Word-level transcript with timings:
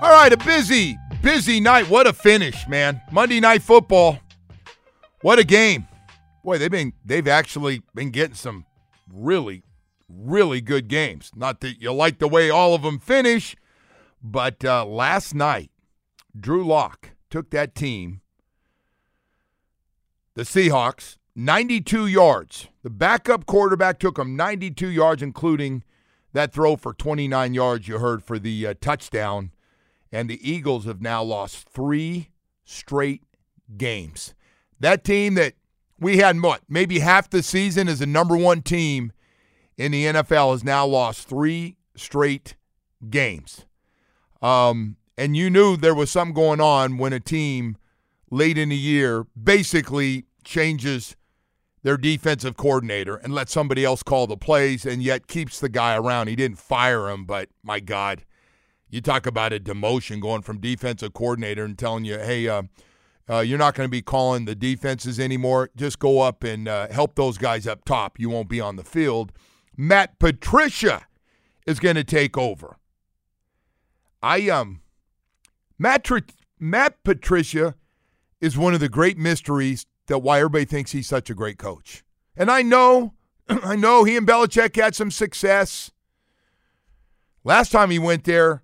All 0.00 0.12
right, 0.12 0.32
a 0.32 0.36
busy, 0.36 0.96
busy 1.22 1.58
night. 1.58 1.88
What 1.88 2.06
a 2.06 2.12
finish, 2.12 2.68
man. 2.68 3.00
Monday 3.10 3.40
night 3.40 3.62
football. 3.62 4.20
What 5.22 5.40
a 5.40 5.44
game. 5.44 5.88
Boy, 6.44 6.58
they've 6.58 6.70
been 6.70 6.92
they've 7.04 7.26
actually 7.26 7.82
been 7.96 8.10
getting 8.10 8.36
some 8.36 8.64
really, 9.12 9.64
really 10.08 10.60
good 10.60 10.86
games. 10.86 11.32
Not 11.34 11.60
that 11.62 11.82
you 11.82 11.92
like 11.92 12.20
the 12.20 12.28
way 12.28 12.48
all 12.48 12.74
of 12.74 12.82
them 12.82 13.00
finish, 13.00 13.56
but 14.22 14.64
uh, 14.64 14.86
last 14.86 15.34
night, 15.34 15.72
Drew 16.38 16.64
Lock 16.64 17.10
took 17.28 17.50
that 17.50 17.74
team, 17.74 18.20
the 20.34 20.42
Seahawks, 20.42 21.16
92 21.34 22.06
yards. 22.06 22.68
The 22.84 22.90
backup 22.90 23.46
quarterback 23.46 23.98
took 23.98 24.14
them 24.14 24.36
92 24.36 24.90
yards, 24.90 25.24
including 25.24 25.82
that 26.34 26.52
throw 26.52 26.76
for 26.76 26.94
29 26.94 27.52
yards 27.52 27.88
you 27.88 27.98
heard 27.98 28.22
for 28.22 28.38
the 28.38 28.64
uh, 28.64 28.74
touchdown 28.80 29.50
and 30.12 30.28
the 30.28 30.50
Eagles 30.50 30.84
have 30.84 31.00
now 31.00 31.22
lost 31.22 31.68
three 31.68 32.30
straight 32.64 33.22
games. 33.76 34.34
That 34.80 35.04
team 35.04 35.34
that 35.34 35.54
we 35.98 36.18
had 36.18 36.40
what 36.40 36.62
maybe 36.68 37.00
half 37.00 37.28
the 37.30 37.42
season 37.42 37.88
as 37.88 38.00
a 38.00 38.06
number 38.06 38.36
one 38.36 38.62
team 38.62 39.12
in 39.76 39.92
the 39.92 40.06
NFL 40.06 40.52
has 40.52 40.64
now 40.64 40.86
lost 40.86 41.28
three 41.28 41.76
straight 41.96 42.56
games. 43.10 43.64
Um, 44.40 44.96
and 45.16 45.36
you 45.36 45.50
knew 45.50 45.76
there 45.76 45.94
was 45.94 46.10
something 46.10 46.34
going 46.34 46.60
on 46.60 46.98
when 46.98 47.12
a 47.12 47.20
team 47.20 47.76
late 48.30 48.58
in 48.58 48.68
the 48.68 48.76
year 48.76 49.26
basically 49.40 50.24
changes 50.44 51.16
their 51.82 51.96
defensive 51.96 52.56
coordinator 52.56 53.16
and 53.16 53.34
lets 53.34 53.52
somebody 53.52 53.84
else 53.84 54.02
call 54.02 54.26
the 54.26 54.36
plays 54.36 54.84
and 54.84 55.02
yet 55.02 55.26
keeps 55.26 55.60
the 55.60 55.68
guy 55.68 55.96
around. 55.96 56.28
He 56.28 56.36
didn't 56.36 56.58
fire 56.58 57.08
him, 57.08 57.24
but 57.24 57.48
my 57.62 57.80
God, 57.80 58.24
you 58.90 59.00
talk 59.00 59.26
about 59.26 59.52
a 59.52 59.60
demotion 59.60 60.20
going 60.20 60.42
from 60.42 60.58
defensive 60.60 61.12
coordinator 61.12 61.64
and 61.64 61.78
telling 61.78 62.04
you, 62.04 62.18
hey, 62.18 62.48
uh, 62.48 62.62
uh, 63.30 63.40
you're 63.40 63.58
not 63.58 63.74
going 63.74 63.86
to 63.86 63.90
be 63.90 64.02
calling 64.02 64.46
the 64.46 64.54
defenses 64.54 65.20
anymore. 65.20 65.70
Just 65.76 65.98
go 65.98 66.20
up 66.20 66.44
and 66.44 66.66
uh, 66.66 66.88
help 66.88 67.14
those 67.14 67.36
guys 67.36 67.66
up 67.66 67.84
top. 67.84 68.18
You 68.18 68.30
won't 68.30 68.48
be 68.48 68.60
on 68.60 68.76
the 68.76 68.84
field. 68.84 69.32
Matt 69.76 70.18
Patricia 70.18 71.06
is 71.66 71.78
going 71.78 71.96
to 71.96 72.04
take 72.04 72.38
over. 72.38 72.78
I 74.22 74.48
um, 74.48 74.80
Matt 75.78 76.04
Tr- 76.04 76.18
Matt 76.58 77.04
Patricia 77.04 77.74
is 78.40 78.56
one 78.56 78.74
of 78.74 78.80
the 78.80 78.88
great 78.88 79.18
mysteries 79.18 79.86
that 80.06 80.18
why 80.18 80.38
everybody 80.38 80.64
thinks 80.64 80.92
he's 80.92 81.06
such 81.06 81.30
a 81.30 81.34
great 81.34 81.58
coach. 81.58 82.02
And 82.36 82.50
I 82.50 82.62
know, 82.62 83.14
I 83.48 83.76
know 83.76 84.04
he 84.04 84.16
and 84.16 84.26
Belichick 84.26 84.76
had 84.76 84.94
some 84.94 85.10
success. 85.10 85.90
Last 87.44 87.70
time 87.70 87.90
he 87.90 87.98
went 87.98 88.24
there, 88.24 88.62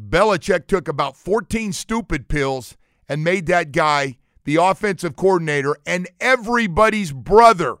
Belichick 0.00 0.66
took 0.66 0.88
about 0.88 1.16
14 1.16 1.72
stupid 1.72 2.28
pills 2.28 2.76
and 3.08 3.22
made 3.22 3.46
that 3.46 3.72
guy 3.72 4.16
the 4.44 4.56
offensive 4.56 5.16
coordinator 5.16 5.76
and 5.86 6.08
everybody's 6.20 7.12
brother, 7.12 7.76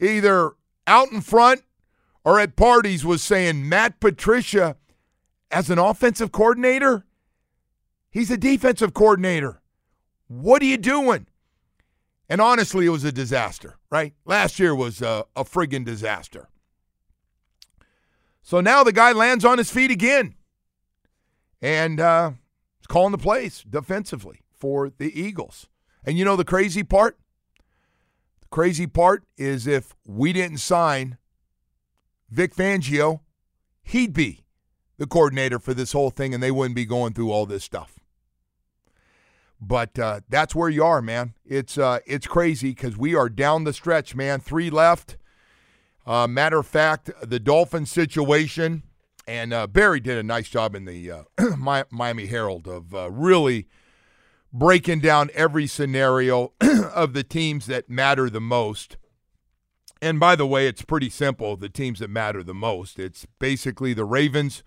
either 0.00 0.52
out 0.86 1.10
in 1.10 1.20
front 1.20 1.62
or 2.24 2.38
at 2.38 2.56
parties, 2.56 3.04
was 3.04 3.22
saying 3.22 3.68
Matt 3.68 4.00
Patricia 4.00 4.76
as 5.50 5.70
an 5.70 5.78
offensive 5.78 6.32
coordinator? 6.32 7.04
He's 8.10 8.30
a 8.30 8.36
defensive 8.36 8.94
coordinator. 8.94 9.60
What 10.28 10.62
are 10.62 10.66
you 10.66 10.76
doing? 10.76 11.26
And 12.28 12.40
honestly, 12.40 12.86
it 12.86 12.90
was 12.90 13.04
a 13.04 13.12
disaster, 13.12 13.76
right? 13.90 14.12
Last 14.24 14.58
year 14.58 14.74
was 14.74 15.00
a, 15.00 15.24
a 15.36 15.44
friggin' 15.44 15.84
disaster. 15.84 16.48
So 18.42 18.60
now 18.60 18.82
the 18.82 18.92
guy 18.92 19.12
lands 19.12 19.44
on 19.44 19.58
his 19.58 19.70
feet 19.70 19.90
again 19.90 20.34
and 21.60 22.00
uh, 22.00 22.32
calling 22.88 23.12
the 23.12 23.18
plays 23.18 23.64
defensively 23.68 24.40
for 24.52 24.90
the 24.90 25.18
Eagles. 25.18 25.68
And 26.04 26.18
you 26.18 26.24
know 26.24 26.36
the 26.36 26.44
crazy 26.44 26.82
part? 26.82 27.18
The 28.40 28.48
crazy 28.48 28.86
part 28.86 29.24
is 29.36 29.66
if 29.66 29.94
we 30.06 30.32
didn't 30.32 30.58
sign 30.58 31.18
Vic 32.30 32.54
Fangio, 32.54 33.20
he'd 33.82 34.12
be 34.12 34.44
the 34.98 35.06
coordinator 35.06 35.58
for 35.58 35.74
this 35.74 35.92
whole 35.92 36.10
thing 36.10 36.32
and 36.32 36.42
they 36.42 36.50
wouldn't 36.50 36.76
be 36.76 36.86
going 36.86 37.12
through 37.12 37.30
all 37.30 37.46
this 37.46 37.64
stuff. 37.64 37.98
But 39.60 39.98
uh, 39.98 40.20
that's 40.28 40.54
where 40.54 40.68
you 40.68 40.84
are, 40.84 41.00
man. 41.00 41.34
It's 41.44 41.78
uh, 41.78 42.00
it's 42.06 42.26
crazy 42.26 42.70
because 42.70 42.96
we 42.96 43.14
are 43.14 43.30
down 43.30 43.64
the 43.64 43.72
stretch, 43.72 44.14
man. 44.14 44.40
Three 44.40 44.68
left. 44.68 45.16
Uh, 46.06 46.26
matter 46.26 46.58
of 46.58 46.66
fact, 46.66 47.10
the 47.22 47.40
Dolphin 47.40 47.86
situation, 47.86 48.84
and 49.26 49.52
uh, 49.52 49.66
Barry 49.66 50.00
did 50.00 50.18
a 50.18 50.22
nice 50.22 50.48
job 50.48 50.74
in 50.74 50.84
the 50.84 51.10
uh, 51.10 51.22
Miami 51.90 52.26
Herald 52.26 52.68
of 52.68 52.94
uh, 52.94 53.10
really 53.10 53.68
breaking 54.52 55.00
down 55.00 55.30
every 55.34 55.66
scenario 55.66 56.52
of 56.94 57.12
the 57.12 57.24
teams 57.24 57.66
that 57.66 57.90
matter 57.90 58.30
the 58.30 58.40
most. 58.40 58.96
And 60.00 60.20
by 60.20 60.36
the 60.36 60.46
way, 60.46 60.68
it's 60.68 60.82
pretty 60.82 61.10
simple. 61.10 61.56
The 61.56 61.68
teams 61.68 61.98
that 61.98 62.10
matter 62.10 62.42
the 62.42 62.54
most. 62.54 62.98
It's 62.98 63.26
basically 63.38 63.94
the 63.94 64.04
Ravens, 64.04 64.62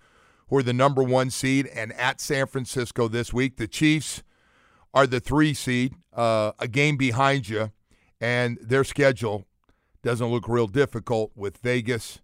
who 0.48 0.58
are 0.58 0.62
the 0.62 0.72
number 0.72 1.02
one 1.02 1.30
seed, 1.30 1.66
and 1.68 1.92
at 1.94 2.20
San 2.20 2.46
Francisco 2.46 3.08
this 3.08 3.32
week. 3.32 3.56
The 3.56 3.68
Chiefs 3.68 4.22
are 4.92 5.06
the 5.06 5.20
three 5.20 5.54
seed, 5.54 5.94
uh, 6.12 6.52
a 6.58 6.68
game 6.68 6.96
behind 6.96 7.48
you, 7.48 7.70
and 8.20 8.58
their 8.60 8.84
schedule 8.84 9.46
doesn't 10.02 10.26
look 10.26 10.48
real 10.48 10.66
difficult 10.66 11.30
with 11.36 11.58
Vegas. 11.58 12.20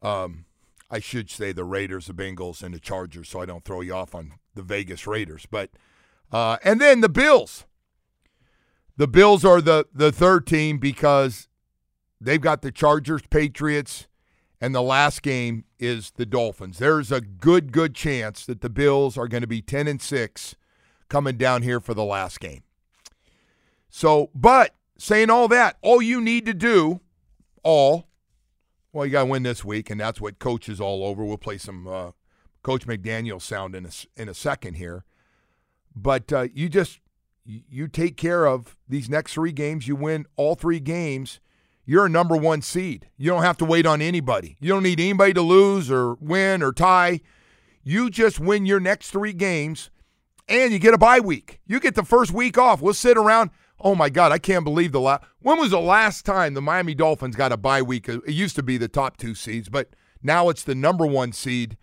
Um, 0.00 0.46
I 0.92 1.00
should 1.00 1.30
say 1.30 1.52
the 1.52 1.64
Raiders, 1.64 2.06
the 2.06 2.12
Bengals, 2.12 2.62
and 2.62 2.74
the 2.74 2.78
Chargers, 2.78 3.30
so 3.30 3.40
I 3.40 3.46
don't 3.46 3.64
throw 3.64 3.80
you 3.80 3.94
off 3.94 4.14
on 4.14 4.34
the 4.54 4.62
Vegas 4.62 5.06
Raiders. 5.06 5.46
But 5.50 5.70
uh, 6.30 6.58
and 6.62 6.80
then 6.80 7.00
the 7.00 7.08
Bills. 7.08 7.64
The 8.98 9.08
Bills 9.08 9.42
are 9.42 9.62
the 9.62 9.86
the 9.92 10.12
third 10.12 10.46
team 10.46 10.76
because 10.76 11.48
they've 12.20 12.40
got 12.40 12.60
the 12.60 12.70
Chargers, 12.70 13.22
Patriots, 13.30 14.06
and 14.60 14.74
the 14.74 14.82
last 14.82 15.22
game 15.22 15.64
is 15.78 16.10
the 16.12 16.26
Dolphins. 16.26 16.78
There's 16.78 17.10
a 17.10 17.22
good 17.22 17.72
good 17.72 17.94
chance 17.94 18.44
that 18.44 18.60
the 18.60 18.68
Bills 18.68 19.16
are 19.16 19.28
going 19.28 19.40
to 19.40 19.46
be 19.46 19.62
ten 19.62 19.88
and 19.88 20.00
six 20.00 20.54
coming 21.08 21.38
down 21.38 21.62
here 21.62 21.80
for 21.80 21.94
the 21.94 22.04
last 22.04 22.38
game. 22.38 22.64
So, 23.88 24.30
but 24.34 24.74
saying 24.98 25.30
all 25.30 25.48
that, 25.48 25.78
all 25.80 26.02
you 26.02 26.20
need 26.20 26.44
to 26.46 26.54
do, 26.54 27.00
all, 27.62 28.08
well, 28.92 29.06
you 29.06 29.12
got 29.12 29.22
to 29.24 29.30
win 29.30 29.42
this 29.42 29.64
week, 29.64 29.90
and 29.90 30.00
that's 30.00 30.20
what 30.20 30.38
coach 30.38 30.68
is 30.68 30.80
all 30.80 31.04
over. 31.04 31.24
We'll 31.24 31.38
play 31.38 31.58
some 31.58 31.86
uh, 31.86 32.10
Coach 32.62 32.86
McDaniel 32.86 33.40
sound 33.40 33.74
in 33.74 33.86
a, 33.86 33.90
in 34.16 34.28
a 34.28 34.34
second 34.34 34.74
here. 34.74 35.04
But 35.94 36.32
uh, 36.32 36.48
you 36.54 36.68
just, 36.68 37.00
you 37.44 37.88
take 37.88 38.16
care 38.16 38.46
of 38.46 38.76
these 38.88 39.08
next 39.08 39.34
three 39.34 39.52
games, 39.52 39.88
you 39.88 39.96
win 39.96 40.26
all 40.36 40.54
three 40.54 40.80
games, 40.80 41.40
you're 41.84 42.06
a 42.06 42.10
number 42.10 42.36
one 42.36 42.62
seed. 42.62 43.08
You 43.16 43.30
don't 43.30 43.42
have 43.42 43.58
to 43.58 43.64
wait 43.64 43.86
on 43.86 44.00
anybody. 44.00 44.56
You 44.60 44.68
don't 44.68 44.84
need 44.84 45.00
anybody 45.00 45.32
to 45.34 45.42
lose 45.42 45.90
or 45.90 46.14
win 46.14 46.62
or 46.62 46.72
tie. 46.72 47.20
You 47.82 48.08
just 48.08 48.38
win 48.38 48.66
your 48.66 48.78
next 48.78 49.10
three 49.10 49.32
games 49.32 49.90
and 50.48 50.72
you 50.72 50.78
get 50.78 50.94
a 50.94 50.98
bye 50.98 51.18
week. 51.18 51.60
You 51.66 51.80
get 51.80 51.94
the 51.96 52.04
first 52.04 52.30
week 52.32 52.56
off. 52.56 52.80
We'll 52.80 52.94
sit 52.94 53.16
around. 53.16 53.50
Oh 53.80 53.94
my 53.94 54.08
God, 54.08 54.32
I 54.32 54.38
can't 54.38 54.64
believe 54.64 54.92
the 54.92 55.00
last. 55.00 55.24
When 55.40 55.58
was 55.58 55.70
the 55.70 55.80
last 55.80 56.24
time 56.24 56.54
the 56.54 56.62
Miami 56.62 56.94
Dolphins 56.94 57.36
got 57.36 57.52
a 57.52 57.56
bye 57.56 57.82
week? 57.82 58.08
It 58.08 58.28
used 58.28 58.56
to 58.56 58.62
be 58.62 58.76
the 58.76 58.88
top 58.88 59.16
two 59.16 59.34
seeds, 59.34 59.68
but 59.68 59.94
now 60.22 60.48
it's 60.48 60.62
the 60.62 60.74
number 60.74 61.06
one 61.06 61.32
seed 61.32 61.76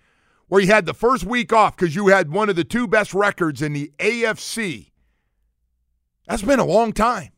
where 0.47 0.61
you 0.61 0.67
had 0.67 0.85
the 0.85 0.93
first 0.93 1.25
week 1.25 1.53
off 1.53 1.75
because 1.75 1.95
you 1.95 2.07
had 2.07 2.31
one 2.31 2.49
of 2.49 2.55
the 2.55 2.63
two 2.63 2.87
best 2.87 3.13
records 3.13 3.61
in 3.61 3.73
the 3.73 3.91
AFC. 3.99 4.91
That's 6.27 6.41
been 6.41 6.59
a 6.59 6.65
long 6.65 6.93
time. 6.93 7.31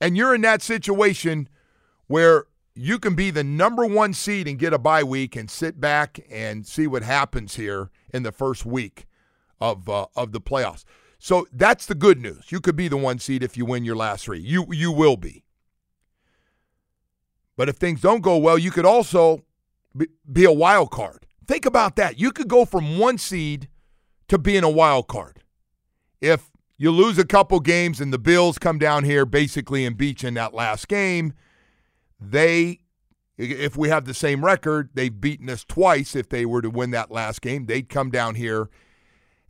And 0.00 0.16
you're 0.16 0.34
in 0.34 0.42
that 0.42 0.62
situation 0.62 1.48
where 2.06 2.46
you 2.74 2.98
can 2.98 3.14
be 3.14 3.30
the 3.30 3.44
number 3.44 3.86
one 3.86 4.12
seed 4.12 4.48
and 4.48 4.58
get 4.58 4.72
a 4.72 4.78
bye 4.78 5.04
week 5.04 5.36
and 5.36 5.50
sit 5.50 5.80
back 5.80 6.20
and 6.30 6.66
see 6.66 6.86
what 6.86 7.02
happens 7.02 7.56
here 7.56 7.90
in 8.12 8.22
the 8.22 8.32
first 8.32 8.66
week 8.66 9.06
of 9.60 9.88
uh, 9.88 10.06
of 10.16 10.32
the 10.32 10.40
playoffs. 10.40 10.84
So 11.24 11.46
that's 11.54 11.86
the 11.86 11.94
good 11.94 12.20
news. 12.20 12.52
You 12.52 12.60
could 12.60 12.76
be 12.76 12.86
the 12.86 12.98
one 12.98 13.18
seed 13.18 13.42
if 13.42 13.56
you 13.56 13.64
win 13.64 13.82
your 13.82 13.96
last 13.96 14.26
three. 14.26 14.40
You 14.40 14.66
you 14.70 14.92
will 14.92 15.16
be. 15.16 15.42
But 17.56 17.70
if 17.70 17.76
things 17.76 18.02
don't 18.02 18.20
go 18.20 18.36
well, 18.36 18.58
you 18.58 18.70
could 18.70 18.84
also 18.84 19.40
be, 19.96 20.44
a 20.44 20.52
wild 20.52 20.90
card. 20.90 21.24
Think 21.48 21.64
about 21.64 21.96
that. 21.96 22.20
You 22.20 22.30
could 22.30 22.48
go 22.48 22.66
from 22.66 22.98
one 22.98 23.16
seed 23.16 23.70
to 24.28 24.36
being 24.36 24.64
a 24.64 24.68
wild 24.68 25.08
card. 25.08 25.40
If 26.20 26.50
you 26.76 26.90
lose 26.90 27.16
a 27.16 27.24
couple 27.24 27.58
games 27.60 28.02
and 28.02 28.12
the 28.12 28.18
Bills 28.18 28.58
come 28.58 28.78
down 28.78 29.04
here 29.04 29.24
basically 29.24 29.86
and 29.86 29.96
beat 29.96 30.24
you 30.24 30.28
in 30.28 30.34
that 30.34 30.52
last 30.52 30.88
game, 30.88 31.32
they 32.20 32.80
if 33.38 33.78
we 33.78 33.88
have 33.88 34.04
the 34.04 34.12
same 34.12 34.44
record, 34.44 34.90
they've 34.92 35.22
beaten 35.22 35.48
us 35.48 35.64
twice 35.64 36.14
if 36.14 36.28
they 36.28 36.44
were 36.44 36.60
to 36.60 36.68
win 36.68 36.90
that 36.90 37.10
last 37.10 37.40
game. 37.40 37.64
They'd 37.64 37.88
come 37.88 38.10
down 38.10 38.34
here 38.34 38.68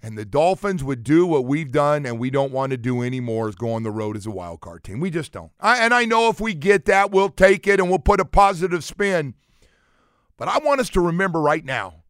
and 0.04 0.18
the 0.18 0.26
Dolphins 0.26 0.84
would 0.84 1.02
do 1.02 1.26
what 1.26 1.46
we've 1.46 1.72
done 1.72 2.04
and 2.04 2.18
we 2.18 2.28
don't 2.28 2.52
want 2.52 2.72
to 2.72 2.76
do 2.76 3.02
anymore 3.02 3.48
is 3.48 3.54
go 3.54 3.72
on 3.72 3.84
the 3.84 3.90
road 3.90 4.18
as 4.18 4.26
a 4.26 4.30
wild 4.30 4.60
card 4.60 4.84
team. 4.84 5.00
We 5.00 5.08
just 5.08 5.32
don't. 5.32 5.50
I, 5.58 5.78
and 5.78 5.94
I 5.94 6.04
know 6.04 6.28
if 6.28 6.42
we 6.42 6.52
get 6.52 6.84
that, 6.84 7.10
we'll 7.10 7.30
take 7.30 7.66
it 7.66 7.80
and 7.80 7.88
we'll 7.88 7.98
put 7.98 8.20
a 8.20 8.26
positive 8.26 8.84
spin. 8.84 9.32
But 10.36 10.48
I 10.48 10.58
want 10.58 10.82
us 10.82 10.90
to 10.90 11.00
remember 11.00 11.40
right 11.40 11.64
now 11.64 12.02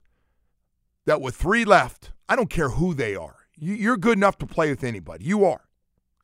that 1.04 1.20
with 1.20 1.36
three 1.36 1.64
left, 1.64 2.10
I 2.28 2.34
don't 2.34 2.50
care 2.50 2.70
who 2.70 2.94
they 2.94 3.14
are. 3.14 3.36
You, 3.56 3.92
are 3.92 3.96
good 3.96 4.18
enough 4.18 4.38
to 4.38 4.46
play 4.46 4.70
with 4.70 4.82
anybody. 4.82 5.24
You 5.26 5.44
are. 5.44 5.60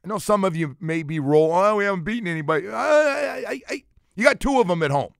I 0.05 0.08
know 0.08 0.19
some 0.19 0.43
of 0.43 0.56
you 0.56 0.76
may 0.81 1.05
be 1.05 1.20
rolling, 1.20 1.64
oh, 1.64 1.76
we 1.76 1.84
haven't 1.84 2.02
beaten 2.02 2.26
anybody. 2.26 2.69
I, 2.69 3.44
I, 3.46 3.61
I, 3.69 3.84
you 4.16 4.25
got 4.25 4.40
two 4.40 4.61
of 4.61 4.66
them 4.66 4.82
at 4.82 4.90
home. 4.90 5.14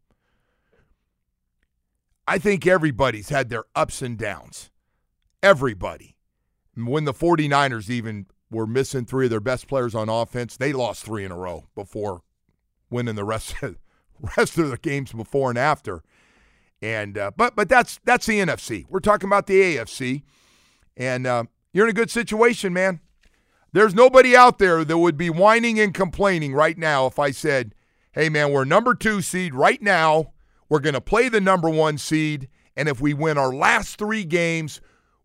I 2.27 2.39
think 2.39 2.67
everybody's 2.67 3.29
had 3.29 3.51
their 3.51 3.67
ups 3.77 4.03
and 4.03 4.19
downs. 4.19 4.71
Everybody. 5.45 6.10
When 6.87 7.05
the 7.05 7.15
49ers 7.15 7.91
even 7.91 8.27
were 8.51 8.67
missing 8.67 9.05
three 9.05 9.27
of 9.27 9.31
their 9.31 9.41
best 9.41 9.69
players 9.69 9.95
on 9.95 10.09
offense, 10.09 10.57
they 10.57 10.73
lost 10.73 11.05
three 11.05 11.25
in 11.25 11.31
a 11.31 11.37
row 11.37 11.67
before 11.75 12.23
winning 12.91 13.15
the 13.15 13.25
rest 13.25 13.55
of, 13.63 13.77
rest 14.37 14.59
of 14.59 14.71
the 14.71 14.77
games 14.77 15.13
before 15.13 15.51
and 15.51 15.59
after. 15.59 16.03
And 16.83 17.17
uh, 17.19 17.31
but 17.37 17.55
but 17.55 17.69
that's 17.69 18.01
that's 18.05 18.27
the 18.27 18.41
NFC. 18.41 18.87
We're 18.89 19.01
talking 19.01 19.29
about 19.29 19.47
the 19.47 19.77
AFC, 19.77 20.23
and 20.97 21.27
uh, 21.27 21.45
you're 21.73 21.85
in 21.85 21.91
a 21.91 21.95
good 21.95 22.11
situation, 22.11 22.73
man. 22.73 23.01
There's 23.73 23.95
nobody 23.95 24.35
out 24.35 24.59
there 24.59 24.85
that 24.85 24.99
would 24.99 25.17
be 25.17 25.31
whining 25.31 25.79
and 25.79 25.93
complaining 25.93 26.55
right 26.55 26.79
now 26.79 27.07
if 27.07 27.19
I 27.19 27.33
said, 27.33 27.75
"Hey, 28.13 28.31
man, 28.31 28.51
we're 28.51 28.65
number 28.65 28.95
two 28.95 29.21
seed 29.21 29.55
right 29.55 29.81
now. 29.83 30.33
We're 30.71 30.81
going 30.81 30.95
to 30.95 31.03
play 31.03 31.29
the 31.29 31.41
number 31.41 31.69
one 31.69 31.99
seed, 31.99 32.49
and 32.77 32.89
if 32.89 32.99
we 32.99 33.13
win 33.13 33.37
our 33.37 33.53
last 33.53 33.99
three 33.99 34.25
games, 34.25 34.81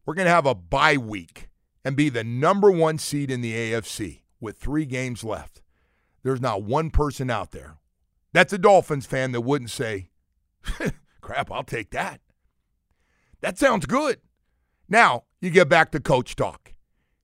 we're 0.05 0.15
going 0.15 0.25
to 0.25 0.31
have 0.31 0.45
a 0.45 0.55
bye 0.55 0.97
week 0.97 1.44
and 1.85 1.95
be 1.95 2.09
the 2.09 2.25
number 2.25 2.69
one 2.69 2.97
seed 2.97 3.31
in 3.31 3.39
the 3.39 3.53
AFC 3.53 4.23
with 4.41 4.57
three 4.57 4.85
games 4.85 5.23
left." 5.23 5.61
There's 6.23 6.41
not 6.41 6.63
one 6.63 6.89
person 6.89 7.29
out 7.29 7.51
there 7.51 7.77
that's 8.35 8.51
a 8.51 8.57
Dolphins 8.57 9.05
fan 9.05 9.31
that 9.31 9.41
wouldn't 9.41 9.71
say. 9.71 10.09
Crap, 11.21 11.49
I'll 11.49 11.63
take 11.63 11.91
that. 11.91 12.19
That 13.39 13.57
sounds 13.57 13.85
good. 13.85 14.19
Now, 14.89 15.23
you 15.39 15.49
get 15.49 15.69
back 15.69 15.89
to 15.91 16.01
coach 16.01 16.35
talk. 16.35 16.73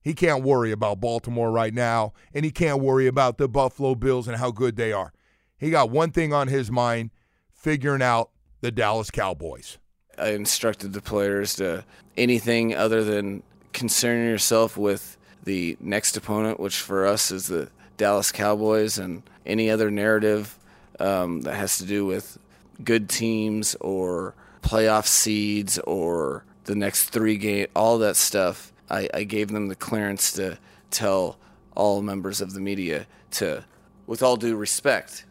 He 0.01 0.13
can't 0.13 0.41
worry 0.41 0.71
about 0.71 1.01
Baltimore 1.01 1.51
right 1.51 1.73
now, 1.73 2.13
and 2.33 2.45
he 2.45 2.51
can't 2.51 2.81
worry 2.81 3.07
about 3.07 3.37
the 3.37 3.49
Buffalo 3.49 3.93
Bills 3.93 4.25
and 4.25 4.37
how 4.37 4.51
good 4.51 4.77
they 4.77 4.93
are. 4.93 5.11
He 5.57 5.69
got 5.69 5.89
one 5.89 6.11
thing 6.11 6.31
on 6.31 6.47
his 6.47 6.71
mind 6.71 7.11
figuring 7.51 8.01
out 8.01 8.29
the 8.61 8.71
Dallas 8.71 9.11
Cowboys. 9.11 9.79
I 10.17 10.29
instructed 10.29 10.93
the 10.93 11.01
players 11.01 11.55
to 11.55 11.83
anything 12.15 12.73
other 12.73 13.03
than 13.03 13.43
concerning 13.73 14.27
yourself 14.27 14.77
with 14.77 15.17
the 15.43 15.77
next 15.79 16.17
opponent, 16.17 16.59
which 16.59 16.77
for 16.77 17.05
us 17.05 17.31
is 17.31 17.47
the 17.47 17.69
Dallas 17.97 18.31
Cowboys, 18.31 18.97
and 18.97 19.23
any 19.45 19.69
other 19.69 19.89
narrative 19.89 20.57
um, 20.99 21.41
that 21.41 21.55
has 21.55 21.77
to 21.79 21.85
do 21.85 22.05
with 22.05 22.37
good 22.83 23.09
teams 23.09 23.75
or 23.81 24.33
playoff 24.61 25.05
seeds 25.05 25.79
or 25.79 26.43
the 26.65 26.75
next 26.75 27.09
three 27.09 27.37
game, 27.37 27.67
all 27.75 27.97
that 27.99 28.15
stuff. 28.15 28.71
I, 28.89 29.09
I 29.13 29.23
gave 29.23 29.49
them 29.49 29.67
the 29.67 29.75
clearance 29.75 30.31
to 30.33 30.57
tell 30.89 31.37
all 31.75 32.01
members 32.01 32.41
of 32.41 32.53
the 32.53 32.59
media 32.59 33.07
to, 33.31 33.65
with 34.05 34.21
all 34.21 34.35
due 34.35 34.55
respect, 34.55 35.25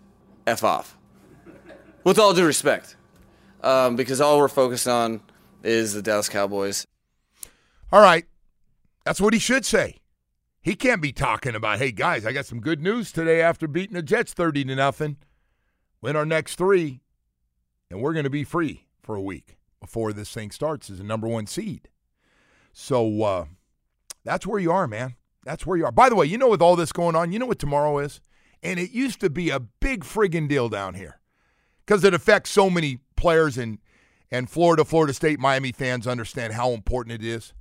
f 0.47 0.65
off. 0.65 0.97
With 2.03 2.19
all 2.19 2.33
due 2.33 2.47
respect, 2.47 2.97
um, 3.63 3.95
because 3.95 4.21
all 4.21 4.39
we're 4.39 4.49
focused 4.49 4.89
on 4.89 5.21
is 5.63 5.93
the 5.93 6.01
Dallas 6.01 6.31
Cowboys. 6.31 6.87
All 7.93 8.01
right, 8.01 8.25
that's 9.05 9.21
what 9.21 9.33
he 9.33 9.39
should 9.39 9.65
say. 9.65 9.97
He 10.63 10.75
can't 10.75 11.03
be 11.03 11.13
talking 11.13 11.55
about, 11.55 11.79
"Hey 11.79 11.93
guys, 11.93 12.27
I 12.27 12.33
got 12.33 12.47
some 12.47 12.61
good 12.61 12.83
news 12.83 13.13
today 13.13 13.41
after 13.41 13.67
beating 13.67 13.95
the 13.95 14.03
Jets 14.03 14.33
thirty 14.33 14.65
to 14.65 14.75
nothing. 14.75 15.17
Win 16.03 16.17
our 16.17 16.27
next 16.27 16.57
three 16.57 17.01
and 17.91 18.01
we're 18.01 18.13
going 18.13 18.25
to 18.25 18.31
be 18.31 18.45
free 18.45 18.87
for 19.03 19.15
a 19.15 19.23
week 19.23 19.59
before 19.81 20.13
this 20.13 20.33
thing 20.33 20.51
starts 20.51 20.89
as 20.89 21.01
a 21.01 21.05
number 21.05 21.27
one 21.27 21.47
seed. 21.47 21.89
So 22.73 23.23
uh, 23.23 23.45
that's 24.25 24.47
where 24.47 24.61
you 24.61 24.71
are, 24.71 24.87
man. 24.87 25.17
That's 25.45 25.67
where 25.67 25.77
you 25.77 25.85
are. 25.85 25.93
By 25.93 26.09
the 26.09 26.15
way, 26.15 26.27
you 26.27 26.39
know, 26.39 26.49
with 26.49 26.63
all 26.63 26.77
this 26.77 26.93
going 26.93 27.17
on, 27.17 27.33
you 27.33 27.39
know 27.39 27.47
what 27.47 27.59
tomorrow 27.59 27.99
is? 27.99 28.21
And 28.63 28.79
it 28.79 28.91
used 28.91 29.21
to 29.21 29.31
be 29.31 29.51
a 29.51 29.59
big 29.59 30.05
friggin' 30.05 30.49
deal 30.49 30.69
down 30.69 30.95
here 30.95 31.21
because 31.85 32.05
it 32.05 32.15
affects 32.15 32.51
so 32.51 32.71
many 32.71 32.99
players 33.17 33.59
and, 33.59 33.79
and 34.31 34.49
Florida, 34.49 34.85
Florida 34.85 35.15
State, 35.15 35.41
Miami 35.41 35.73
fans 35.73 36.07
understand 36.07 36.53
how 36.53 36.71
important 36.71 37.21
it 37.23 37.27
is. 37.27 37.53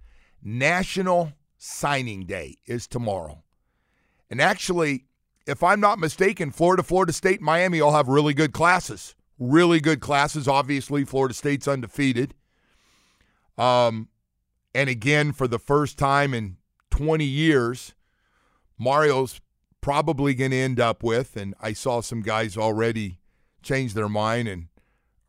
National 0.44 1.34
Signing 1.58 2.26
Day 2.26 2.58
is 2.66 2.88
tomorrow. 2.88 3.44
And 4.30 4.42
actually, 4.42 5.06
if 5.46 5.64
I'm 5.64 5.80
not 5.80 6.00
mistaken, 6.00 6.52
Florida, 6.52 6.84
Florida 6.84 7.14
State, 7.14 7.42
Miami 7.42 7.82
all 7.82 7.94
have 7.94 8.08
really 8.08 8.34
good 8.34 8.54
classes 8.54 9.16
really 9.40 9.80
good 9.80 10.02
classes. 10.02 10.48
Obviously, 10.48 11.06
Florida 11.06 11.34
State's 11.34 11.68
undefeated. 11.68 12.36
Um, 13.58 14.10
and 14.76 14.90
again, 14.90 15.32
for 15.32 15.48
the 15.48 15.60
first 15.60 15.98
time 15.98 16.34
in 16.34 16.58
20 16.92 17.24
years, 17.24 17.96
Mario's 18.78 19.42
probably 19.82 20.34
going 20.36 20.52
to 20.52 20.58
end 20.58 20.80
up 20.80 21.02
with, 21.02 21.36
and 21.36 21.56
I 21.62 21.74
saw 21.74 22.02
some 22.02 22.22
guys 22.22 22.58
already 22.58 23.20
change 23.64 23.94
their 23.94 24.10
mind 24.10 24.48
and 24.48 24.68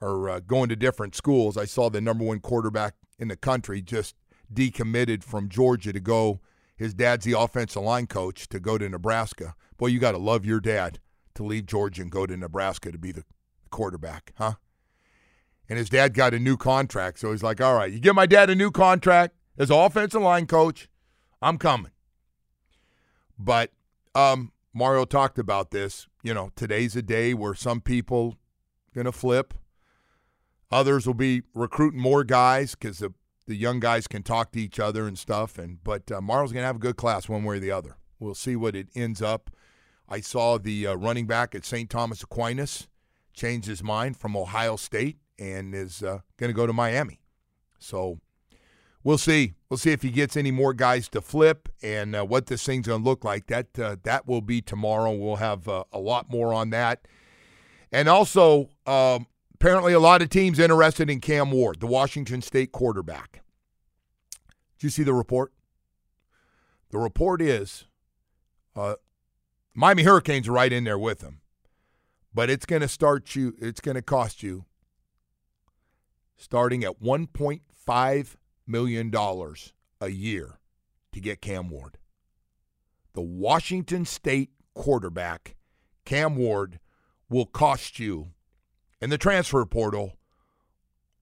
are 0.03 0.29
uh, 0.29 0.41
going 0.41 0.69
to 0.69 0.77
different 0.77 1.15
schools. 1.15 1.57
I 1.57 1.65
saw 1.65 1.89
the 1.89 2.01
number 2.01 2.25
one 2.25 2.41
quarterback 2.41 2.95
in 3.19 3.29
the 3.29 3.37
country 3.37 3.81
just 3.81 4.17
decommitted 4.53 5.23
from 5.23 5.49
Georgia 5.49 5.93
to 5.93 6.01
go. 6.01 6.41
His 6.77 6.95
dad's 6.95 7.25
the 7.25 7.39
offensive 7.39 7.83
line 7.83 8.07
coach 8.07 8.49
to 8.49 8.61
go 8.61 8.79
to 8.79 8.89
Nebraska. 8.89 9.55
Boy, 9.77 9.89
you 9.89 9.99
got 9.99 10.13
to 10.13 10.19
love 10.19 10.45
your 10.45 10.61
dad 10.61 10.99
to 11.35 11.43
leave 11.43 11.67
Georgia 11.67 12.03
and 12.03 12.11
go 12.11 12.27
to 12.27 12.37
Nebraska 12.37 12.91
to 12.91 12.99
be 12.99 13.13
the 13.13 13.25
quarterback, 13.71 14.33
huh? 14.37 14.55
And 15.69 15.79
his 15.79 15.89
dad 15.89 16.15
got 16.15 16.35
a 16.35 16.39
new 16.39 16.57
contract, 16.57 17.21
so 17.21 17.31
he's 17.31 17.43
like, 17.43 17.61
all 17.61 17.75
right, 17.75 17.93
you 17.93 18.01
give 18.01 18.15
my 18.15 18.27
dad 18.27 18.51
a 18.51 18.55
new 18.55 18.71
contract 18.71 19.37
as 19.57 19.71
offensive 19.71 20.23
line 20.23 20.47
coach, 20.47 20.89
I'm 21.41 21.59
coming. 21.59 21.93
But 23.39 23.71
um, 24.15 24.53
Mario 24.75 25.05
talked 25.05 25.39
about 25.39 25.71
this. 25.71 26.07
You 26.23 26.35
know, 26.35 26.51
today's 26.57 26.97
a 26.97 27.03
day 27.03 27.35
where 27.35 27.55
some 27.55 27.81
people 27.81 28.37
gonna 28.95 29.13
flip. 29.13 29.55
Others 30.71 31.07
will 31.07 31.15
be 31.15 31.43
recruiting 31.55 32.01
more 32.01 32.25
guys 32.25 32.75
because 32.75 32.99
the 32.99 33.13
the 33.51 33.57
young 33.57 33.81
guys 33.81 34.07
can 34.07 34.23
talk 34.23 34.53
to 34.53 34.61
each 34.61 34.79
other 34.79 35.09
and 35.09 35.19
stuff. 35.19 35.59
And 35.59 35.83
but 35.83 36.11
uh, 36.13 36.21
Mario's 36.21 36.53
gonna 36.53 36.67
have 36.67 36.77
a 36.77 36.81
good 36.81 36.97
class 36.97 37.29
one 37.29 37.43
way 37.43 37.57
or 37.57 37.59
the 37.59 37.73
other. 37.73 37.97
We'll 38.21 38.37
see 38.37 38.55
what 38.55 38.77
it 38.77 38.89
ends 38.95 39.21
up. 39.21 39.51
I 40.09 40.21
saw 40.21 40.57
the 40.57 40.87
uh, 40.87 40.95
running 40.95 41.27
back 41.27 41.55
at 41.55 41.65
St. 41.65 41.91
Thomas 41.91 42.23
Aquinas 42.23 42.89
changed 43.33 43.67
his 43.67 43.83
mind 43.83 44.17
from 44.17 44.37
Ohio 44.37 44.77
State 44.77 45.19
and 45.39 45.75
is 45.75 46.03
uh, 46.03 46.21
going 46.37 46.51
to 46.51 46.55
go 46.55 46.67
to 46.67 46.73
Miami. 46.73 47.21
So 47.79 48.19
we'll 49.03 49.19
see. 49.19 49.55
We'll 49.69 49.79
see 49.79 49.93
if 49.93 50.03
he 50.03 50.11
gets 50.11 50.37
any 50.37 50.51
more 50.51 50.75
guys 50.75 51.09
to 51.11 51.21
flip 51.21 51.69
and 51.83 52.15
uh, 52.15 52.25
what 52.25 52.47
this 52.47 52.65
thing's 52.65 52.87
going 52.87 53.03
to 53.03 53.09
look 53.09 53.25
like. 53.25 53.47
That 53.47 53.79
uh, 53.79 53.97
that 54.05 54.27
will 54.29 54.43
be 54.43 54.61
tomorrow. 54.61 55.13
We'll 55.13 55.37
have 55.37 55.69
uh, 55.69 55.85
a 55.93 55.99
lot 55.99 56.31
more 56.31 56.53
on 56.53 56.71
that. 56.71 57.09
And 57.91 58.09
also, 58.09 58.69
um, 58.87 59.27
apparently, 59.61 59.93
a 59.93 60.01
lot 60.01 60.23
of 60.23 60.31
teams 60.31 60.59
interested 60.59 61.11
in 61.11 61.21
Cam 61.21 61.51
Ward, 61.51 61.81
the 61.81 61.87
Washington 61.87 62.43
State 62.43 62.73
quarterback. 62.73 63.43
Did 64.79 64.85
you 64.85 64.91
see 64.91 65.03
the 65.03 65.15
report? 65.15 65.53
The 66.91 66.99
report 66.99 67.41
is 67.43 67.85
uh, 68.75 68.95
Miami 69.75 70.03
Hurricanes 70.03 70.49
are 70.49 70.53
right 70.53 70.73
in 70.73 70.85
there 70.85 70.99
with 70.99 71.21
him 71.21 71.41
but 72.33 72.51
it's 72.51 72.67
going 72.67 72.83
to 72.83 72.89
start 72.89 73.35
you, 73.35 73.55
it's 73.61 73.81
going 73.81 73.97
to 73.97 74.03
cost 74.03 74.43
you 74.43 74.65
starting 76.37 76.85
at 76.85 77.03
$1.5 77.03 78.37
million 78.67 79.15
a 80.01 80.09
year 80.09 80.59
to 81.13 81.21
get 81.21 81.43
Cam 81.43 81.69
Ward. 81.69 81.99
The 83.13 83.21
Washington 83.21 84.05
State 84.05 84.51
quarterback, 84.75 85.57
Cam 86.05 86.37
Ward, 86.37 86.79
will 87.29 87.47
cost 87.47 87.99
you 87.99 88.33
in 89.01 89.11
the 89.11 89.19
transfer 89.19 89.65
portal 89.65 90.15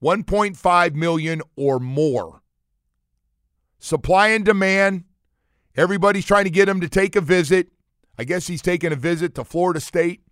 1.5 0.03 0.95
million 0.95 1.43
or 1.57 1.79
more. 1.79 2.43
Supply 3.79 4.29
and 4.29 4.45
demand. 4.45 5.05
Everybody's 5.77 6.27
trying 6.27 6.45
to 6.45 6.51
get 6.51 6.69
him 6.69 6.81
to 6.81 6.89
take 6.89 7.17
a 7.17 7.21
visit. 7.21 7.69
I 8.19 8.25
guess 8.25 8.49
he's 8.49 8.63
taking 8.63 8.93
a 8.93 8.97
visit 8.97 9.35
to 9.37 9.45
Florida 9.45 9.81
State 9.81 10.23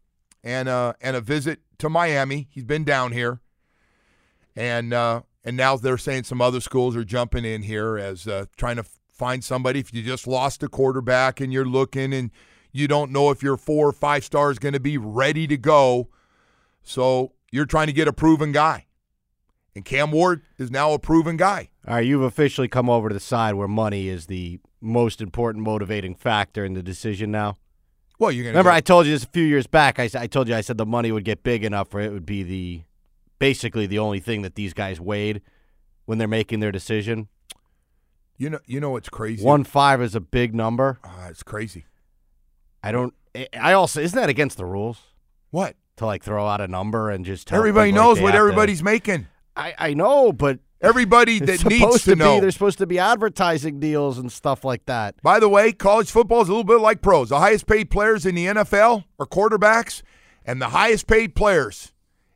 and 0.42 0.68
uh, 0.68 0.94
and 1.00 1.16
a 1.16 1.20
visit 1.20 1.60
to 1.78 1.88
Miami. 1.88 2.48
He's 2.50 2.64
been 2.64 2.84
down 2.84 3.12
here, 3.12 3.40
and 4.56 4.92
uh, 4.92 5.22
and 5.44 5.56
now 5.56 5.76
they're 5.76 5.98
saying 5.98 6.24
some 6.24 6.40
other 6.40 6.60
schools 6.60 6.96
are 6.96 7.04
jumping 7.04 7.44
in 7.44 7.62
here 7.62 7.96
as 7.96 8.26
uh, 8.26 8.46
trying 8.56 8.76
to 8.76 8.84
find 9.08 9.44
somebody. 9.44 9.78
If 9.78 9.94
you 9.94 10.02
just 10.02 10.26
lost 10.26 10.64
a 10.64 10.68
quarterback 10.68 11.40
and 11.40 11.52
you're 11.52 11.64
looking 11.64 12.12
and 12.12 12.32
you 12.72 12.88
don't 12.88 13.12
know 13.12 13.30
if 13.30 13.42
your 13.42 13.56
four 13.56 13.88
or 13.88 13.92
five 13.92 14.24
star 14.24 14.50
is 14.50 14.58
going 14.58 14.74
to 14.74 14.80
be 14.80 14.98
ready 14.98 15.46
to 15.46 15.56
go, 15.56 16.08
so 16.82 17.32
you're 17.52 17.66
trying 17.66 17.86
to 17.86 17.92
get 17.92 18.08
a 18.08 18.12
proven 18.12 18.52
guy. 18.52 18.86
And 19.74 19.84
Cam 19.84 20.10
Ward 20.10 20.42
is 20.58 20.70
now 20.70 20.92
a 20.92 20.98
proven 20.98 21.36
guy. 21.36 21.68
All 21.86 21.94
right, 21.94 22.06
you've 22.06 22.22
officially 22.22 22.66
come 22.68 22.88
over 22.88 23.08
to 23.08 23.14
the 23.14 23.20
side 23.20 23.54
where 23.54 23.68
money 23.68 24.08
is 24.08 24.26
the 24.26 24.58
most 24.80 25.20
important 25.20 25.64
motivating 25.64 26.14
factor 26.14 26.64
in 26.64 26.72
the 26.74 26.82
decision 26.82 27.30
now. 27.30 27.58
Well, 28.18 28.32
you're 28.32 28.44
gonna 28.44 28.52
Remember, 28.52 28.70
I 28.70 28.80
told 28.80 29.04
you 29.06 29.12
this 29.12 29.24
a 29.24 29.28
few 29.28 29.44
years 29.44 29.66
back. 29.66 29.98
I, 29.98 30.08
I 30.16 30.26
told 30.26 30.48
you 30.48 30.54
I 30.54 30.62
said 30.62 30.78
the 30.78 30.86
money 30.86 31.12
would 31.12 31.24
get 31.24 31.42
big 31.42 31.62
enough 31.64 31.92
where 31.92 32.02
it 32.04 32.12
would 32.12 32.24
be 32.24 32.42
the 32.42 32.82
basically 33.38 33.86
the 33.86 33.98
only 33.98 34.20
thing 34.20 34.40
that 34.42 34.54
these 34.54 34.72
guys 34.72 34.98
weighed 34.98 35.42
when 36.06 36.16
they're 36.16 36.26
making 36.26 36.60
their 36.60 36.72
decision. 36.72 37.28
you 38.38 38.48
know 38.48 38.60
you 38.64 38.80
know 38.80 38.90
what's 38.90 39.10
crazy. 39.10 39.44
One 39.44 39.64
five 39.64 40.00
is 40.00 40.14
a 40.14 40.20
big 40.20 40.54
number. 40.54 40.98
Ah, 41.04 41.26
it's 41.28 41.42
crazy. 41.42 41.84
I 42.82 42.92
don't. 42.92 43.12
I- 43.34 43.48
I 43.60 43.72
also 43.74 44.00
isn't 44.00 44.18
that 44.18 44.30
against 44.30 44.56
the 44.56 44.64
rules 44.64 45.02
What? 45.50 45.76
To 45.96 46.06
like 46.06 46.22
throw 46.22 46.46
out 46.46 46.60
a 46.60 46.68
number 46.68 47.10
and 47.10 47.24
just 47.24 47.46
tell 47.48 47.58
Everybody 47.58 47.90
people, 47.90 48.02
like, 48.02 48.08
knows 48.08 48.16
they 48.18 48.22
what 48.24 48.32
have 48.34 48.38
to- 48.38 48.48
everybody's 48.48 48.82
making. 48.82 49.26
I 49.56 49.74
I 49.78 49.94
know, 49.94 50.32
but 50.32 50.60
Everybody 50.82 51.38
that 51.40 51.64
needs 51.64 52.02
to, 52.04 52.10
to, 52.10 52.16
know. 52.16 52.34
be. 52.36 52.40
There's 52.42 52.52
supposed 52.54 52.76
to 52.78 52.86
be 52.86 52.98
advertising 52.98 53.80
deals 53.80 54.18
and 54.18 54.30
stuff 54.30 54.62
like 54.62 54.84
that. 54.84 55.14
By 55.22 55.40
the 55.40 55.48
way, 55.48 55.72
college 55.72 56.10
football 56.10 56.42
is 56.42 56.48
a 56.48 56.52
little 56.52 56.64
bit 56.64 56.80
like 56.80 57.00
pros. 57.00 57.30
The 57.30 57.38
highest 57.38 57.66
paid 57.66 57.90
players 57.90 58.26
in 58.26 58.34
the 58.34 58.44
NFL 58.46 59.04
are 59.18 59.24
quarterbacks, 59.26 60.02
and 60.44 60.60
the 60.60 60.68
highest 60.68 61.06
paid 61.06 61.34
players 61.34 61.92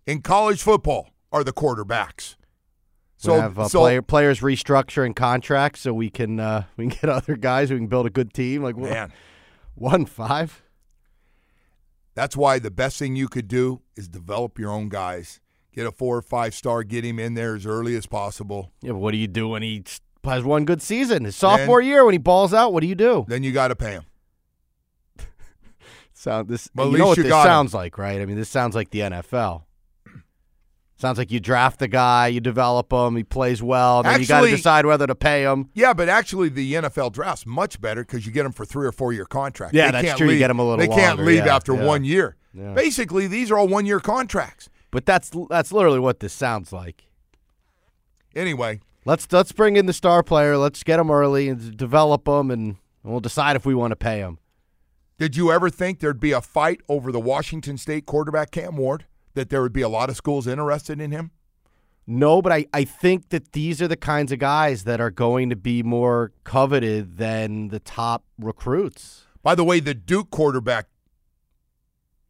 in 0.06 0.22
college 0.22 0.62
football 0.62 1.10
are 1.30 1.44
the 1.44 1.52
quarterbacks. 1.52 2.36
So 3.18 3.34
So, 3.34 3.40
have 3.42 3.58
uh, 3.58 3.68
so 3.68 3.80
player, 3.80 4.00
players 4.00 4.40
restructuring 4.40 5.14
contracts 5.14 5.80
so 5.82 5.92
we 5.92 6.08
can 6.08 6.40
uh, 6.40 6.64
we 6.78 6.86
can 6.88 6.98
get 6.98 7.10
other 7.10 7.36
guys 7.36 7.68
who 7.68 7.76
can 7.76 7.88
build 7.88 8.06
a 8.06 8.10
good 8.10 8.32
team. 8.32 8.62
Like 8.62 8.78
man, 8.78 9.12
one 9.74 10.06
five. 10.06 10.62
That's 12.20 12.36
why 12.36 12.58
the 12.58 12.70
best 12.70 12.98
thing 12.98 13.16
you 13.16 13.28
could 13.28 13.48
do 13.48 13.80
is 13.96 14.06
develop 14.06 14.58
your 14.58 14.70
own 14.70 14.90
guys. 14.90 15.40
Get 15.72 15.86
a 15.86 15.90
four 15.90 16.18
or 16.18 16.22
five 16.22 16.54
star, 16.54 16.82
get 16.82 17.02
him 17.02 17.18
in 17.18 17.32
there 17.32 17.54
as 17.56 17.64
early 17.64 17.96
as 17.96 18.04
possible. 18.04 18.72
Yeah, 18.82 18.92
but 18.92 18.98
what 18.98 19.12
do 19.12 19.16
you 19.16 19.26
do 19.26 19.48
when 19.48 19.62
he 19.62 19.82
has 20.24 20.44
one 20.44 20.66
good 20.66 20.82
season? 20.82 21.24
His 21.24 21.34
sophomore 21.34 21.80
year 21.80 22.04
when 22.04 22.12
he 22.12 22.18
balls 22.18 22.52
out, 22.52 22.74
what 22.74 22.82
do 22.82 22.88
you 22.88 22.94
do? 22.94 23.24
Then 23.26 23.42
you 23.42 23.52
got 23.52 23.68
to 23.68 23.76
pay 23.76 23.92
him. 23.92 24.04
Sound 26.12 26.48
this? 26.48 26.68
You 26.76 26.98
know 26.98 27.06
what 27.06 27.16
you 27.16 27.22
this 27.22 27.30
got 27.30 27.46
him. 27.46 27.48
sounds 27.48 27.72
like, 27.72 27.96
right? 27.96 28.20
I 28.20 28.26
mean, 28.26 28.36
this 28.36 28.50
sounds 28.50 28.74
like 28.74 28.90
the 28.90 29.00
NFL. 29.00 29.62
Sounds 31.00 31.16
like 31.16 31.30
you 31.30 31.40
draft 31.40 31.78
the 31.78 31.88
guy, 31.88 32.26
you 32.26 32.40
develop 32.40 32.92
him, 32.92 33.16
he 33.16 33.24
plays 33.24 33.62
well, 33.62 34.02
then 34.02 34.20
you 34.20 34.26
got 34.26 34.42
to 34.42 34.50
decide 34.50 34.84
whether 34.84 35.06
to 35.06 35.14
pay 35.14 35.44
him. 35.44 35.70
Yeah, 35.72 35.94
but 35.94 36.10
actually, 36.10 36.50
the 36.50 36.74
NFL 36.74 37.12
draft's 37.12 37.46
much 37.46 37.80
better 37.80 38.02
because 38.04 38.26
you 38.26 38.32
get 38.32 38.42
them 38.42 38.52
for 38.52 38.66
three 38.66 38.86
or 38.86 38.92
four 38.92 39.12
year 39.14 39.24
contracts. 39.24 39.74
Yeah, 39.74 39.86
They 39.86 39.92
that's 39.92 40.06
can't 40.08 40.18
true. 40.18 40.26
You 40.26 40.32
Leave. 40.32 40.38
get 40.40 40.50
'em 40.50 40.58
a 40.58 40.62
little 40.62 40.76
They 40.78 40.88
can't 40.94 41.20
leave 41.20 41.46
yeah, 41.46 41.56
after 41.56 41.74
yeah. 41.74 41.84
one 41.86 42.04
year. 42.04 42.36
Yeah. 42.52 42.74
Basically, 42.74 43.26
these 43.26 43.50
are 43.50 43.56
all 43.56 43.66
one 43.68 43.86
year 43.86 43.98
contracts. 44.00 44.68
But 44.90 45.06
that's 45.06 45.30
that's 45.48 45.72
literally 45.72 46.00
what 46.00 46.20
this 46.20 46.32
sounds 46.32 46.72
like. 46.72 47.06
Anyway, 48.34 48.80
Let's 49.06 49.26
let's 49.32 49.52
bring 49.52 49.76
in 49.76 49.86
the 49.86 49.92
star 49.94 50.22
player. 50.22 50.58
Let's 50.58 50.82
get 50.82 51.00
him 51.00 51.10
early 51.10 51.48
and 51.48 51.76
develop 51.76 52.28
him, 52.28 52.50
and 52.50 52.76
we'll 53.02 53.20
decide 53.20 53.56
if 53.56 53.64
we 53.64 53.74
want 53.74 53.92
to 53.92 53.96
pay 53.96 54.18
him. 54.18 54.38
Did 55.18 55.36
you 55.36 55.50
ever 55.50 55.70
think 55.70 56.00
there'd 56.00 56.20
be 56.20 56.32
a 56.32 56.40
fight 56.42 56.80
over 56.88 57.10
the 57.10 57.20
Washington 57.20 57.78
State 57.78 58.04
quarterback 58.06 58.50
Cam 58.50 58.76
Ward? 58.76 59.06
That 59.34 59.50
there 59.50 59.62
would 59.62 59.72
be 59.72 59.82
a 59.82 59.88
lot 59.88 60.10
of 60.10 60.16
schools 60.16 60.46
interested 60.46 61.00
in 61.00 61.12
him? 61.12 61.30
No, 62.06 62.42
but 62.42 62.50
I, 62.50 62.66
I 62.72 62.84
think 62.84 63.28
that 63.28 63.52
these 63.52 63.80
are 63.80 63.86
the 63.86 63.96
kinds 63.96 64.32
of 64.32 64.40
guys 64.40 64.84
that 64.84 65.00
are 65.00 65.10
going 65.10 65.50
to 65.50 65.56
be 65.56 65.82
more 65.82 66.32
coveted 66.42 67.18
than 67.18 67.68
the 67.68 67.78
top 67.78 68.24
recruits. 68.38 69.24
By 69.42 69.54
the 69.54 69.64
way, 69.64 69.78
the 69.78 69.94
Duke 69.94 70.30
quarterback 70.30 70.88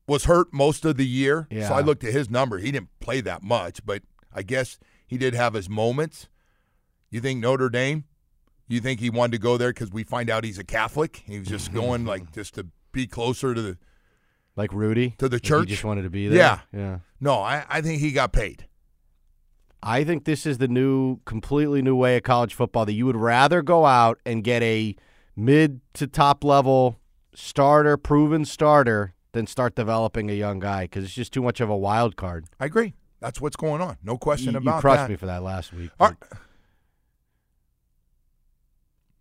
was 0.06 0.24
hurt 0.24 0.52
most 0.52 0.84
of 0.84 0.96
the 0.96 1.06
year. 1.06 1.46
Yeah. 1.50 1.68
So 1.68 1.74
I 1.74 1.80
looked 1.80 2.04
at 2.04 2.12
his 2.12 2.28
number. 2.28 2.58
He 2.58 2.72
didn't 2.72 2.90
play 3.00 3.20
that 3.22 3.42
much, 3.42 3.84
but 3.86 4.02
I 4.34 4.42
guess 4.42 4.78
he 5.06 5.16
did 5.16 5.34
have 5.34 5.54
his 5.54 5.68
moments. 5.68 6.28
You 7.10 7.20
think 7.20 7.40
Notre 7.40 7.70
Dame? 7.70 8.04
You 8.68 8.80
think 8.80 9.00
he 9.00 9.10
wanted 9.10 9.32
to 9.32 9.38
go 9.38 9.56
there 9.56 9.70
because 9.70 9.90
we 9.90 10.04
find 10.04 10.28
out 10.28 10.44
he's 10.44 10.58
a 10.58 10.64
Catholic? 10.64 11.22
He 11.26 11.38
was 11.38 11.48
just 11.48 11.72
going 11.72 12.04
like 12.04 12.32
just 12.32 12.54
to 12.54 12.66
be 12.92 13.06
closer 13.06 13.54
to 13.54 13.62
the. 13.62 13.78
Like 14.56 14.72
Rudy 14.72 15.14
To 15.18 15.28
the 15.28 15.36
Like, 15.36 15.42
church? 15.42 15.68
He 15.68 15.74
just 15.74 15.84
wanted 15.84 16.02
to 16.02 16.10
be 16.10 16.28
there. 16.28 16.38
Yeah. 16.38 16.58
yeah. 16.72 16.98
No, 17.20 17.34
I, 17.40 17.64
I 17.68 17.80
think 17.80 18.00
he 18.00 18.12
got 18.12 18.32
paid. 18.32 18.66
I 19.82 20.04
think 20.04 20.24
this 20.24 20.44
is 20.44 20.58
the 20.58 20.68
new, 20.68 21.20
completely 21.24 21.80
new 21.80 21.96
way 21.96 22.16
of 22.16 22.22
college 22.22 22.52
football 22.54 22.84
that 22.84 22.92
you 22.92 23.06
would 23.06 23.16
rather 23.16 23.62
go 23.62 23.86
out 23.86 24.18
and 24.26 24.44
get 24.44 24.62
a 24.62 24.94
mid 25.34 25.80
to 25.94 26.06
top 26.06 26.44
level 26.44 26.98
starter, 27.34 27.96
proven 27.96 28.44
starter, 28.44 29.14
than 29.32 29.46
start 29.46 29.74
developing 29.76 30.28
a 30.28 30.34
young 30.34 30.58
guy 30.58 30.84
because 30.84 31.04
it's 31.04 31.14
just 31.14 31.32
too 31.32 31.42
much 31.42 31.60
of 31.60 31.70
a 31.70 31.76
wild 31.76 32.16
card. 32.16 32.46
I 32.58 32.66
agree. 32.66 32.94
That's 33.20 33.40
what's 33.40 33.56
going 33.56 33.80
on. 33.80 33.96
No 34.02 34.18
question 34.18 34.54
You, 34.54 34.60
you 34.60 34.68
about 34.68 34.80
crushed 34.80 35.02
that. 35.02 35.10
me 35.10 35.16
for 35.16 35.26
that 35.26 35.42
last 35.42 35.72
week. 35.72 35.90
Right, 36.00 36.16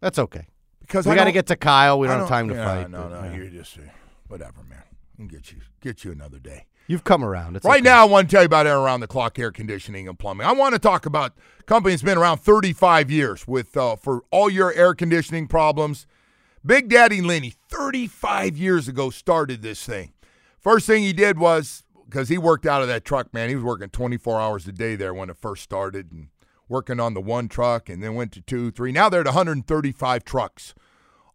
That's 0.01 0.17
okay. 0.17 0.47
because 0.81 1.05
we 1.05 1.15
got 1.15 1.25
to 1.25 1.31
get 1.31 1.47
to 1.47 1.55
Kyle. 1.55 1.99
We 1.99 2.07
I 2.07 2.11
don't 2.11 2.19
have 2.21 2.29
time 2.29 2.47
to 2.49 2.55
yeah, 2.55 2.65
fight. 2.65 2.89
No, 2.89 3.03
but, 3.03 3.21
no, 3.21 3.29
yeah. 3.29 3.35
you're 3.35 3.49
just 3.49 3.77
whatever, 4.27 4.63
man. 4.69 4.83
We'll 5.19 5.27
get 5.27 5.51
you 5.51 5.59
get 5.81 6.05
you 6.05 6.13
another 6.13 6.39
day. 6.39 6.65
You've 6.87 7.03
come 7.03 7.23
around. 7.23 7.57
It's 7.57 7.65
right 7.65 7.81
okay. 7.81 7.89
now, 7.89 8.01
I 8.01 8.05
want 8.05 8.29
to 8.29 8.35
tell 8.35 8.41
you 8.41 8.47
about 8.47 8.65
air 8.65 8.79
around 8.79 9.01
the 9.01 9.07
clock 9.07 9.37
air 9.37 9.51
conditioning 9.51 10.07
and 10.07 10.17
plumbing. 10.17 10.47
I 10.47 10.53
want 10.53 10.73
to 10.73 10.79
talk 10.79 11.05
about 11.05 11.33
a 11.59 11.63
company 11.63 11.93
that's 11.93 12.01
been 12.01 12.17
around 12.17 12.37
35 12.37 13.11
years 13.11 13.45
with 13.45 13.75
uh, 13.75 13.97
for 13.97 14.23
all 14.31 14.49
your 14.49 14.73
air 14.73 14.95
conditioning 14.95 15.47
problems. 15.47 16.07
Big 16.65 16.89
Daddy 16.89 17.21
Lenny, 17.21 17.53
35 17.69 18.57
years 18.57 18.87
ago, 18.87 19.09
started 19.09 19.61
this 19.61 19.85
thing. 19.85 20.13
First 20.57 20.87
thing 20.87 21.03
he 21.03 21.13
did 21.13 21.37
was 21.37 21.83
because 22.05 22.29
he 22.29 22.37
worked 22.37 22.65
out 22.65 22.81
of 22.81 22.87
that 22.87 23.05
truck, 23.05 23.33
man. 23.33 23.49
He 23.49 23.55
was 23.55 23.63
working 23.63 23.89
24 23.89 24.39
hours 24.39 24.67
a 24.67 24.71
day 24.71 24.95
there 24.95 25.13
when 25.13 25.29
it 25.29 25.37
first 25.37 25.63
started, 25.63 26.11
and 26.11 26.29
working 26.69 26.99
on 26.99 27.13
the 27.13 27.21
one 27.21 27.49
truck, 27.49 27.89
and 27.89 28.01
then 28.01 28.15
went 28.15 28.31
to 28.31 28.41
two, 28.41 28.71
three. 28.71 28.93
Now 28.93 29.09
they're 29.09 29.21
at 29.21 29.25
135 29.27 30.23
trucks 30.23 30.73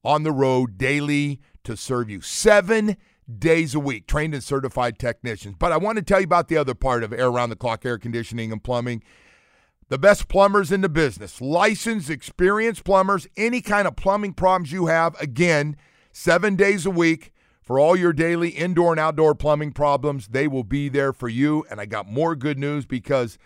on 0.03 0.23
the 0.23 0.33
road 0.33 0.79
daily 0.79 1.41
to 1.65 1.77
serve 1.77 2.11
you 2.11 2.21
seven 2.21 2.97
days 3.39 3.75
a 3.75 3.81
week, 3.81 4.07
trained 4.07 4.35
and 4.35 4.43
certified 4.43 4.99
technicians. 4.99 5.57
But 5.59 5.73
I 5.73 5.77
want 5.77 5.97
to 5.97 6.03
tell 6.03 6.21
you 6.21 6.25
about 6.25 6.49
the 6.49 6.57
other 6.57 6.75
part 6.75 7.03
of 7.03 7.13
air 7.13 7.29
around 7.29 7.51
the 7.51 7.57
clock 7.57 7.85
air 7.87 7.99
conditioning 7.99 8.53
and 8.53 8.63
plumbing. 8.63 9.03
The 9.89 9.99
best 9.99 10.29
plumbers 10.29 10.73
in 10.73 10.81
the 10.81 10.89
business, 10.89 11.41
licensed, 11.41 12.11
experienced 12.11 12.85
plumbers, 12.85 13.27
any 13.37 13.61
kind 13.61 13.87
of 13.87 13.97
plumbing 13.97 14.33
problems 14.33 14.73
you 14.73 14.87
have, 14.87 15.19
again, 15.21 15.77
seven 16.11 16.57
days 16.57 16.87
a 16.87 16.91
week 16.91 17.33
for 17.63 17.79
all 17.79 17.97
your 17.97 18.13
daily 18.13 18.51
indoor 18.51 18.93
and 18.93 19.01
outdoor 19.01 19.35
plumbing 19.35 19.73
problems. 19.73 20.29
They 20.29 20.49
will 20.49 20.65
be 20.65 20.89
there 20.89 21.13
for 21.13 21.29
you. 21.29 21.65
And 21.71 21.81
I 21.81 21.87
got 21.87 22.07
more 22.07 22.35
good 22.35 22.59
news 22.59 22.87
because 22.87 23.39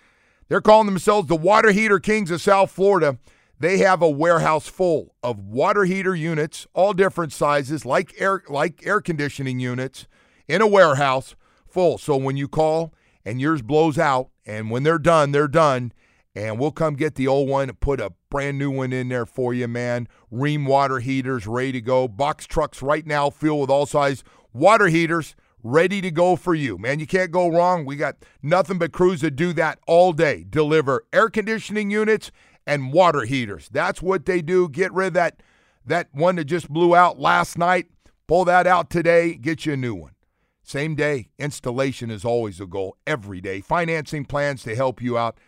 they're 0.49 0.61
calling 0.61 0.87
themselves 0.87 1.28
the 1.28 1.37
Water 1.37 1.70
Heater 1.70 2.00
Kings 2.00 2.30
of 2.30 2.40
South 2.40 2.70
Florida. 2.70 3.18
They 3.60 3.78
have 3.78 4.02
a 4.02 4.08
warehouse 4.08 4.68
full 4.68 5.14
of 5.22 5.40
water 5.40 5.84
heater 5.84 6.14
units, 6.14 6.66
all 6.74 6.92
different 6.92 7.32
sizes, 7.32 7.84
like 7.84 8.14
air 8.18 8.42
like 8.48 8.86
air 8.86 9.00
conditioning 9.00 9.58
units, 9.58 10.06
in 10.46 10.62
a 10.62 10.66
warehouse 10.66 11.34
full. 11.66 11.98
So 11.98 12.16
when 12.16 12.36
you 12.36 12.46
call 12.46 12.94
and 13.24 13.40
yours 13.40 13.62
blows 13.62 13.98
out, 13.98 14.30
and 14.46 14.70
when 14.70 14.84
they're 14.84 14.98
done, 14.98 15.32
they're 15.32 15.48
done, 15.48 15.92
and 16.34 16.58
we'll 16.58 16.70
come 16.70 16.94
get 16.94 17.16
the 17.16 17.26
old 17.26 17.48
one 17.48 17.68
and 17.68 17.80
put 17.80 18.00
a 18.00 18.12
brand 18.30 18.58
new 18.58 18.70
one 18.70 18.92
in 18.92 19.08
there 19.08 19.26
for 19.26 19.52
you, 19.52 19.66
man. 19.66 20.06
Ream 20.30 20.64
water 20.64 21.00
heaters 21.00 21.46
ready 21.46 21.72
to 21.72 21.80
go. 21.80 22.06
Box 22.06 22.46
trucks 22.46 22.80
right 22.80 23.06
now 23.06 23.28
filled 23.28 23.62
with 23.62 23.70
all 23.70 23.86
size 23.86 24.22
water 24.52 24.86
heaters 24.86 25.34
ready 25.64 26.00
to 26.00 26.10
go 26.10 26.36
for 26.36 26.54
you. 26.54 26.78
Man, 26.78 27.00
you 27.00 27.06
can't 27.06 27.32
go 27.32 27.48
wrong. 27.48 27.84
We 27.84 27.96
got 27.96 28.16
nothing 28.40 28.78
but 28.78 28.92
crews 28.92 29.20
that 29.22 29.32
do 29.32 29.52
that 29.54 29.80
all 29.88 30.12
day. 30.12 30.44
Deliver 30.48 31.04
air 31.12 31.28
conditioning 31.28 31.90
units 31.90 32.30
and 32.68 32.92
water 32.92 33.22
heaters. 33.22 33.68
That's 33.72 34.02
what 34.02 34.26
they 34.26 34.42
do. 34.42 34.68
Get 34.68 34.92
rid 34.92 35.08
of 35.08 35.12
that 35.14 35.42
that 35.87 36.08
one 36.12 36.37
that 36.37 36.44
just 36.44 36.68
blew 36.68 36.94
out 36.94 37.18
last 37.18 37.56
night. 37.56 37.87
Pull 38.28 38.44
that 38.44 38.66
out 38.66 38.90
today, 38.90 39.34
get 39.34 39.64
you 39.64 39.72
a 39.72 39.76
new 39.76 39.94
one. 39.94 40.12
Same 40.62 40.94
day. 40.94 41.30
Installation 41.38 42.10
is 42.10 42.26
always 42.26 42.60
a 42.60 42.66
goal 42.66 42.98
every 43.06 43.40
day. 43.40 43.62
Financing 43.62 44.26
plans 44.26 44.62
to 44.64 44.76
help 44.76 45.00
you 45.00 45.16
out. 45.16 45.38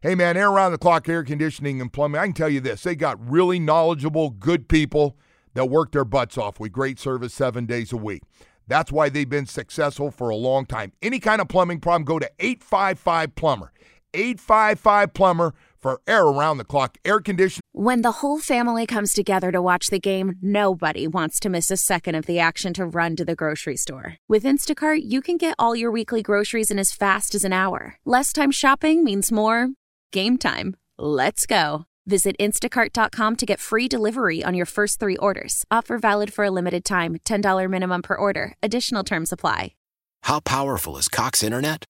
Hey, 0.00 0.14
man, 0.14 0.36
air 0.36 0.50
around 0.50 0.70
the 0.70 0.78
clock 0.78 1.08
air 1.08 1.24
conditioning 1.24 1.80
and 1.80 1.92
plumbing. 1.92 2.20
I 2.20 2.26
can 2.26 2.32
tell 2.32 2.48
you 2.48 2.60
this 2.60 2.84
they 2.84 2.94
got 2.94 3.18
really 3.28 3.58
knowledgeable, 3.58 4.30
good 4.30 4.68
people 4.68 5.18
that 5.54 5.64
work 5.64 5.90
their 5.90 6.04
butts 6.04 6.38
off 6.38 6.60
with 6.60 6.70
great 6.70 7.00
service 7.00 7.34
seven 7.34 7.66
days 7.66 7.92
a 7.92 7.96
week. 7.96 8.22
That's 8.68 8.92
why 8.92 9.08
they've 9.08 9.28
been 9.28 9.46
successful 9.46 10.12
for 10.12 10.28
a 10.28 10.36
long 10.36 10.64
time. 10.64 10.92
Any 11.02 11.18
kind 11.18 11.40
of 11.40 11.48
plumbing 11.48 11.80
problem, 11.80 12.04
go 12.04 12.20
to 12.20 12.30
855 12.38 13.34
Plumber. 13.34 13.72
855 14.14 15.12
Plumber 15.12 15.54
for 15.80 16.00
air 16.06 16.24
around 16.24 16.58
the 16.58 16.64
clock 16.64 16.98
air 17.04 17.20
conditioning. 17.20 17.62
When 17.72 18.02
the 18.02 18.12
whole 18.20 18.38
family 18.38 18.86
comes 18.86 19.12
together 19.12 19.52
to 19.52 19.62
watch 19.62 19.88
the 19.88 20.00
game, 20.00 20.36
nobody 20.40 21.06
wants 21.06 21.40
to 21.40 21.48
miss 21.48 21.70
a 21.70 21.76
second 21.76 22.14
of 22.14 22.26
the 22.26 22.38
action 22.38 22.72
to 22.74 22.86
run 22.86 23.16
to 23.16 23.24
the 23.24 23.36
grocery 23.36 23.76
store. 23.76 24.16
With 24.28 24.44
Instacart, 24.44 25.00
you 25.04 25.20
can 25.20 25.36
get 25.36 25.54
all 25.58 25.76
your 25.76 25.90
weekly 25.90 26.22
groceries 26.22 26.70
in 26.70 26.78
as 26.78 26.92
fast 26.92 27.34
as 27.34 27.44
an 27.44 27.52
hour. 27.52 27.96
Less 28.04 28.32
time 28.32 28.50
shopping 28.50 29.04
means 29.04 29.32
more 29.32 29.68
game 30.12 30.38
time. 30.38 30.76
Let's 30.98 31.46
go. 31.46 31.84
Visit 32.06 32.36
instacart.com 32.38 33.36
to 33.36 33.46
get 33.46 33.60
free 33.60 33.86
delivery 33.86 34.42
on 34.42 34.54
your 34.54 34.66
first 34.66 34.98
three 34.98 35.16
orders. 35.18 35.64
Offer 35.70 35.98
valid 35.98 36.32
for 36.32 36.44
a 36.44 36.50
limited 36.50 36.84
time 36.84 37.16
$10 37.24 37.68
minimum 37.70 38.02
per 38.02 38.14
order. 38.14 38.54
Additional 38.62 39.04
terms 39.04 39.32
apply. 39.32 39.74
How 40.22 40.40
powerful 40.40 40.96
is 40.96 41.08
Cox 41.08 41.42
Internet? 41.42 41.84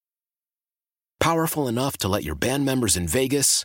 Powerful 1.20 1.66
enough 1.66 1.96
to 1.98 2.08
let 2.08 2.24
your 2.24 2.34
band 2.34 2.64
members 2.64 2.96
in 2.96 3.08
Vegas, 3.08 3.64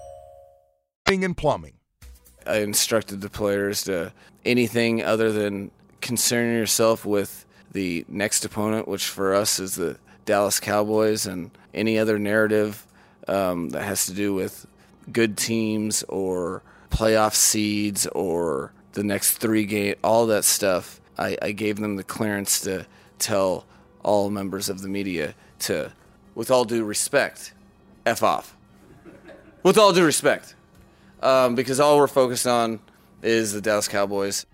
and 1.19 1.35
plumbing. 1.35 1.73
I 2.45 2.57
instructed 2.57 3.21
the 3.21 3.29
players 3.29 3.83
to 3.83 4.13
anything 4.45 5.03
other 5.03 5.31
than 5.31 5.71
concern 6.01 6.55
yourself 6.55 7.05
with 7.05 7.45
the 7.71 8.05
next 8.07 8.43
opponent, 8.43 8.87
which 8.87 9.05
for 9.05 9.33
us 9.33 9.59
is 9.59 9.75
the 9.75 9.97
Dallas 10.25 10.59
Cowboys, 10.59 11.25
and 11.25 11.51
any 11.73 11.97
other 11.97 12.19
narrative 12.19 12.85
um, 13.27 13.69
that 13.69 13.83
has 13.83 14.05
to 14.07 14.13
do 14.13 14.33
with 14.33 14.65
good 15.11 15.37
teams 15.37 16.03
or 16.03 16.61
playoff 16.89 17.33
seeds 17.33 18.07
or 18.07 18.73
the 18.93 19.03
next 19.03 19.37
three 19.37 19.65
game, 19.65 19.95
all 20.03 20.25
that 20.27 20.43
stuff. 20.43 20.99
I, 21.17 21.37
I 21.41 21.51
gave 21.51 21.77
them 21.77 21.95
the 21.95 22.03
clearance 22.03 22.59
to 22.61 22.85
tell 23.19 23.65
all 24.03 24.29
members 24.29 24.69
of 24.69 24.81
the 24.81 24.89
media 24.89 25.35
to, 25.59 25.91
with 26.35 26.49
all 26.51 26.65
due 26.65 26.83
respect, 26.83 27.53
f 28.05 28.23
off. 28.23 28.57
With 29.63 29.77
all 29.77 29.93
due 29.93 30.05
respect 30.05 30.55
um, 31.21 31.55
because 31.55 31.79
all 31.79 31.97
we're 31.97 32.07
focused 32.07 32.47
on 32.47 32.79
is 33.21 33.53
the 33.53 33.61
Dallas 33.61 33.87
Cowboys. 33.87 34.45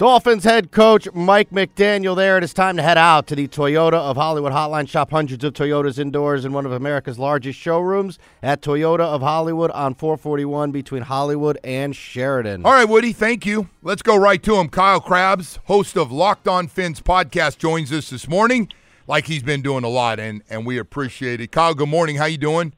Dolphins 0.00 0.44
head 0.44 0.70
coach 0.70 1.06
Mike 1.12 1.50
McDaniel 1.50 2.16
there. 2.16 2.38
It 2.38 2.44
is 2.44 2.54
time 2.54 2.78
to 2.78 2.82
head 2.82 2.96
out 2.96 3.26
to 3.26 3.36
the 3.36 3.46
Toyota 3.46 3.92
of 3.92 4.16
Hollywood 4.16 4.50
hotline. 4.50 4.88
Shop 4.88 5.10
hundreds 5.10 5.44
of 5.44 5.52
Toyotas 5.52 5.98
indoors 5.98 6.46
in 6.46 6.54
one 6.54 6.64
of 6.64 6.72
America's 6.72 7.18
largest 7.18 7.58
showrooms 7.58 8.18
at 8.42 8.62
Toyota 8.62 9.00
of 9.00 9.20
Hollywood 9.20 9.70
on 9.72 9.94
441 9.94 10.72
between 10.72 11.02
Hollywood 11.02 11.58
and 11.62 11.94
Sheridan. 11.94 12.64
All 12.64 12.72
right, 12.72 12.88
Woody, 12.88 13.12
thank 13.12 13.44
you. 13.44 13.68
Let's 13.82 14.00
go 14.00 14.16
right 14.16 14.42
to 14.42 14.56
him. 14.56 14.70
Kyle 14.70 15.02
Crabbs, 15.02 15.58
host 15.66 15.98
of 15.98 16.10
Locked 16.10 16.48
On 16.48 16.66
Fins 16.66 17.02
podcast, 17.02 17.58
joins 17.58 17.92
us 17.92 18.08
this 18.08 18.26
morning 18.26 18.72
like 19.06 19.26
he's 19.26 19.42
been 19.42 19.60
doing 19.60 19.84
a 19.84 19.88
lot, 19.88 20.18
and, 20.18 20.42
and 20.48 20.64
we 20.64 20.78
appreciate 20.78 21.42
it. 21.42 21.52
Kyle, 21.52 21.74
good 21.74 21.90
morning. 21.90 22.16
How 22.16 22.24
you 22.24 22.38
doing? 22.38 22.72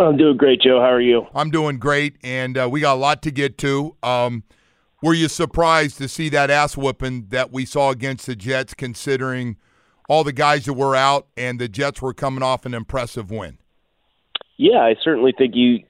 I'm 0.00 0.16
doing 0.16 0.36
great, 0.36 0.62
Joe. 0.62 0.80
How 0.80 0.92
are 0.92 1.00
you? 1.00 1.26
I'm 1.34 1.50
doing 1.50 1.78
great, 1.78 2.16
and 2.24 2.56
uh, 2.56 2.68
we 2.70 2.80
got 2.80 2.94
a 2.94 3.00
lot 3.00 3.22
to 3.22 3.30
get 3.30 3.58
to. 3.58 3.96
Um, 4.02 4.44
were 5.02 5.14
you 5.14 5.28
surprised 5.28 5.98
to 5.98 6.08
see 6.08 6.30
that 6.30 6.50
ass 6.50 6.76
whooping 6.76 7.26
that 7.28 7.52
we 7.52 7.66
saw 7.66 7.90
against 7.90 8.26
the 8.26 8.34
Jets, 8.34 8.72
considering 8.72 9.56
all 10.08 10.24
the 10.24 10.32
guys 10.32 10.64
that 10.64 10.72
were 10.72 10.96
out 10.96 11.28
and 11.36 11.60
the 11.60 11.68
Jets 11.68 12.00
were 12.00 12.14
coming 12.14 12.42
off 12.42 12.64
an 12.64 12.74
impressive 12.74 13.30
win? 13.30 13.58
Yeah, 14.56 14.78
I 14.78 14.94
certainly 15.02 15.32
think 15.36 15.54
you 15.54 15.80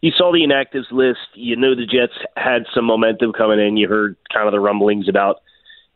you 0.00 0.10
saw 0.16 0.32
the 0.32 0.40
inactives 0.40 0.90
list. 0.90 1.20
You 1.34 1.56
knew 1.56 1.76
the 1.76 1.86
Jets 1.86 2.14
had 2.36 2.64
some 2.74 2.84
momentum 2.84 3.32
coming 3.32 3.60
in. 3.60 3.76
You 3.76 3.88
heard 3.88 4.16
kind 4.32 4.48
of 4.48 4.52
the 4.52 4.60
rumblings 4.60 5.08
about 5.08 5.36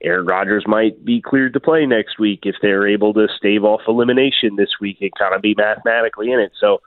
Aaron 0.02 0.26
Rodgers 0.26 0.64
might 0.66 1.04
be 1.04 1.20
cleared 1.20 1.54
to 1.54 1.60
play 1.60 1.86
next 1.86 2.18
week 2.18 2.40
if 2.44 2.56
they're 2.60 2.86
able 2.86 3.14
to 3.14 3.28
stave 3.36 3.64
off 3.64 3.80
elimination 3.88 4.56
this 4.56 4.78
week 4.80 4.98
and 5.00 5.10
kind 5.18 5.34
of 5.34 5.42
be 5.42 5.54
mathematically 5.56 6.30
in 6.30 6.40
it. 6.40 6.52
So 6.60 6.82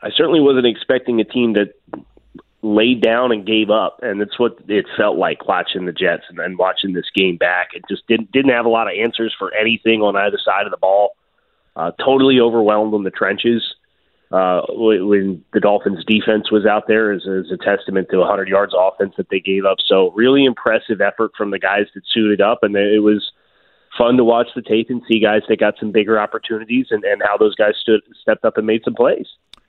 I 0.00 0.10
certainly 0.10 0.40
wasn't 0.40 0.66
expecting 0.66 1.20
a 1.20 1.24
team 1.24 1.52
that 1.54 1.74
laid 2.62 3.02
down 3.02 3.30
and 3.30 3.46
gave 3.46 3.68
up, 3.68 4.00
and 4.02 4.20
that's 4.20 4.38
what 4.38 4.58
it 4.68 4.86
felt 4.96 5.18
like 5.18 5.46
watching 5.46 5.84
the 5.84 5.92
Jets 5.92 6.24
and 6.30 6.38
then 6.38 6.56
watching 6.56 6.94
this 6.94 7.10
game 7.14 7.36
back. 7.36 7.70
It 7.74 7.84
just 7.88 8.06
didn't 8.06 8.32
didn't 8.32 8.52
have 8.52 8.64
a 8.64 8.70
lot 8.70 8.88
of 8.88 8.94
answers 8.98 9.34
for 9.38 9.52
anything 9.54 10.00
on 10.00 10.16
either 10.16 10.38
side 10.42 10.64
of 10.64 10.70
the 10.70 10.78
ball. 10.78 11.16
Uh, 11.76 11.90
totally 12.02 12.40
overwhelmed 12.40 12.94
in 12.94 13.02
the 13.02 13.10
trenches 13.10 13.74
uh, 14.32 14.62
when 14.68 15.44
the 15.52 15.60
Dolphins' 15.60 16.04
defense 16.06 16.50
was 16.50 16.66
out 16.66 16.84
there 16.88 17.12
is, 17.12 17.22
is 17.22 17.52
a 17.52 17.56
testament 17.56 18.08
to 18.10 18.18
100 18.18 18.48
yards 18.48 18.74
offense 18.76 19.14
that 19.16 19.28
they 19.30 19.40
gave 19.40 19.64
up. 19.64 19.78
So 19.86 20.10
really 20.12 20.44
impressive 20.44 21.00
effort 21.00 21.32
from 21.36 21.50
the 21.50 21.58
guys 21.58 21.86
that 21.94 22.02
suited 22.12 22.40
up, 22.40 22.60
and 22.62 22.74
it 22.74 23.02
was 23.02 23.32
fun 23.96 24.16
to 24.16 24.24
watch 24.24 24.48
the 24.56 24.62
tape 24.62 24.90
and 24.90 25.02
see 25.08 25.20
guys 25.20 25.42
that 25.48 25.60
got 25.60 25.74
some 25.78 25.92
bigger 25.92 26.18
opportunities 26.18 26.86
and, 26.90 27.04
and 27.04 27.22
how 27.24 27.36
those 27.36 27.54
guys 27.54 27.74
stood 27.80 28.00
stepped 28.20 28.44
up 28.44 28.56
and 28.56 28.66
made 28.66 28.82
some 28.84 28.94
plays. 28.94 29.26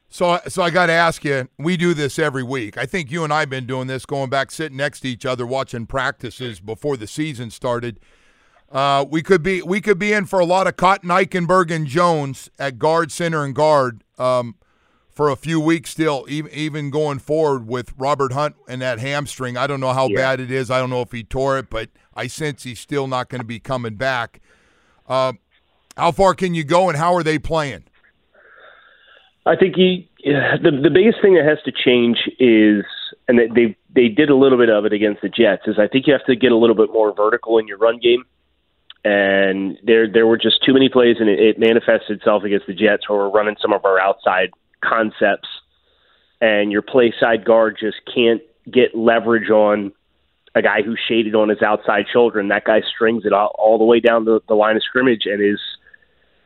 So, 0.10 0.40
so 0.48 0.62
I 0.64 0.70
got 0.70 0.86
to 0.86 0.94
ask 0.94 1.24
you. 1.26 1.50
We 1.58 1.78
do 1.78 1.94
this 1.94 2.18
every 2.18 2.44
week. 2.44 2.78
I 2.78 2.86
think 2.86 3.12
you 3.12 3.24
and 3.24 3.34
I've 3.34 3.50
been 3.50 3.66
doing 3.66 3.88
this, 3.88 4.06
going 4.06 4.30
back, 4.30 4.52
sitting 4.52 4.78
next 4.78 5.02
to 5.02 5.10
each 5.10 5.26
other, 5.26 5.46
watching 5.46 5.86
practices 5.86 6.60
before 6.60 6.96
the 6.96 7.08
season 7.08 7.52
started. 7.52 8.00
Uh, 8.72 9.06
we 9.10 9.22
could 9.22 9.44
be 9.44 9.62
we 9.62 9.80
could 9.80 10.00
be 10.00 10.12
in 10.12 10.26
for 10.26 10.40
a 10.40 10.46
lot 10.46 10.68
of 10.68 10.76
Cotton 10.76 11.10
Eichenberg 11.10 11.72
and 11.72 11.86
Jones 11.86 12.50
at 12.58 12.80
guard, 12.80 13.12
center, 13.12 13.44
and 13.44 13.54
guard 13.54 14.04
um, 14.18 14.56
for 15.10 15.30
a 15.30 15.36
few 15.36 15.60
weeks 15.60 15.92
still, 15.92 16.26
even 16.28 16.52
even 16.52 16.90
going 16.90 17.20
forward 17.20 17.68
with 17.68 17.94
Robert 17.98 18.34
Hunt 18.34 18.56
and 18.68 18.82
that 18.82 19.00
hamstring. 19.00 19.56
I 19.56 19.68
don't 19.68 19.80
know 19.80 19.94
how 19.94 20.08
yeah. 20.10 20.18
bad 20.18 20.40
it 20.40 20.52
is. 20.52 20.72
I 20.72 20.80
don't 20.80 20.90
know 20.90 21.02
if 21.02 21.12
he 21.12 21.24
tore 21.24 21.58
it, 21.58 21.70
but 21.70 21.90
I 22.16 22.28
sense 22.28 22.64
he's 22.64 22.80
still 22.80 23.08
not 23.08 23.30
going 23.30 23.40
to 23.40 23.48
be 23.48 23.60
coming 23.60 23.96
back. 23.96 24.42
Uh, 25.08 25.34
how 25.96 26.12
far 26.12 26.34
can 26.34 26.54
you 26.54 26.64
go, 26.64 26.90
and 26.90 26.98
how 26.98 27.14
are 27.14 27.24
they 27.24 27.40
playing? 27.40 27.86
I 29.46 29.56
think 29.56 29.76
he, 29.76 30.10
the 30.24 30.72
the 30.84 30.90
biggest 30.90 31.22
thing 31.22 31.36
that 31.36 31.46
has 31.46 31.60
to 31.66 31.72
change 31.72 32.18
is, 32.40 32.84
and 33.28 33.40
they 33.40 33.78
they 33.94 34.10
did 34.10 34.32
a 34.32 34.36
little 34.36 34.58
bit 34.58 34.70
of 34.70 34.86
it 34.86 34.92
against 34.92 35.22
the 35.22 35.30
Jets, 35.30 35.62
is 35.68 35.76
I 35.78 35.88
think 35.88 36.08
you 36.08 36.14
have 36.14 36.26
to 36.26 36.36
get 36.36 36.52
a 36.52 36.58
little 36.58 36.76
bit 36.76 36.92
more 36.92 37.14
vertical 37.14 37.60
in 37.60 37.68
your 37.68 37.78
run 37.78 38.00
game 38.00 38.26
and 39.06 39.78
there 39.84 40.12
there 40.12 40.26
were 40.26 40.38
just 40.38 40.64
too 40.66 40.74
many 40.74 40.90
plays, 40.90 41.18
and 41.20 41.30
it, 41.30 41.40
it 41.40 41.60
manifested 41.60 42.18
itself 42.18 42.44
against 42.44 42.66
the 42.66 42.74
Jets, 42.74 43.08
where 43.08 43.20
we're 43.20 43.30
running 43.30 43.56
some 43.62 43.72
of 43.72 43.86
our 43.86 44.00
outside 44.00 44.50
concepts, 44.84 45.48
and 46.42 46.72
your 46.72 46.82
play 46.82 47.14
side 47.20 47.46
guard 47.46 47.78
just 47.80 47.98
can't 48.14 48.42
get 48.70 48.96
leverage 48.96 49.52
on 49.52 49.94
a 50.56 50.62
guy 50.62 50.82
who's 50.82 51.00
shaded 51.08 51.36
on 51.36 51.50
his 51.50 51.62
outside 51.62 52.06
shoulder, 52.12 52.40
and 52.40 52.50
that 52.50 52.66
guy 52.66 52.82
strings 52.82 53.26
it 53.26 53.34
all, 53.34 53.54
all 53.60 53.78
the 53.78 53.84
way 53.84 54.00
down 54.00 54.26
the, 54.26 54.40
the 54.48 54.56
line 54.56 54.76
of 54.76 54.82
scrimmage 54.82 55.24
and 55.26 55.40
is 55.40 55.60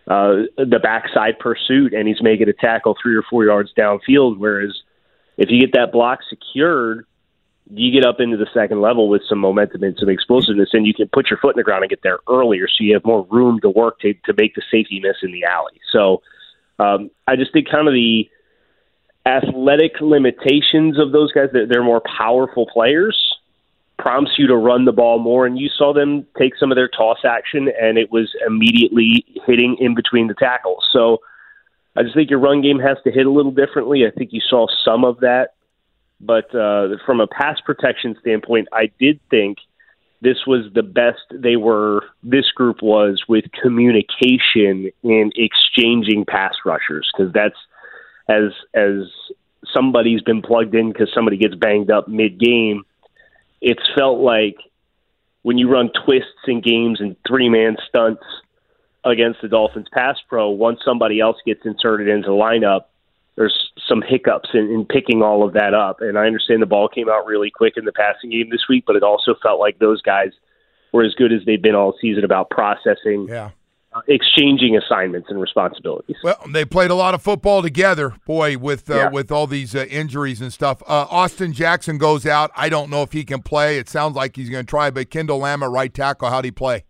uh, 0.07 0.43
the 0.57 0.79
backside 0.83 1.39
pursuit, 1.39 1.93
and 1.93 2.09
he's 2.09 2.21
making 2.21 2.49
a 2.49 2.53
tackle 2.53 2.97
three 3.01 3.15
or 3.15 3.23
four 3.29 3.45
yards 3.45 3.71
downfield. 3.77 4.37
Whereas 4.37 4.75
if 5.37 5.49
you 5.49 5.61
get 5.61 5.73
that 5.73 5.93
block 5.93 6.19
secured, 6.29 7.05
you 7.71 7.91
get 7.91 8.05
up 8.07 8.19
into 8.19 8.37
the 8.37 8.47
second 8.53 8.81
level 8.81 9.09
with 9.09 9.21
some 9.29 9.39
momentum 9.39 9.83
and 9.83 9.95
some 9.99 10.09
explosiveness, 10.09 10.69
and 10.73 10.87
you 10.87 10.93
can 10.93 11.07
put 11.07 11.29
your 11.29 11.37
foot 11.39 11.55
in 11.55 11.59
the 11.59 11.63
ground 11.63 11.83
and 11.83 11.89
get 11.89 12.01
there 12.01 12.19
earlier, 12.27 12.67
so 12.67 12.83
you 12.83 12.93
have 12.93 13.05
more 13.05 13.27
room 13.29 13.59
to 13.61 13.69
work 13.69 13.99
to 13.99 14.13
to 14.25 14.33
make 14.37 14.55
the 14.55 14.63
safety 14.71 14.99
miss 14.99 15.17
in 15.21 15.31
the 15.31 15.43
alley. 15.43 15.79
So 15.91 16.21
um, 16.79 17.11
I 17.27 17.35
just 17.35 17.53
think 17.53 17.69
kind 17.69 17.87
of 17.87 17.93
the 17.93 18.29
athletic 19.25 20.01
limitations 20.01 20.97
of 20.97 21.11
those 21.11 21.31
guys. 21.31 21.49
They're, 21.53 21.67
they're 21.67 21.83
more 21.83 22.01
powerful 22.01 22.65
players, 22.65 23.35
prompts 23.97 24.31
you 24.37 24.47
to 24.47 24.55
run 24.55 24.85
the 24.85 24.91
ball 24.91 25.19
more. 25.19 25.45
And 25.45 25.59
you 25.59 25.69
saw 25.69 25.93
them 25.93 26.25
take 26.37 26.55
some 26.57 26.71
of 26.71 26.75
their 26.75 26.87
toss 26.87 27.19
action, 27.25 27.69
and 27.79 27.97
it 27.97 28.11
was 28.11 28.33
immediately 28.47 29.25
hitting 29.45 29.77
in 29.79 29.93
between 29.93 30.27
the 30.27 30.33
tackles. 30.33 30.87
So 30.91 31.19
I 31.95 32.03
just 32.03 32.15
think 32.15 32.29
your 32.29 32.39
run 32.39 32.61
game 32.61 32.79
has 32.79 32.97
to 33.03 33.11
hit 33.11 33.25
a 33.25 33.31
little 33.31 33.51
differently. 33.51 34.05
I 34.07 34.11
think 34.11 34.31
you 34.31 34.41
saw 34.41 34.67
some 34.83 35.03
of 35.03 35.19
that. 35.19 35.55
But 36.21 36.53
uh, 36.53 36.97
from 37.05 37.21
a 37.21 37.27
pass 37.27 37.59
protection 37.65 38.15
standpoint, 38.21 38.67
I 38.73 38.91
did 38.99 39.19
think 39.29 39.59
this 40.21 40.37
was 40.45 40.65
the 40.73 40.83
best 40.83 41.21
they 41.31 41.55
were, 41.55 42.03
this 42.23 42.51
group 42.51 42.81
was 42.81 43.23
with 43.29 43.45
communication 43.61 44.91
in 45.01 45.31
exchanging 45.35 46.25
pass 46.25 46.55
rushers, 46.65 47.09
because 47.15 47.31
that's 47.31 47.55
as, 48.27 48.51
as 48.73 49.07
somebody's 49.73 50.21
been 50.21 50.41
plugged 50.41 50.75
in 50.75 50.91
because 50.91 51.09
somebody 51.13 51.37
gets 51.37 51.55
banged 51.55 51.89
up 51.89 52.07
mid 52.07 52.39
game 52.39 52.83
it's 53.61 53.83
felt 53.97 54.19
like 54.19 54.57
when 55.41 55.57
you 55.57 55.69
run 55.69 55.89
twists 56.05 56.47
in 56.47 56.61
games 56.61 56.99
and 57.01 57.15
three 57.27 57.49
man 57.49 57.77
stunts 57.87 58.23
against 59.03 59.41
the 59.41 59.47
Dolphins 59.47 59.87
pass 59.93 60.17
pro, 60.27 60.49
once 60.49 60.79
somebody 60.83 61.19
else 61.19 61.37
gets 61.45 61.61
inserted 61.65 62.07
into 62.07 62.27
the 62.27 62.33
lineup, 62.33 62.85
there's 63.39 63.71
some 63.87 64.03
hiccups 64.05 64.49
in, 64.53 64.69
in 64.69 64.85
picking 64.85 65.23
all 65.23 65.47
of 65.47 65.53
that 65.53 65.73
up. 65.73 66.01
And 66.01 66.17
I 66.17 66.25
understand 66.27 66.61
the 66.61 66.65
ball 66.65 66.89
came 66.89 67.07
out 67.07 67.25
really 67.25 67.49
quick 67.49 67.75
in 67.77 67.85
the 67.85 67.93
passing 67.93 68.31
game 68.31 68.49
this 68.51 68.65
week, 68.67 68.83
but 68.85 68.97
it 68.97 69.01
also 69.01 69.33
felt 69.41 69.61
like 69.61 69.79
those 69.79 70.01
guys 70.01 70.31
were 70.91 71.05
as 71.05 71.13
good 71.15 71.31
as 71.31 71.39
they've 71.45 71.61
been 71.61 71.73
all 71.73 71.95
season 72.01 72.25
about 72.25 72.49
processing 72.49 73.27
yeah 73.29 73.51
uh, 73.93 74.01
exchanging 74.07 74.77
assignments 74.77 75.29
and 75.31 75.39
responsibilities. 75.41 76.17
Well, 76.23 76.35
they 76.53 76.65
played 76.65 76.91
a 76.91 76.95
lot 76.95 77.15
of 77.15 77.21
football 77.23 77.61
together, 77.63 78.13
boy, 78.25 78.57
with 78.57 78.89
uh, 78.89 78.95
Yeah. 78.95 79.09
with 79.09 79.31
all 79.31 79.47
these 79.47 79.73
uh, 79.73 79.85
injuries 79.89 80.41
and 80.41 80.51
stuff. 80.53 80.83
Uh, 80.83 81.07
Austin 81.09 81.53
Jackson 81.53 81.97
goes 81.97 82.25
out. 82.25 82.51
I 82.57 82.69
don't 82.69 82.89
know 82.91 83.01
if 83.03 83.13
he 83.13 83.23
can 83.23 83.41
play. 83.41 83.77
It 83.79 83.89
sounds 83.89 84.15
like 84.15 84.35
he's 84.35 84.49
going 84.49 84.65
to 84.65 84.69
try, 84.69 84.91
but 84.91 85.09
Kendall 85.09 85.39
Lamm 85.39 85.63
at 85.63 85.71
right 85.71 85.91
tackle, 85.93 86.29
how'd 86.29 86.45
he 86.45 86.51
play? 86.51 86.83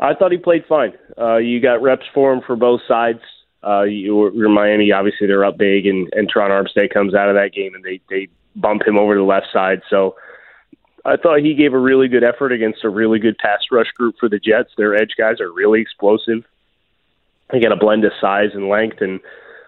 I 0.00 0.14
thought 0.14 0.32
he 0.32 0.38
played 0.38 0.64
fine. 0.68 0.94
Uh, 1.16 1.36
you 1.36 1.60
got 1.60 1.80
reps 1.80 2.06
for 2.12 2.32
him 2.32 2.40
for 2.46 2.56
both 2.56 2.80
sides. 2.88 3.20
Uh, 3.64 3.82
you, 3.82 4.32
you're 4.32 4.48
Miami, 4.48 4.92
obviously 4.92 5.26
they're 5.26 5.44
up 5.44 5.58
big, 5.58 5.86
and, 5.86 6.08
and 6.12 6.28
Tron 6.28 6.50
Armstead 6.50 6.92
comes 6.92 7.14
out 7.14 7.28
of 7.28 7.34
that 7.34 7.52
game, 7.52 7.74
and 7.74 7.84
they 7.84 8.00
they 8.08 8.28
bump 8.54 8.86
him 8.86 8.96
over 8.96 9.14
to 9.14 9.18
the 9.18 9.24
left 9.24 9.48
side. 9.52 9.82
So 9.90 10.16
I 11.04 11.16
thought 11.16 11.40
he 11.40 11.54
gave 11.54 11.72
a 11.72 11.78
really 11.78 12.08
good 12.08 12.24
effort 12.24 12.52
against 12.52 12.84
a 12.84 12.88
really 12.88 13.18
good 13.18 13.38
pass 13.38 13.60
rush 13.70 13.90
group 13.96 14.16
for 14.18 14.28
the 14.28 14.38
Jets. 14.38 14.70
Their 14.76 14.94
edge 14.94 15.14
guys 15.16 15.40
are 15.40 15.52
really 15.52 15.80
explosive. 15.80 16.44
They 17.50 17.60
got 17.60 17.72
a 17.72 17.76
blend 17.76 18.04
of 18.04 18.12
size 18.20 18.50
and 18.54 18.68
length 18.68 19.00
and 19.00 19.20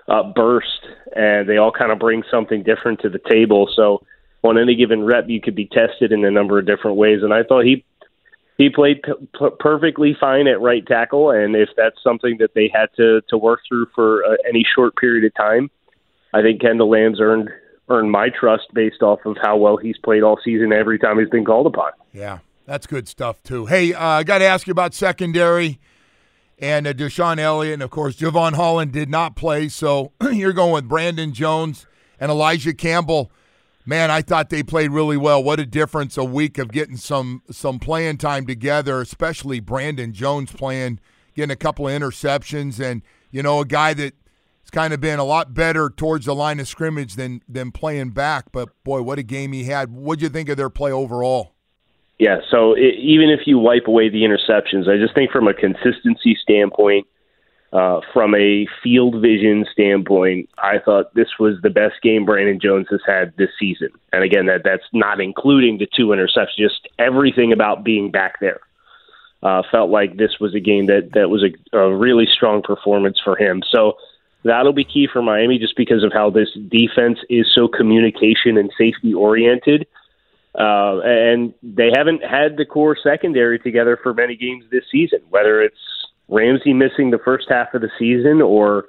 uh, 0.09 0.25
burst, 0.35 0.87
and 1.15 1.49
they 1.49 1.57
all 1.57 1.71
kind 1.71 1.93
of 1.93 1.99
bring 1.99 2.25
something 2.31 2.63
different 2.63 3.01
to 3.01 3.09
the 3.09 3.21
table. 3.21 3.69
So 3.75 4.03
on 4.43 4.59
any 4.59 4.75
given 4.75 5.05
rep, 5.05 5.29
you 5.29 5.41
could 5.41 5.55
be 5.55 5.67
tested 5.67 6.13
in 6.13 6.25
a 6.25 6.31
number 6.31 6.59
of 6.59 6.67
different 6.67 6.97
ways. 6.97 7.23
And 7.23 7.33
I 7.33 7.43
thought 7.43 7.65
he 7.65 7.85
he 8.59 8.69
played 8.69 9.03
p- 9.03 9.49
perfectly 9.61 10.17
fine 10.21 10.49
at 10.49 10.61
right 10.61 10.85
tackle, 10.87 11.31
and 11.31 11.55
if 11.55 11.71
that's 11.77 11.97
something 12.03 12.37
that 12.41 12.51
they 12.55 12.71
had 12.73 12.89
to 12.97 13.23
to 13.29 13.39
work 13.39 13.61
through 13.67 13.87
for 13.95 14.25
uh, 14.25 14.37
any 14.47 14.65
short 14.75 14.97
period 14.97 15.25
of 15.25 15.35
time, 15.35 15.71
I 16.35 16.43
think 16.43 16.61
Kendall 16.61 16.91
Lamm's 16.91 17.21
earned 17.21 17.49
earned 17.89 18.11
my 18.11 18.29
trust 18.29 18.65
based 18.75 19.01
off 19.01 19.21
of 19.25 19.37
how 19.41 19.57
well 19.57 19.79
he's 19.79 19.97
played 19.97 20.23
all 20.23 20.39
season 20.45 20.73
every 20.73 20.99
time 20.99 21.19
he's 21.19 21.31
been 21.31 21.45
called 21.45 21.67
upon. 21.67 21.93
Yeah, 22.13 22.41
that's 22.67 22.87
good 22.87 23.09
stuff 23.09 23.43
too. 23.43 23.67
Hey, 23.67 23.95
uh, 23.95 24.05
I 24.05 24.25
got 24.25 24.39
to 24.39 24.45
ask 24.45 24.67
you 24.67 24.73
about 24.73 24.93
secondary 24.93 25.79
and 26.59 26.87
uh, 26.87 26.93
DeShon 26.93 27.39
Elliott, 27.39 27.75
and 27.75 27.83
of 27.83 27.91
course 27.91 28.17
Jevon 28.17 28.55
Holland 28.55 28.93
did 28.93 29.09
not 29.09 29.37
play, 29.37 29.69
so 29.69 30.13
you're 30.33 30.53
going 30.53 30.73
with 30.73 30.89
Brandon 30.89 31.33
Jones 31.33 31.87
and 32.19 32.31
Elijah 32.31 32.75
Campbell. 32.75 33.31
Man, 33.89 34.11
I 34.11 34.21
thought 34.21 34.51
they 34.51 34.63
played 34.63 34.91
really 34.91 35.17
well. 35.17 35.43
What 35.43 35.59
a 35.59 35.65
difference 35.65 36.19
a 36.19 36.25
week 36.25 36.59
of 36.59 36.71
getting 36.71 36.99
some 36.99 37.41
some 37.51 37.79
playing 37.79 38.19
time 38.19 38.47
together, 38.47 39.01
especially 39.01 39.61
Brandon 39.61 40.13
Jones 40.13 40.53
playing, 40.53 41.01
getting 41.35 41.51
a 41.51 41.57
couple 41.57 41.89
of 41.89 41.99
interceptions, 41.99 42.85
and 42.85 43.01
you 43.31 43.43
know 43.43 43.61
a 43.61 43.65
guy 43.65 43.95
that 43.95 44.13
has 44.61 44.71
kind 44.71 44.93
of 44.93 45.01
been 45.01 45.19
a 45.19 45.25
lot 45.25 45.55
better 45.55 45.89
towards 45.89 46.27
the 46.27 46.35
line 46.35 46.61
of 46.61 46.69
scrimmage 46.69 47.15
than 47.15 47.43
than 47.49 47.73
playing 47.73 48.11
back. 48.11 48.53
But 48.53 48.69
boy, 48.85 49.01
what 49.01 49.19
a 49.19 49.23
game 49.23 49.53
he 49.53 49.65
had! 49.65 49.91
What'd 49.91 50.21
you 50.21 50.29
think 50.29 50.51
of 50.51 50.59
their 50.59 50.69
play 50.69 50.93
overall? 50.93 51.55
Yeah, 52.19 52.41
so 52.51 52.77
i 52.77 52.81
even 52.81 53.31
if 53.31 53.47
you 53.47 53.59
wipe 53.59 53.87
away 53.87 54.11
the 54.11 54.19
interceptions, 54.19 54.87
I 54.87 54.99
just 54.99 55.15
think 55.15 55.31
from 55.31 55.49
a 55.49 55.55
consistency 55.55 56.37
standpoint, 56.43 57.07
uh, 57.73 58.01
from 58.13 58.35
a 58.35 58.67
field 58.83 59.21
vision 59.21 59.67
standpoint, 59.73 60.49
I 60.59 60.79
thought 60.79 61.15
this 61.15 61.39
was 61.39 61.57
the 61.63 61.71
best 61.71 62.01
game 62.03 62.25
Brandon 62.25 62.59
Jones 62.61 62.87
has 62.91 63.01
had 63.07 63.35
this 63.37 63.51
season. 63.59 63.89
And 64.13 64.25
again, 64.25 64.47
that 64.47 64.63
that's 64.65 64.85
not 64.93 65.21
including 65.21 65.79
the 65.79 65.87
two 65.87 66.07
interceptions, 66.09 66.57
just 66.57 66.89
everything 66.99 67.53
about 67.53 67.85
being 67.85 68.11
back 68.11 68.41
there. 68.41 68.61
Uh, 69.41 69.63
felt 69.71 69.91
like 69.91 70.17
this 70.17 70.41
was 70.41 70.55
a 70.55 70.61
game 70.61 70.87
that 70.87 71.11
that 71.13 71.31
was 71.31 71.45
a, 71.45 71.77
a 71.77 71.95
really 71.95 72.27
strong 72.27 72.61
performance 72.63 73.21
for 73.23 73.37
him. 73.37 73.63
So 73.71 73.97
that'll 74.45 74.73
be 74.73 74.85
key 74.85 75.07
for 75.13 75.23
Miami, 75.23 75.59
just 75.59 75.77
because 75.77 76.03
of 76.03 76.13
how 76.13 76.31
this 76.31 76.49
defense 76.69 77.19
is 77.29 77.47
so 77.55 77.69
communication 77.69 78.57
and 78.57 78.73
safety 78.77 79.15
oriented. 79.15 79.87
Uh, 80.59 80.99
and 81.05 81.55
they 81.63 81.91
haven't 81.95 82.25
had 82.25 82.57
the 82.57 82.65
core 82.65 82.97
secondary 83.01 83.61
together 83.61 83.97
for 84.03 84.13
many 84.13 84.35
games 84.35 84.65
this 84.73 84.83
season, 84.91 85.21
whether 85.29 85.63
it's 85.63 85.77
Ramsey 86.29 86.73
missing 86.73 87.11
the 87.11 87.19
first 87.19 87.47
half 87.49 87.75
of 87.75 87.81
the 87.81 87.91
season 87.99 88.43
or 88.43 88.85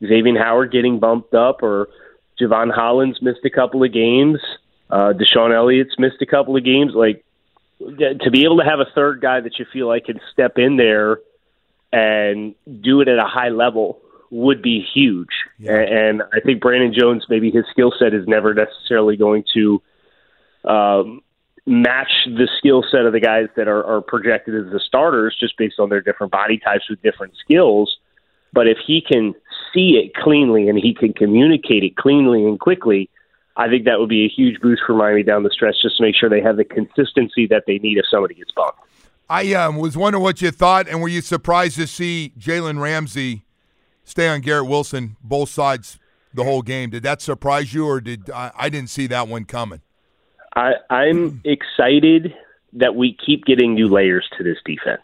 Xavier 0.00 0.38
Howard 0.38 0.72
getting 0.72 0.98
bumped 0.98 1.34
up 1.34 1.62
or 1.62 1.88
Jevon 2.40 2.72
Hollins 2.72 3.18
missed 3.22 3.44
a 3.44 3.50
couple 3.50 3.82
of 3.82 3.92
games. 3.92 4.38
Uh, 4.90 5.12
DeShon 5.12 5.54
Elliott's 5.54 5.98
missed 5.98 6.20
a 6.20 6.26
couple 6.26 6.56
of 6.56 6.64
games. 6.64 6.92
Like 6.94 7.24
to 7.78 8.30
be 8.30 8.44
able 8.44 8.58
to 8.58 8.64
have 8.64 8.80
a 8.80 8.86
third 8.94 9.20
guy 9.20 9.40
that 9.40 9.58
you 9.58 9.66
feel 9.72 9.88
like 9.88 10.06
can 10.06 10.20
step 10.32 10.58
in 10.58 10.76
there 10.76 11.18
and 11.92 12.54
do 12.80 13.00
it 13.00 13.08
at 13.08 13.18
a 13.18 13.26
high 13.26 13.48
level 13.48 14.00
would 14.30 14.62
be 14.62 14.84
huge. 14.94 15.28
And, 15.58 16.20
and 16.20 16.22
I 16.32 16.40
think 16.40 16.60
Brandon 16.60 16.92
Jones, 16.96 17.24
maybe 17.28 17.50
his 17.50 17.64
skill 17.70 17.92
set 17.98 18.14
is 18.14 18.26
never 18.26 18.54
necessarily 18.54 19.16
going 19.16 19.44
to 19.54 19.82
um, 20.64 21.22
match 21.66 22.10
the 22.26 22.48
skill 22.58 22.84
set 22.90 23.06
of 23.06 23.12
the 23.12 23.20
guys 23.20 23.48
that 23.56 23.66
are, 23.66 23.84
are 23.84 24.00
projected 24.00 24.54
as 24.54 24.72
the 24.72 24.80
starters 24.80 25.36
just 25.38 25.58
based 25.58 25.80
on 25.80 25.88
their 25.88 26.00
different 26.00 26.32
body 26.32 26.58
types 26.58 26.84
with 26.88 27.02
different 27.02 27.34
skills. 27.42 27.96
But 28.52 28.68
if 28.68 28.78
he 28.86 29.02
can 29.02 29.34
see 29.74 30.00
it 30.02 30.14
cleanly 30.14 30.68
and 30.68 30.78
he 30.78 30.94
can 30.94 31.12
communicate 31.12 31.82
it 31.82 31.96
cleanly 31.96 32.44
and 32.44 32.58
quickly, 32.58 33.10
I 33.56 33.68
think 33.68 33.84
that 33.86 33.98
would 33.98 34.08
be 34.08 34.24
a 34.24 34.28
huge 34.28 34.60
boost 34.60 34.82
for 34.86 34.94
Miami 34.94 35.22
down 35.22 35.42
the 35.42 35.50
stretch 35.50 35.76
just 35.82 35.96
to 35.96 36.02
make 36.02 36.14
sure 36.14 36.30
they 36.30 36.40
have 36.40 36.56
the 36.56 36.64
consistency 36.64 37.46
that 37.48 37.64
they 37.66 37.78
need 37.78 37.98
if 37.98 38.04
somebody 38.10 38.34
gets 38.34 38.52
bumped. 38.52 38.78
I 39.28 39.54
um, 39.54 39.76
was 39.76 39.96
wondering 39.96 40.22
what 40.22 40.40
you 40.40 40.52
thought, 40.52 40.88
and 40.88 41.02
were 41.02 41.08
you 41.08 41.20
surprised 41.20 41.76
to 41.76 41.86
see 41.88 42.32
Jalen 42.38 42.80
Ramsey 42.80 43.44
stay 44.04 44.28
on 44.28 44.40
Garrett 44.40 44.68
Wilson 44.68 45.16
both 45.20 45.48
sides 45.48 45.98
the 46.32 46.44
whole 46.44 46.62
game? 46.62 46.90
Did 46.90 47.02
that 47.02 47.20
surprise 47.20 47.74
you, 47.74 47.86
or 47.86 48.00
did 48.00 48.30
I, 48.30 48.52
I 48.56 48.68
didn't 48.68 48.90
see 48.90 49.08
that 49.08 49.26
one 49.26 49.44
coming? 49.44 49.80
I, 50.56 50.72
I'm 50.88 51.42
excited 51.44 52.34
that 52.72 52.96
we 52.96 53.16
keep 53.24 53.44
getting 53.44 53.74
new 53.74 53.88
layers 53.88 54.26
to 54.38 54.42
this 54.42 54.56
defense. 54.64 55.02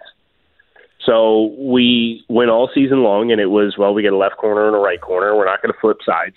So 1.04 1.54
we 1.58 2.24
went 2.28 2.50
all 2.50 2.70
season 2.74 3.02
long, 3.02 3.32
and 3.32 3.40
it 3.40 3.46
was 3.46 3.76
well, 3.76 3.92
we 3.92 4.02
get 4.02 4.12
a 4.12 4.16
left 4.16 4.36
corner 4.36 4.66
and 4.66 4.76
a 4.76 4.78
right 4.78 5.00
corner. 5.00 5.36
We're 5.36 5.44
not 5.44 5.60
going 5.60 5.72
to 5.72 5.78
flip 5.80 5.98
sides, 6.06 6.36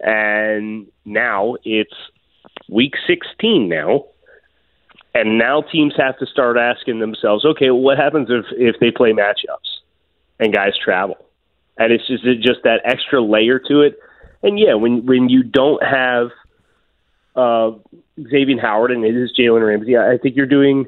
and 0.00 0.86
now 1.04 1.56
it's 1.64 1.94
week 2.68 2.94
16 3.06 3.68
now, 3.68 4.06
and 5.14 5.38
now 5.38 5.62
teams 5.62 5.94
have 5.96 6.18
to 6.18 6.26
start 6.26 6.58
asking 6.58 6.98
themselves, 7.00 7.44
okay, 7.44 7.70
well, 7.70 7.80
what 7.80 7.98
happens 7.98 8.28
if 8.30 8.44
if 8.52 8.78
they 8.78 8.90
play 8.90 9.12
matchups 9.12 9.80
and 10.38 10.52
guys 10.52 10.72
travel, 10.82 11.16
and 11.78 11.92
it's 11.92 12.06
just 12.06 12.24
it's 12.24 12.44
just 12.44 12.62
that 12.64 12.82
extra 12.84 13.22
layer 13.22 13.58
to 13.58 13.80
it. 13.80 13.98
And 14.42 14.58
yeah, 14.58 14.74
when 14.74 15.06
when 15.06 15.30
you 15.30 15.42
don't 15.42 15.82
have 15.82 16.28
uh, 17.36 17.72
Xavier 18.30 18.60
Howard 18.60 18.90
and 18.90 19.04
it 19.04 19.16
is 19.16 19.32
Jalen 19.38 19.66
Ramsey, 19.66 19.96
I 19.96 20.18
think 20.18 20.36
you're 20.36 20.46
doing 20.46 20.86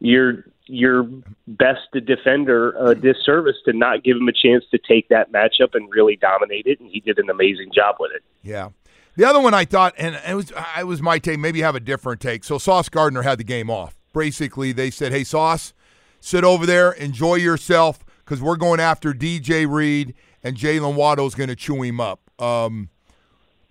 your 0.00 0.44
your 0.68 1.08
best 1.46 1.82
defender 2.04 2.72
a 2.72 2.94
disservice 2.94 3.56
to 3.64 3.72
not 3.72 4.02
give 4.02 4.16
him 4.16 4.28
a 4.28 4.32
chance 4.32 4.64
to 4.72 4.78
take 4.78 5.08
that 5.08 5.32
matchup 5.32 5.74
and 5.74 5.88
really 5.90 6.16
dominate 6.16 6.66
it, 6.66 6.80
and 6.80 6.90
he 6.90 7.00
did 7.00 7.18
an 7.18 7.30
amazing 7.30 7.70
job 7.72 7.96
with 8.00 8.10
it. 8.12 8.22
Yeah. 8.42 8.70
The 9.16 9.24
other 9.24 9.40
one 9.40 9.54
I 9.54 9.64
thought, 9.64 9.94
and 9.96 10.20
it 10.26 10.34
was 10.34 10.52
I 10.52 10.84
was 10.84 11.00
my 11.00 11.18
take, 11.18 11.38
maybe 11.38 11.62
have 11.62 11.74
a 11.74 11.80
different 11.80 12.20
take. 12.20 12.44
So 12.44 12.58
Sauce 12.58 12.88
Gardner 12.88 13.22
had 13.22 13.38
the 13.38 13.44
game 13.44 13.70
off. 13.70 13.96
Basically, 14.12 14.72
they 14.72 14.90
said, 14.90 15.12
"Hey, 15.12 15.24
Sauce, 15.24 15.72
sit 16.20 16.44
over 16.44 16.66
there, 16.66 16.92
enjoy 16.92 17.36
yourself, 17.36 18.04
because 18.24 18.42
we're 18.42 18.56
going 18.56 18.80
after 18.80 19.14
DJ 19.14 19.66
Reed, 19.70 20.14
and 20.42 20.56
Jaylen 20.56 20.94
Waddle's 20.94 21.34
going 21.34 21.48
to 21.48 21.56
chew 21.56 21.82
him 21.82 22.00
up." 22.00 22.20
Um, 22.38 22.90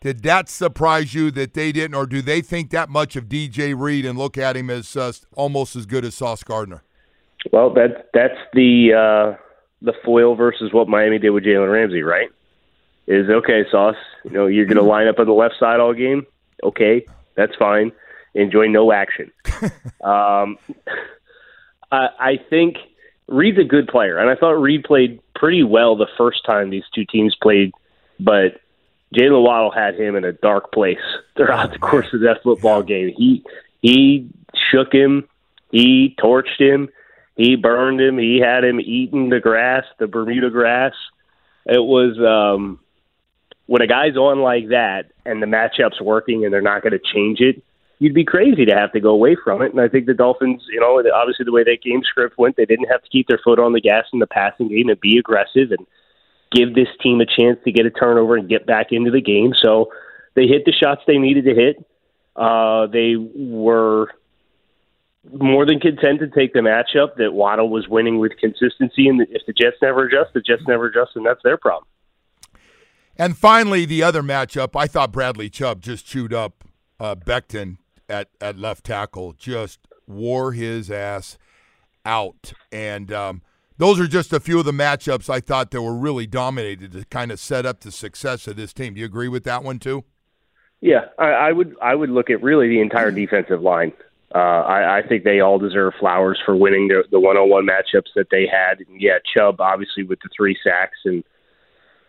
did 0.02 0.24
that 0.24 0.50
surprise 0.50 1.14
you 1.14 1.32
that 1.32 1.54
they 1.54 1.72
didn't, 1.72 1.96
or 1.96 2.06
do 2.06 2.22
they 2.22 2.42
think 2.42 2.70
that 2.72 2.90
much 2.90 3.16
of 3.16 3.26
DJ 3.26 3.78
Reed 3.78 4.06
and 4.06 4.18
look 4.18 4.38
at 4.38 4.56
him 4.56 4.70
as 4.70 4.96
uh, 4.96 5.12
almost 5.36 5.76
as 5.76 5.86
good 5.86 6.06
as 6.06 6.16
Sauce 6.16 6.44
Gardner? 6.44 6.84
Well, 7.52 7.74
that 7.74 8.10
that's 8.14 8.38
the 8.54 8.94
uh, 8.94 9.38
the 9.82 9.94
foil 10.04 10.36
versus 10.36 10.74
what 10.74 10.88
Miami 10.88 11.20
did 11.20 11.30
with 11.32 11.44
Jalen 11.44 11.72
Ramsey, 11.72 12.02
right? 12.02 12.30
Is 13.08 13.30
okay, 13.30 13.64
Sauce. 13.72 13.96
You 14.24 14.32
know, 14.32 14.48
you're 14.48 14.66
going 14.66 14.78
to 14.78 14.84
line 14.84 15.08
up 15.08 15.20
on 15.20 15.28
the 15.28 15.34
left 15.34 15.56
side 15.60 15.80
all 15.80 15.94
game. 15.94 16.26
Okay, 16.64 17.06
that's 17.36 17.56
fine. 17.58 17.92
enjoy 18.34 18.68
no 18.68 18.92
action. 18.92 19.32
um, 20.04 20.58
I, 21.92 22.08
I 22.20 22.40
think 22.50 22.78
Reed's 23.28 23.60
a 23.60 23.64
good 23.64 23.88
player, 23.88 24.18
and 24.18 24.30
I 24.30 24.36
thought 24.36 24.54
Reed 24.54 24.84
played 24.84 25.20
pretty 25.36 25.64
well 25.64 25.96
the 25.96 26.08
first 26.18 26.46
time 26.46 26.70
these 26.70 26.84
two 26.94 27.06
teams 27.06 27.36
played, 27.42 27.72
but 28.20 28.60
Jaylen 29.16 29.44
Waddle 29.44 29.72
had 29.72 29.96
him 29.96 30.16
in 30.16 30.26
a 30.26 30.34
dark 30.34 30.72
place 30.72 31.00
throughout 31.38 31.72
the 31.72 31.80
course 31.80 32.08
of 32.14 32.22
that 32.22 32.44
football 32.44 32.84
game. 32.84 33.14
He 33.16 33.44
he 33.82 34.30
shook 34.72 34.92
him, 34.92 35.28
he 35.72 36.16
torched 36.20 36.60
him, 36.60 36.90
he 37.36 37.56
burned 37.56 38.02
him, 38.02 38.18
he 38.18 38.40
had 38.40 38.64
him 38.64 38.80
eating 38.80 39.30
the 39.30 39.40
grass, 39.40 39.84
the 40.00 40.08
Bermuda 40.08 40.50
grass. 40.50 40.94
It 41.66 41.84
was 41.84 42.18
um 42.20 42.80
when 43.68 43.82
a 43.82 43.88
guy's 43.88 44.16
on 44.16 44.42
like 44.42 44.70
that 44.70 45.12
and 45.26 45.42
the 45.42 45.48
matchup's 45.48 46.02
working 46.02 46.46
and 46.46 46.54
they're 46.54 46.62
not 46.62 46.84
going 46.84 46.94
to 46.94 47.00
change 47.00 47.40
it, 47.40 47.64
you'd 48.00 48.14
be 48.14 48.24
crazy 48.24 48.66
to 48.66 48.76
have 48.76 48.92
to 48.92 49.00
go 49.00 49.10
away 49.10 49.36
from 49.44 49.62
it. 49.62 49.72
And 49.72 49.82
I 49.82 49.88
think 49.88 50.06
the 50.06 50.14
Dolphins, 50.14 50.64
you 50.70 50.80
know, 50.80 51.02
obviously 51.14 51.46
the 51.46 51.52
way 51.52 51.64
that 51.64 51.82
game 51.84 52.04
script 52.04 52.38
went, 52.38 52.58
they 52.58 52.66
didn't 52.66 52.90
have 52.92 53.02
to 53.02 53.10
keep 53.10 53.28
their 53.28 53.40
foot 53.44 53.58
on 53.58 53.74
the 53.74 53.82
gas 53.82 54.06
in 54.14 54.20
the 54.20 54.28
passing 54.28 54.68
game 54.68 54.90
and 54.90 55.00
be 55.00 55.18
aggressive 55.18 55.72
and 55.72 55.88
give 56.56 56.74
this 56.74 56.88
team 57.04 57.20
a 57.22 57.26
chance 57.26 57.60
to 57.66 57.72
get 57.72 57.86
a 57.86 57.92
turnover 57.92 58.38
and 58.38 58.50
get 58.50 58.66
back 58.66 58.88
into 58.92 59.12
the 59.12 59.22
game. 59.22 59.54
So 59.62 59.92
they 60.36 60.48
hit 60.48 60.64
the 60.66 60.72
shots 60.72 61.02
they 61.06 61.18
needed 61.18 61.46
to 61.46 61.54
hit. 61.54 61.86
Uh, 62.36 62.88
they 62.88 63.16
were 63.16 64.12
more 65.32 65.66
than 65.66 65.80
content 65.80 66.20
to 66.20 66.28
take 66.28 66.54
the 66.54 66.60
matchup 66.60 67.16
that 67.18 67.34
Waddle 67.34 67.70
was 67.70 67.88
winning 67.88 68.20
with 68.20 68.34
consistency. 68.40 69.08
And 69.08 69.22
if 69.22 69.46
the 69.48 69.54
Jets 69.54 69.78
never 69.82 70.06
adjust, 70.06 70.34
the 70.34 70.42
Jets 70.42 70.64
never 70.68 70.88
adjust, 70.88 71.12
and 71.16 71.26
that's 71.26 71.42
their 71.44 71.58
problem. 71.58 71.88
And 73.18 73.38
finally, 73.38 73.86
the 73.86 74.04
other 74.04 74.22
matchup, 74.22 74.76
I 74.76 74.88
thought 74.88 75.12
Bradley 75.12 75.50
Chubb 75.50 75.82
just 75.82 76.06
chewed 76.06 76.34
up 76.34 76.66
uh, 77.00 77.16
Becton 77.16 77.78
at, 78.10 78.30
at 78.42 78.58
left 78.58 78.86
tackle, 78.86 79.34
just 79.34 79.80
wore 80.06 80.52
his 80.52 80.92
ass 80.92 81.38
out. 82.06 82.54
And 82.72 83.12
um, 83.12 83.42
those 83.78 84.00
are 84.00 84.08
just 84.08 84.34
a 84.34 84.40
few 84.40 84.60
of 84.60 84.66
the 84.66 84.72
matchups 84.72 85.30
I 85.30 85.40
thought 85.40 85.72
that 85.72 85.82
were 85.82 85.96
really 85.96 86.28
dominated 86.28 86.94
to 86.94 87.06
kind 87.06 87.32
of 87.32 87.40
set 87.40 87.66
up 87.66 87.82
the 87.82 87.92
success 87.92 88.48
of 88.48 88.56
this 88.56 88.74
team. 88.74 88.94
Do 88.94 89.00
you 89.00 89.06
agree 89.06 89.28
with 89.28 89.44
that 89.44 89.64
one 89.64 89.80
too? 89.80 90.04
Yeah, 90.82 91.06
I, 91.18 91.30
I 91.30 91.52
would. 91.52 91.76
I 91.82 91.96
would 91.96 92.10
look 92.10 92.30
at 92.30 92.44
really 92.44 92.68
the 92.68 92.82
entire 92.82 93.12
defensive 93.12 93.62
line. 93.62 93.94
Uh, 94.34 94.38
I, 94.38 95.00
I 95.00 95.02
think 95.08 95.24
they 95.24 95.40
all 95.40 95.58
deserve 95.58 95.94
flowers 96.00 96.40
for 96.46 96.56
winning 96.56 96.90
the, 96.90 97.04
the 97.10 97.20
one-on-one 97.20 97.66
matchups 97.66 98.12
that 98.16 98.28
they 98.32 98.46
had. 98.46 98.80
And 98.86 99.00
yeah, 99.00 99.20
Chubb 99.34 99.62
obviously 99.62 100.04
with 100.04 100.20
the 100.20 100.30
three 100.36 100.58
sacks 100.62 100.98
and 101.06 101.24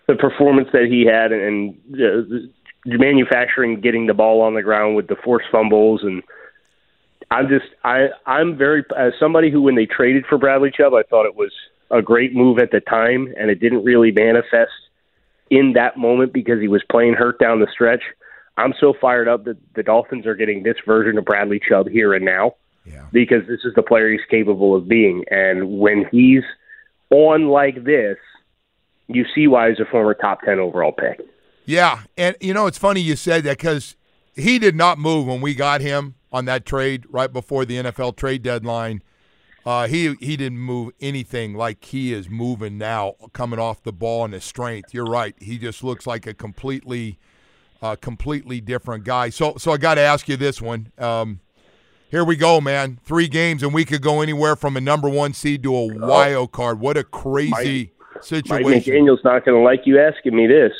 the 0.08 0.14
performance 0.14 0.68
that 0.72 0.86
he 0.90 1.06
had, 1.06 1.30
and, 1.30 1.76
and 1.94 2.48
uh, 2.48 2.96
manufacturing 2.98 3.80
getting 3.80 4.06
the 4.06 4.14
ball 4.14 4.40
on 4.40 4.54
the 4.54 4.62
ground 4.62 4.96
with 4.96 5.06
the 5.06 5.16
forced 5.24 5.46
fumbles 5.52 6.02
and 6.02 6.22
I'm 7.30 7.48
just 7.48 7.66
I 7.84 8.08
I'm 8.24 8.56
very 8.56 8.84
as 8.96 9.12
somebody 9.18 9.50
who 9.50 9.62
when 9.62 9.74
they 9.74 9.86
traded 9.86 10.26
for 10.26 10.38
Bradley 10.38 10.70
Chubb, 10.70 10.94
I 10.94 11.02
thought 11.02 11.26
it 11.26 11.34
was 11.34 11.52
a 11.90 12.02
great 12.02 12.34
move 12.34 12.58
at 12.58 12.70
the 12.70 12.80
time, 12.80 13.32
and 13.38 13.50
it 13.50 13.60
didn't 13.60 13.84
really 13.84 14.12
manifest 14.12 14.72
in 15.50 15.72
that 15.74 15.96
moment 15.96 16.32
because 16.32 16.60
he 16.60 16.68
was 16.68 16.82
playing 16.90 17.14
hurt 17.14 17.38
down 17.38 17.60
the 17.60 17.68
stretch. 17.72 18.02
I'm 18.56 18.74
so 18.80 18.94
fired 19.00 19.28
up 19.28 19.44
that 19.44 19.56
the 19.74 19.82
Dolphins 19.82 20.26
are 20.26 20.34
getting 20.34 20.62
this 20.62 20.76
version 20.86 21.18
of 21.18 21.24
Bradley 21.24 21.60
Chubb 21.68 21.88
here 21.88 22.14
and 22.14 22.24
now 22.24 22.54
yeah. 22.84 23.06
because 23.12 23.46
this 23.46 23.60
is 23.64 23.74
the 23.74 23.82
player 23.82 24.10
he's 24.10 24.20
capable 24.30 24.74
of 24.74 24.88
being, 24.88 25.24
and 25.30 25.78
when 25.78 26.06
he's 26.10 26.44
on 27.10 27.48
like 27.48 27.84
this, 27.84 28.16
you 29.08 29.24
see 29.34 29.46
why 29.46 29.68
he's 29.70 29.80
a 29.80 29.84
former 29.84 30.14
top 30.14 30.42
ten 30.42 30.58
overall 30.58 30.92
pick. 30.92 31.20
Yeah, 31.64 32.02
and 32.16 32.36
you 32.40 32.54
know 32.54 32.66
it's 32.66 32.78
funny 32.78 33.00
you 33.00 33.16
said 33.16 33.42
that 33.44 33.58
because 33.58 33.96
he 34.34 34.58
did 34.58 34.76
not 34.76 34.98
move 34.98 35.26
when 35.26 35.40
we 35.40 35.54
got 35.54 35.80
him 35.80 36.15
on 36.36 36.44
that 36.44 36.66
trade 36.66 37.04
right 37.08 37.32
before 37.32 37.64
the 37.64 37.76
NFL 37.76 38.14
trade 38.14 38.42
deadline. 38.42 39.02
Uh, 39.64 39.88
he 39.88 40.14
he 40.20 40.36
didn't 40.36 40.58
move 40.58 40.92
anything 41.00 41.54
like 41.54 41.82
he 41.82 42.12
is 42.12 42.28
moving 42.28 42.76
now, 42.76 43.14
coming 43.32 43.58
off 43.58 43.82
the 43.82 43.92
ball 43.92 44.26
and 44.26 44.34
his 44.34 44.44
strength. 44.44 44.92
You're 44.92 45.06
right. 45.06 45.34
He 45.40 45.56
just 45.56 45.82
looks 45.82 46.06
like 46.06 46.26
a 46.26 46.34
completely, 46.34 47.18
uh, 47.80 47.96
completely 47.96 48.60
different 48.60 49.04
guy. 49.04 49.30
So 49.30 49.54
so 49.56 49.72
I 49.72 49.78
got 49.78 49.94
to 49.94 50.02
ask 50.02 50.28
you 50.28 50.36
this 50.36 50.60
one. 50.60 50.92
Um, 50.98 51.40
here 52.10 52.22
we 52.22 52.36
go, 52.36 52.60
man. 52.60 53.00
Three 53.02 53.28
games 53.28 53.62
and 53.62 53.72
we 53.72 53.84
could 53.86 54.02
go 54.02 54.20
anywhere 54.20 54.56
from 54.56 54.76
a 54.76 54.80
number 54.80 55.08
one 55.08 55.32
seed 55.32 55.62
to 55.62 55.74
a 55.74 55.86
wild 55.86 56.52
card. 56.52 56.78
What 56.78 56.96
a 56.98 57.02
crazy 57.02 57.92
Mike, 57.98 58.22
situation. 58.22 58.70
Mike 58.70 58.84
McDaniel's 58.84 59.24
not 59.24 59.44
going 59.44 59.58
to 59.58 59.64
like 59.64 59.80
you 59.86 59.98
asking 59.98 60.36
me 60.36 60.46
this. 60.46 60.72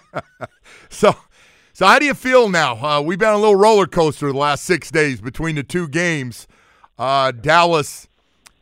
so 0.88 1.14
so 1.82 1.88
how 1.88 1.98
do 1.98 2.06
you 2.06 2.14
feel 2.14 2.48
now? 2.48 2.76
Uh, 2.76 3.00
we've 3.00 3.18
been 3.18 3.30
on 3.30 3.34
a 3.34 3.38
little 3.38 3.56
roller 3.56 3.88
coaster 3.88 4.30
the 4.30 4.38
last 4.38 4.62
six 4.62 4.88
days 4.88 5.20
between 5.20 5.56
the 5.56 5.64
two 5.64 5.88
games. 5.88 6.46
Uh, 6.96 7.32
Dallas, 7.32 8.06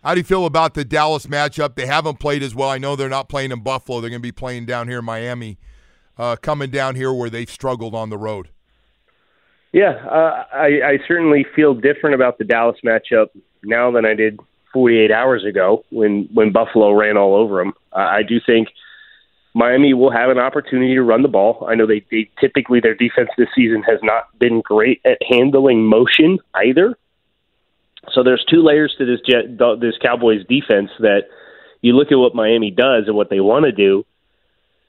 how 0.02 0.14
do 0.14 0.20
you 0.20 0.24
feel 0.24 0.46
about 0.46 0.72
the 0.72 0.86
Dallas 0.86 1.26
matchup? 1.26 1.74
They 1.74 1.84
haven't 1.84 2.18
played 2.18 2.42
as 2.42 2.54
well. 2.54 2.70
I 2.70 2.78
know 2.78 2.96
they're 2.96 3.10
not 3.10 3.28
playing 3.28 3.52
in 3.52 3.60
Buffalo. 3.60 4.00
They're 4.00 4.08
going 4.08 4.22
to 4.22 4.26
be 4.26 4.32
playing 4.32 4.64
down 4.64 4.88
here 4.88 5.00
in 5.00 5.04
Miami, 5.04 5.58
uh, 6.16 6.36
coming 6.36 6.70
down 6.70 6.94
here 6.94 7.12
where 7.12 7.28
they've 7.28 7.50
struggled 7.50 7.94
on 7.94 8.08
the 8.08 8.16
road. 8.16 8.48
Yeah, 9.72 10.02
uh, 10.10 10.44
I, 10.54 10.66
I 10.82 10.98
certainly 11.06 11.44
feel 11.54 11.74
different 11.74 12.14
about 12.14 12.38
the 12.38 12.44
Dallas 12.44 12.78
matchup 12.82 13.26
now 13.62 13.90
than 13.90 14.06
I 14.06 14.14
did 14.14 14.40
48 14.72 15.12
hours 15.12 15.44
ago 15.44 15.84
when 15.90 16.26
when 16.32 16.52
Buffalo 16.52 16.92
ran 16.92 17.18
all 17.18 17.34
over 17.34 17.58
them. 17.58 17.74
I 17.92 18.22
do 18.22 18.40
think– 18.46 18.68
Miami 19.54 19.94
will 19.94 20.12
have 20.12 20.30
an 20.30 20.38
opportunity 20.38 20.94
to 20.94 21.02
run 21.02 21.22
the 21.22 21.28
ball. 21.28 21.66
I 21.68 21.74
know 21.74 21.86
they, 21.86 22.04
they 22.10 22.30
typically 22.40 22.80
their 22.80 22.94
defense 22.94 23.30
this 23.36 23.48
season 23.54 23.82
has 23.82 23.98
not 24.02 24.38
been 24.38 24.60
great 24.60 25.00
at 25.04 25.18
handling 25.28 25.84
motion 25.84 26.38
either. 26.54 26.96
So 28.12 28.22
there's 28.22 28.44
two 28.48 28.62
layers 28.62 28.94
to 28.98 29.04
this 29.04 29.20
jet, 29.28 29.58
this 29.80 29.94
Cowboys 30.00 30.46
defense 30.48 30.90
that 31.00 31.24
you 31.82 31.94
look 31.94 32.12
at 32.12 32.16
what 32.16 32.34
Miami 32.34 32.70
does 32.70 33.04
and 33.06 33.16
what 33.16 33.30
they 33.30 33.40
want 33.40 33.64
to 33.64 33.72
do, 33.72 34.04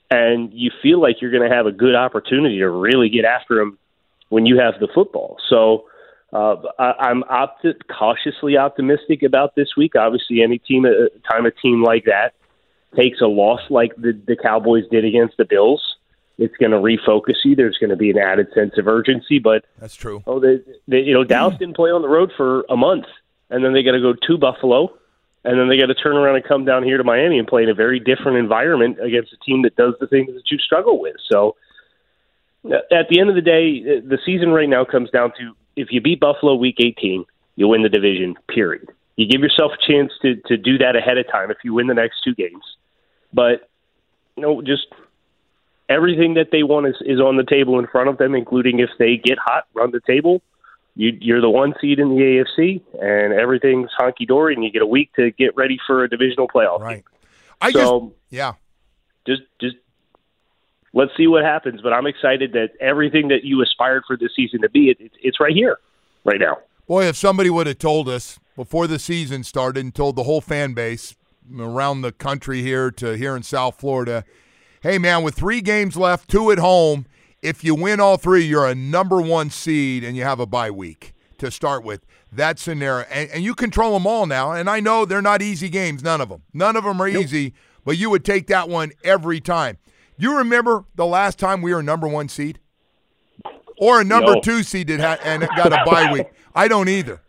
and 0.09 0.53
you 0.53 0.71
feel 0.81 1.01
like 1.01 1.21
you're 1.21 1.31
going 1.31 1.47
to 1.47 1.55
have 1.55 1.65
a 1.65 1.71
good 1.71 1.95
opportunity 1.95 2.59
to 2.59 2.69
really 2.69 3.09
get 3.09 3.25
after 3.25 3.55
them 3.55 3.77
when 4.29 4.45
you 4.45 4.59
have 4.59 4.79
the 4.79 4.87
football. 4.93 5.37
So 5.49 5.85
uh, 6.31 6.55
I, 6.77 6.93
I'm 6.99 7.23
opti- 7.23 7.79
cautiously 7.89 8.57
optimistic 8.57 9.23
about 9.23 9.55
this 9.55 9.69
week. 9.75 9.95
Obviously, 9.95 10.41
any 10.41 10.59
team, 10.59 10.85
uh, 10.85 10.89
time 11.29 11.45
a 11.45 11.51
team 11.51 11.83
like 11.83 12.05
that 12.05 12.33
takes 12.95 13.21
a 13.21 13.27
loss 13.27 13.61
like 13.69 13.95
the, 13.95 14.19
the 14.27 14.35
Cowboys 14.35 14.83
did 14.91 15.05
against 15.05 15.37
the 15.37 15.45
Bills, 15.45 15.81
it's 16.37 16.55
going 16.57 16.71
to 16.71 16.77
refocus 16.77 17.35
you. 17.43 17.55
There's 17.55 17.77
going 17.77 17.91
to 17.91 17.95
be 17.95 18.09
an 18.09 18.17
added 18.17 18.47
sense 18.55 18.73
of 18.77 18.87
urgency. 18.87 19.39
But 19.39 19.65
that's 19.79 19.95
true. 19.95 20.23
Oh, 20.25 20.39
they, 20.39 20.59
they, 20.87 20.99
you 20.99 21.13
know, 21.13 21.23
Dallas 21.23 21.55
didn't 21.57 21.75
play 21.75 21.91
on 21.91 22.01
the 22.01 22.09
road 22.09 22.31
for 22.35 22.65
a 22.69 22.75
month, 22.75 23.05
and 23.49 23.63
then 23.63 23.73
they 23.73 23.83
got 23.83 23.91
to 23.91 24.01
go 24.01 24.13
to 24.13 24.37
Buffalo, 24.37 24.91
and 25.43 25.59
then 25.59 25.69
they 25.69 25.77
got 25.77 25.87
to 25.87 25.93
turn 25.93 26.17
around 26.17 26.35
and 26.35 26.43
come 26.43 26.65
down 26.65 26.83
here 26.83 26.97
to 26.97 27.03
Miami 27.03 27.37
and 27.37 27.47
play 27.47 27.63
in 27.63 27.69
a 27.69 27.75
very 27.75 27.99
different 27.99 28.37
environment 28.37 28.97
against 28.99 29.31
a 29.33 29.37
team 29.45 29.61
that 29.63 29.75
does 29.75 29.93
the 29.99 30.07
things 30.07 30.33
that 30.33 30.49
you 30.49 30.57
struggle 30.57 30.99
with. 30.99 31.15
So, 31.29 31.55
uh, 32.65 32.77
at 32.91 33.07
the 33.09 33.19
end 33.19 33.29
of 33.29 33.35
the 33.35 33.41
day, 33.41 33.81
uh, 33.81 34.01
the 34.07 34.19
season 34.25 34.49
right 34.49 34.69
now 34.69 34.83
comes 34.83 35.11
down 35.11 35.31
to 35.39 35.53
if 35.75 35.89
you 35.91 36.01
beat 36.01 36.19
Buffalo 36.19 36.55
Week 36.55 36.75
18, 36.79 37.23
you 37.55 37.67
win 37.67 37.83
the 37.83 37.89
division. 37.89 38.35
Period. 38.47 38.89
You 39.15 39.27
give 39.27 39.41
yourself 39.41 39.73
a 39.73 39.91
chance 39.91 40.11
to 40.23 40.35
to 40.47 40.57
do 40.57 40.79
that 40.79 40.95
ahead 40.95 41.19
of 41.19 41.29
time 41.31 41.51
if 41.51 41.57
you 41.63 41.75
win 41.75 41.85
the 41.85 41.93
next 41.93 42.23
two 42.23 42.33
games. 42.33 42.63
But 43.33 43.69
you 44.35 44.43
know, 44.43 44.61
just 44.61 44.87
everything 45.89 46.35
that 46.35 46.49
they 46.51 46.63
want 46.63 46.87
is, 46.87 46.95
is 47.01 47.19
on 47.19 47.37
the 47.37 47.43
table 47.43 47.79
in 47.79 47.87
front 47.87 48.09
of 48.09 48.17
them, 48.17 48.35
including 48.35 48.79
if 48.79 48.89
they 48.97 49.17
get 49.17 49.37
hot, 49.37 49.65
run 49.73 49.91
the 49.91 50.01
table. 50.01 50.41
You, 50.95 51.17
you're 51.21 51.41
the 51.41 51.49
one 51.49 51.73
seed 51.79 51.99
in 51.99 52.09
the 52.09 52.21
AFC, 52.21 52.81
and 53.01 53.33
everything's 53.33 53.89
honky 53.97 54.27
dory, 54.27 54.55
and 54.55 54.63
you 54.63 54.71
get 54.71 54.81
a 54.81 54.87
week 54.87 55.13
to 55.15 55.31
get 55.31 55.55
ready 55.55 55.79
for 55.87 56.03
a 56.03 56.09
divisional 56.09 56.47
playoff. 56.47 56.79
Right. 56.79 57.05
I 57.61 57.71
so, 57.71 57.99
just 57.99 58.15
yeah. 58.29 58.53
Just 59.25 59.43
just 59.61 59.75
let's 60.93 61.11
see 61.15 61.27
what 61.27 61.43
happens. 61.43 61.81
But 61.81 61.93
I'm 61.93 62.07
excited 62.07 62.53
that 62.53 62.71
everything 62.81 63.29
that 63.29 63.43
you 63.43 63.61
aspired 63.61 64.03
for 64.05 64.17
this 64.17 64.31
season 64.35 64.61
to 64.61 64.69
be, 64.69 64.89
it, 64.89 64.99
it, 64.99 65.11
it's 65.21 65.39
right 65.39 65.53
here, 65.53 65.77
right 66.25 66.39
now. 66.39 66.57
Boy, 66.87 67.05
if 67.05 67.15
somebody 67.15 67.49
would 67.49 67.67
have 67.67 67.77
told 67.77 68.09
us 68.09 68.37
before 68.57 68.87
the 68.87 68.99
season 68.99 69.43
started 69.43 69.81
and 69.81 69.95
told 69.95 70.17
the 70.17 70.23
whole 70.23 70.41
fan 70.41 70.73
base 70.73 71.15
around 71.57 72.01
the 72.01 72.11
country 72.11 72.61
here 72.61 72.91
to 72.91 73.17
here 73.17 73.35
in 73.35 73.43
South 73.43 73.79
Florida. 73.79 74.23
Hey, 74.81 74.97
man, 74.97 75.23
with 75.23 75.35
three 75.35 75.61
games 75.61 75.95
left, 75.95 76.29
two 76.29 76.51
at 76.51 76.57
home, 76.57 77.05
if 77.41 77.63
you 77.63 77.75
win 77.75 77.99
all 77.99 78.17
three, 78.17 78.43
you're 78.43 78.67
a 78.67 78.75
number 78.75 79.21
one 79.21 79.49
seed 79.49 80.03
and 80.03 80.15
you 80.15 80.23
have 80.23 80.39
a 80.39 80.45
bye 80.45 80.71
week 80.71 81.13
to 81.37 81.51
start 81.51 81.83
with. 81.83 82.05
That 82.31 82.59
scenario. 82.59 83.05
And, 83.11 83.29
and 83.31 83.43
you 83.43 83.53
control 83.55 83.93
them 83.93 84.07
all 84.07 84.25
now. 84.25 84.53
And 84.53 84.69
I 84.69 84.79
know 84.79 85.05
they're 85.05 85.21
not 85.21 85.41
easy 85.41 85.69
games, 85.69 86.03
none 86.03 86.21
of 86.21 86.29
them. 86.29 86.43
None 86.53 86.75
of 86.75 86.83
them 86.83 87.01
are 87.01 87.09
nope. 87.09 87.23
easy, 87.23 87.53
but 87.83 87.97
you 87.97 88.09
would 88.09 88.23
take 88.23 88.47
that 88.47 88.69
one 88.69 88.91
every 89.03 89.39
time. 89.39 89.77
You 90.17 90.37
remember 90.37 90.85
the 90.95 91.05
last 91.05 91.39
time 91.39 91.61
we 91.61 91.73
were 91.73 91.83
number 91.83 92.07
one 92.07 92.29
seed? 92.29 92.59
Or 93.79 93.99
a 93.99 94.03
number 94.03 94.35
no. 94.35 94.41
two 94.41 94.63
seed 94.63 94.87
that 94.87 94.99
had, 94.99 95.19
and 95.23 95.47
got 95.57 95.73
a 95.73 95.83
bye 95.83 96.11
week? 96.13 96.27
I 96.53 96.67
don't 96.67 96.87
either. 96.87 97.21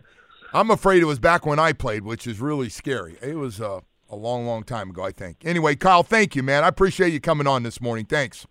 I'm 0.52 0.70
afraid 0.70 1.02
it 1.02 1.06
was 1.06 1.18
back 1.18 1.46
when 1.46 1.58
I 1.58 1.72
played, 1.72 2.04
which 2.04 2.26
is 2.26 2.40
really 2.40 2.68
scary. 2.68 3.16
It 3.22 3.36
was 3.36 3.60
uh, 3.60 3.80
a 4.12 4.16
long, 4.16 4.46
long 4.46 4.62
time 4.62 4.90
ago, 4.90 5.02
I 5.02 5.10
think. 5.10 5.38
Anyway, 5.44 5.74
Kyle, 5.74 6.02
thank 6.02 6.36
you, 6.36 6.42
man. 6.42 6.62
I 6.62 6.68
appreciate 6.68 7.12
you 7.12 7.20
coming 7.20 7.46
on 7.46 7.62
this 7.62 7.80
morning. 7.80 8.04
Thanks. 8.04 8.46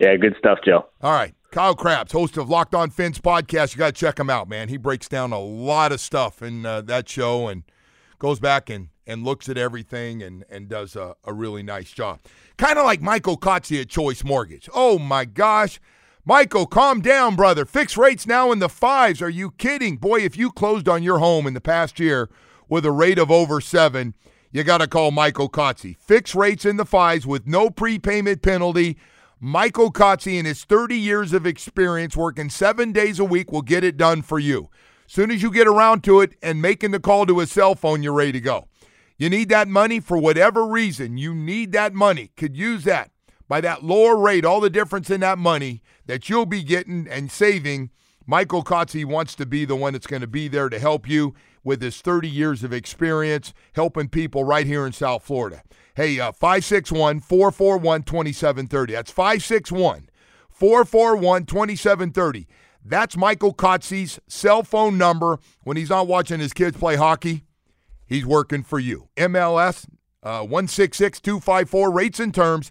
Yeah, 0.00 0.16
good 0.16 0.34
stuff, 0.38 0.60
Joe. 0.64 0.86
All 1.02 1.12
right. 1.12 1.34
Kyle 1.50 1.74
Crabbs, 1.74 2.12
host 2.12 2.38
of 2.38 2.48
Locked 2.48 2.74
On 2.74 2.88
Fins 2.88 3.18
podcast. 3.18 3.74
You 3.74 3.78
got 3.78 3.94
to 3.94 4.00
check 4.00 4.18
him 4.18 4.30
out, 4.30 4.48
man. 4.48 4.70
He 4.70 4.78
breaks 4.78 5.06
down 5.06 5.32
a 5.32 5.38
lot 5.38 5.92
of 5.92 6.00
stuff 6.00 6.40
in 6.40 6.64
uh, 6.64 6.80
that 6.82 7.08
show 7.10 7.48
and 7.48 7.64
goes 8.18 8.40
back 8.40 8.70
and, 8.70 8.88
and 9.06 9.22
looks 9.22 9.50
at 9.50 9.58
everything 9.58 10.22
and, 10.22 10.44
and 10.48 10.68
does 10.68 10.96
a, 10.96 11.14
a 11.24 11.34
really 11.34 11.62
nice 11.62 11.90
job. 11.90 12.20
Kind 12.56 12.78
of 12.78 12.86
like 12.86 13.02
Michael 13.02 13.36
Kotze 13.36 13.82
at 13.82 13.90
Choice 13.90 14.24
Mortgage. 14.24 14.66
Oh, 14.72 14.98
my 14.98 15.26
gosh. 15.26 15.78
Michael, 16.24 16.66
calm 16.66 17.02
down, 17.02 17.36
brother. 17.36 17.66
Fixed 17.66 17.98
rates 17.98 18.26
now 18.26 18.50
in 18.50 18.60
the 18.60 18.70
fives. 18.70 19.20
Are 19.20 19.28
you 19.28 19.50
kidding? 19.50 19.98
Boy, 19.98 20.20
if 20.20 20.38
you 20.38 20.52
closed 20.52 20.88
on 20.88 21.02
your 21.02 21.18
home 21.18 21.46
in 21.46 21.52
the 21.52 21.60
past 21.60 22.00
year 22.00 22.30
with 22.68 22.86
a 22.86 22.92
rate 22.92 23.18
of 23.18 23.30
over 23.30 23.60
seven, 23.60 24.14
you 24.52 24.62
got 24.64 24.78
to 24.78 24.86
call 24.86 25.10
Michael 25.10 25.48
Kotze. 25.48 25.96
Fixed 25.96 26.34
rates 26.34 26.66
in 26.66 26.76
the 26.76 26.84
fives 26.84 27.26
with 27.26 27.46
no 27.46 27.70
prepayment 27.70 28.42
penalty. 28.42 28.98
Michael 29.40 29.90
Kotze 29.90 30.38
and 30.38 30.46
his 30.46 30.64
30 30.64 30.94
years 30.94 31.32
of 31.32 31.46
experience 31.46 32.16
working 32.16 32.50
seven 32.50 32.92
days 32.92 33.18
a 33.18 33.24
week 33.24 33.50
will 33.50 33.62
get 33.62 33.82
it 33.82 33.96
done 33.96 34.20
for 34.20 34.38
you. 34.38 34.68
Soon 35.06 35.30
as 35.30 35.42
you 35.42 35.50
get 35.50 35.66
around 35.66 36.04
to 36.04 36.20
it 36.20 36.34
and 36.42 36.60
making 36.60 36.90
the 36.90 37.00
call 37.00 37.24
to 37.26 37.40
a 37.40 37.46
cell 37.46 37.74
phone, 37.74 38.02
you're 38.02 38.12
ready 38.12 38.32
to 38.32 38.40
go. 38.40 38.68
You 39.16 39.30
need 39.30 39.48
that 39.48 39.68
money 39.68 40.00
for 40.00 40.18
whatever 40.18 40.66
reason. 40.66 41.16
You 41.16 41.34
need 41.34 41.72
that 41.72 41.94
money. 41.94 42.30
Could 42.36 42.56
use 42.56 42.84
that. 42.84 43.10
By 43.48 43.62
that 43.62 43.82
lower 43.82 44.16
rate, 44.16 44.44
all 44.44 44.60
the 44.60 44.70
difference 44.70 45.10
in 45.10 45.20
that 45.20 45.38
money 45.38 45.82
that 46.06 46.28
you'll 46.28 46.46
be 46.46 46.62
getting 46.62 47.08
and 47.08 47.30
saving, 47.30 47.90
Michael 48.26 48.62
Kotze 48.62 49.04
wants 49.04 49.34
to 49.36 49.46
be 49.46 49.64
the 49.64 49.76
one 49.76 49.94
that's 49.94 50.06
going 50.06 50.22
to 50.22 50.26
be 50.26 50.48
there 50.48 50.68
to 50.68 50.78
help 50.78 51.08
you 51.08 51.34
with 51.64 51.82
his 51.82 52.00
30 52.00 52.28
years 52.28 52.64
of 52.64 52.72
experience 52.72 53.52
helping 53.74 54.08
people 54.08 54.44
right 54.44 54.66
here 54.66 54.86
in 54.86 54.92
South 54.92 55.24
Florida. 55.24 55.62
Hey, 55.94 56.18
uh, 56.18 56.32
561 56.32 57.20
441 57.20 58.02
2730. 58.02 58.92
That's 58.92 59.10
561 59.10 60.08
441 60.50 61.46
2730. 61.46 62.46
That's 62.84 63.16
Michael 63.16 63.54
Kotze's 63.54 64.18
cell 64.26 64.62
phone 64.62 64.98
number 64.98 65.38
when 65.62 65.76
he's 65.76 65.90
not 65.90 66.08
watching 66.08 66.40
his 66.40 66.52
kids 66.52 66.76
play 66.76 66.96
hockey. 66.96 67.44
He's 68.06 68.26
working 68.26 68.62
for 68.62 68.78
you. 68.78 69.08
MLS 69.16 69.86
uh, 70.22 70.40
166 70.40 71.20
254 71.20 71.90
rates 71.90 72.20
and 72.20 72.34
terms. 72.34 72.70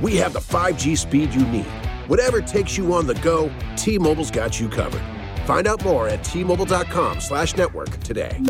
we 0.00 0.16
have 0.16 0.32
the 0.32 0.40
5G 0.40 0.96
speed 0.96 1.34
you 1.34 1.46
need. 1.46 1.66
Whatever 2.06 2.40
takes 2.40 2.76
you 2.76 2.92
on 2.92 3.06
the 3.06 3.14
go, 3.16 3.52
T-Mobile's 3.76 4.30
got 4.30 4.60
you 4.60 4.68
covered. 4.68 5.02
Find 5.44 5.66
out 5.66 5.84
more 5.84 6.08
at 6.08 6.22
T-Mobile.com 6.24 7.20
slash 7.20 7.56
network 7.56 7.90
today. 8.00 8.40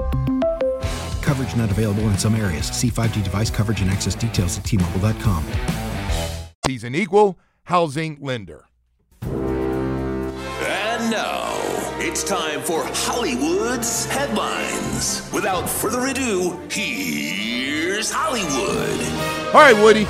Coverage 1.23 1.57
not 1.57 1.71
available 1.71 2.05
in 2.05 2.19
some 2.19 2.35
areas. 2.35 2.67
See 2.67 2.89
5G 2.89 3.25
device 3.25 3.51
coverage 3.51 3.81
and 3.81 3.91
access 3.91 4.15
details 4.15 4.59
at 4.59 4.65
T-Mobile.com. 4.65 5.45
He's 6.67 6.85
an 6.85 6.95
equal 6.95 7.39
housing 7.65 8.19
lender. 8.21 8.65
And 9.23 11.11
now 11.11 11.53
it's 11.99 12.25
time 12.25 12.61
for 12.63 12.85
Hollywood's 12.85 14.07
headlines. 14.07 15.31
Without 15.33 15.69
further 15.69 16.07
ado, 16.07 16.59
here's 16.71 18.11
Hollywood. 18.11 19.01
All 19.55 19.61
right, 19.61 19.77
Woody. 19.77 20.07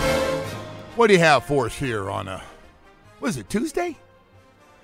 What 0.96 1.08
do 1.08 1.12
you 1.12 1.18
have 1.20 1.44
for 1.44 1.66
us 1.66 1.76
here 1.76 2.10
on 2.10 2.26
a, 2.26 2.42
was 3.20 3.36
it 3.36 3.50
Tuesday? 3.50 3.98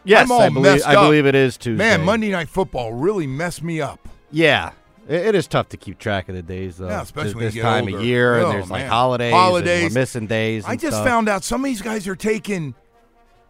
Yes, 0.04 0.30
I 0.30 0.50
believe, 0.50 0.82
I 0.84 0.94
believe 0.94 1.24
it 1.24 1.34
is 1.34 1.56
Tuesday. 1.56 1.82
Man, 1.82 2.04
Monday 2.04 2.30
Night 2.30 2.50
Football 2.50 2.92
really 2.92 3.26
messed 3.26 3.62
me 3.62 3.80
up. 3.80 4.08
Yeah. 4.30 4.72
It 5.08 5.28
it 5.28 5.34
is 5.34 5.46
tough 5.46 5.70
to 5.70 5.78
keep 5.78 5.98
track 5.98 6.28
of 6.28 6.34
the 6.34 6.42
days, 6.42 6.76
though. 6.76 6.88
Yeah, 6.88 7.00
especially 7.00 7.44
this, 7.46 7.54
this 7.54 7.62
time 7.62 7.84
older. 7.84 7.96
of 7.98 8.04
year, 8.04 8.36
Oh, 8.36 8.44
and 8.44 8.52
there's 8.52 8.70
like 8.70 8.86
holidays, 8.86 9.32
Holidays. 9.32 9.84
and 9.84 9.94
we're 9.94 10.00
missing 10.00 10.26
days. 10.26 10.64
I 10.66 10.76
just 10.76 10.96
stuff. 10.96 11.06
found 11.06 11.30
out 11.30 11.44
some 11.44 11.62
of 11.62 11.64
these 11.64 11.80
guys 11.80 12.06
are 12.06 12.14
taking 12.16 12.74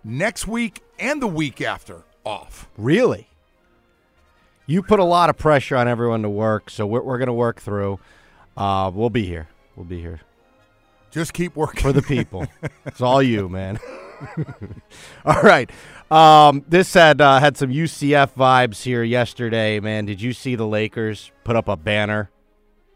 next 0.05 0.47
week 0.47 0.83
and 1.01 1.21
the 1.21 1.27
week 1.27 1.61
after 1.61 2.05
off. 2.25 2.69
Really? 2.79 3.29
You 4.67 4.83
put 4.83 5.01
a 5.01 5.05
lot 5.05 5.31
of 5.31 5.37
pressure 5.37 5.77
on 5.77 5.89
everyone 5.89 6.23
to 6.23 6.31
work, 6.31 6.71
so 6.71 6.87
we're, 6.87 7.03
we're 7.03 7.19
going 7.19 7.27
to 7.27 7.33
work 7.33 7.61
through. 7.61 7.99
Uh, 8.57 8.91
we'll 8.95 9.11
be 9.11 9.27
here. 9.27 9.49
We'll 9.75 9.85
be 9.85 10.01
here 10.01 10.21
Just 11.13 11.33
keep 11.35 11.55
working 11.55 11.83
for 11.83 11.93
the 11.93 12.03
people. 12.17 12.47
it's 12.87 13.01
all 13.01 13.23
you, 13.23 13.49
man. 13.49 13.79
all 15.25 15.43
right. 15.43 15.71
Um, 16.11 16.65
this 16.69 16.95
had 16.95 17.21
uh, 17.21 17.39
had 17.39 17.57
some 17.57 17.71
UCF 17.71 18.35
vibes 18.35 18.83
here 18.83 19.03
yesterday, 19.03 19.79
man. 19.81 20.07
Did 20.07 20.21
you 20.21 20.33
see 20.33 20.55
the 20.57 20.67
Lakers 20.67 21.31
put 21.45 21.55
up 21.57 21.69
a 21.69 21.77
banner 21.77 22.31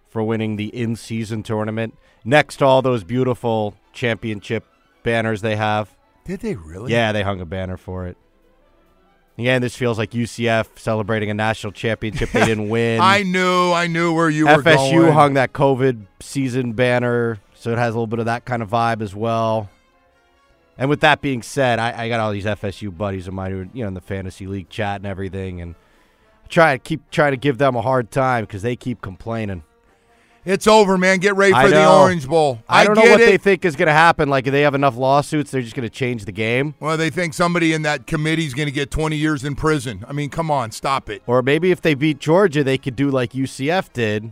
for 0.08 0.22
winning 0.22 0.56
the 0.56 0.66
in-season 0.68 1.42
tournament 1.42 1.94
next 2.24 2.56
to 2.56 2.64
all 2.64 2.82
those 2.82 3.04
beautiful 3.04 3.76
championship 3.92 4.64
banners 5.02 5.40
they 5.42 5.56
have? 5.56 5.94
Did 6.24 6.40
they 6.40 6.54
really? 6.56 6.92
Yeah, 6.92 7.12
they 7.12 7.22
hung 7.22 7.40
a 7.40 7.46
banner 7.46 7.76
for 7.76 8.06
it. 8.06 8.16
Again, 9.38 9.60
this 9.60 9.76
feels 9.76 9.98
like 9.98 10.12
UCF 10.12 10.78
celebrating 10.78 11.30
a 11.30 11.34
national 11.34 11.72
championship 11.72 12.30
they 12.30 12.44
didn't 12.46 12.68
win. 12.70 13.00
I 13.02 13.22
knew, 13.22 13.72
I 13.72 13.86
knew 13.86 14.14
where 14.14 14.30
you 14.30 14.46
were 14.46 14.62
FSU 14.62 14.92
going. 14.92 15.12
hung 15.12 15.34
that 15.34 15.52
COVID 15.52 16.06
season 16.20 16.72
banner, 16.72 17.38
so 17.66 17.72
it 17.72 17.78
has 17.78 17.96
a 17.96 17.98
little 17.98 18.06
bit 18.06 18.20
of 18.20 18.26
that 18.26 18.44
kind 18.44 18.62
of 18.62 18.70
vibe 18.70 19.02
as 19.02 19.12
well. 19.12 19.68
And 20.78 20.88
with 20.88 21.00
that 21.00 21.20
being 21.20 21.42
said, 21.42 21.80
I, 21.80 22.04
I 22.04 22.08
got 22.08 22.20
all 22.20 22.30
these 22.30 22.44
FSU 22.44 22.96
buddies 22.96 23.26
of 23.26 23.34
mine 23.34 23.50
who 23.50 23.58
are 23.62 23.68
you 23.74 23.82
know 23.82 23.88
in 23.88 23.94
the 23.94 24.00
fantasy 24.00 24.46
league 24.46 24.68
chat 24.68 25.00
and 25.00 25.06
everything, 25.06 25.60
and 25.60 25.74
I 26.44 26.46
try 26.46 26.76
to 26.76 26.78
keep 26.78 27.10
trying 27.10 27.32
to 27.32 27.36
give 27.36 27.58
them 27.58 27.74
a 27.74 27.82
hard 27.82 28.12
time 28.12 28.44
because 28.44 28.62
they 28.62 28.76
keep 28.76 29.02
complaining. 29.02 29.64
It's 30.44 30.68
over, 30.68 30.96
man. 30.96 31.18
Get 31.18 31.34
ready 31.34 31.54
for 31.54 31.68
the. 31.68 31.90
Orange 31.90 32.28
Bowl. 32.28 32.60
I 32.68 32.84
don't 32.84 32.94
know 32.94 33.02
what 33.02 33.20
it. 33.20 33.26
they 33.26 33.36
think 33.36 33.64
is 33.64 33.74
going 33.74 33.88
to 33.88 33.92
happen. 33.92 34.28
Like, 34.28 34.46
if 34.46 34.52
they 34.52 34.62
have 34.62 34.76
enough 34.76 34.94
lawsuits, 34.94 35.50
they're 35.50 35.60
just 35.60 35.74
going 35.74 35.88
to 35.88 35.92
change 35.92 36.24
the 36.24 36.30
game. 36.30 36.76
Well, 36.78 36.96
they 36.96 37.10
think 37.10 37.34
somebody 37.34 37.72
in 37.72 37.82
that 37.82 38.06
committee 38.06 38.46
is 38.46 38.54
going 38.54 38.68
to 38.68 38.72
get 38.72 38.92
20 38.92 39.16
years 39.16 39.42
in 39.42 39.56
prison. 39.56 40.04
I 40.06 40.12
mean, 40.12 40.30
come 40.30 40.52
on, 40.52 40.70
stop 40.70 41.10
it. 41.10 41.24
Or 41.26 41.42
maybe 41.42 41.72
if 41.72 41.80
they 41.80 41.94
beat 41.94 42.20
Georgia, 42.20 42.62
they 42.62 42.78
could 42.78 42.94
do 42.94 43.10
like 43.10 43.32
UCF 43.32 43.92
did 43.92 44.30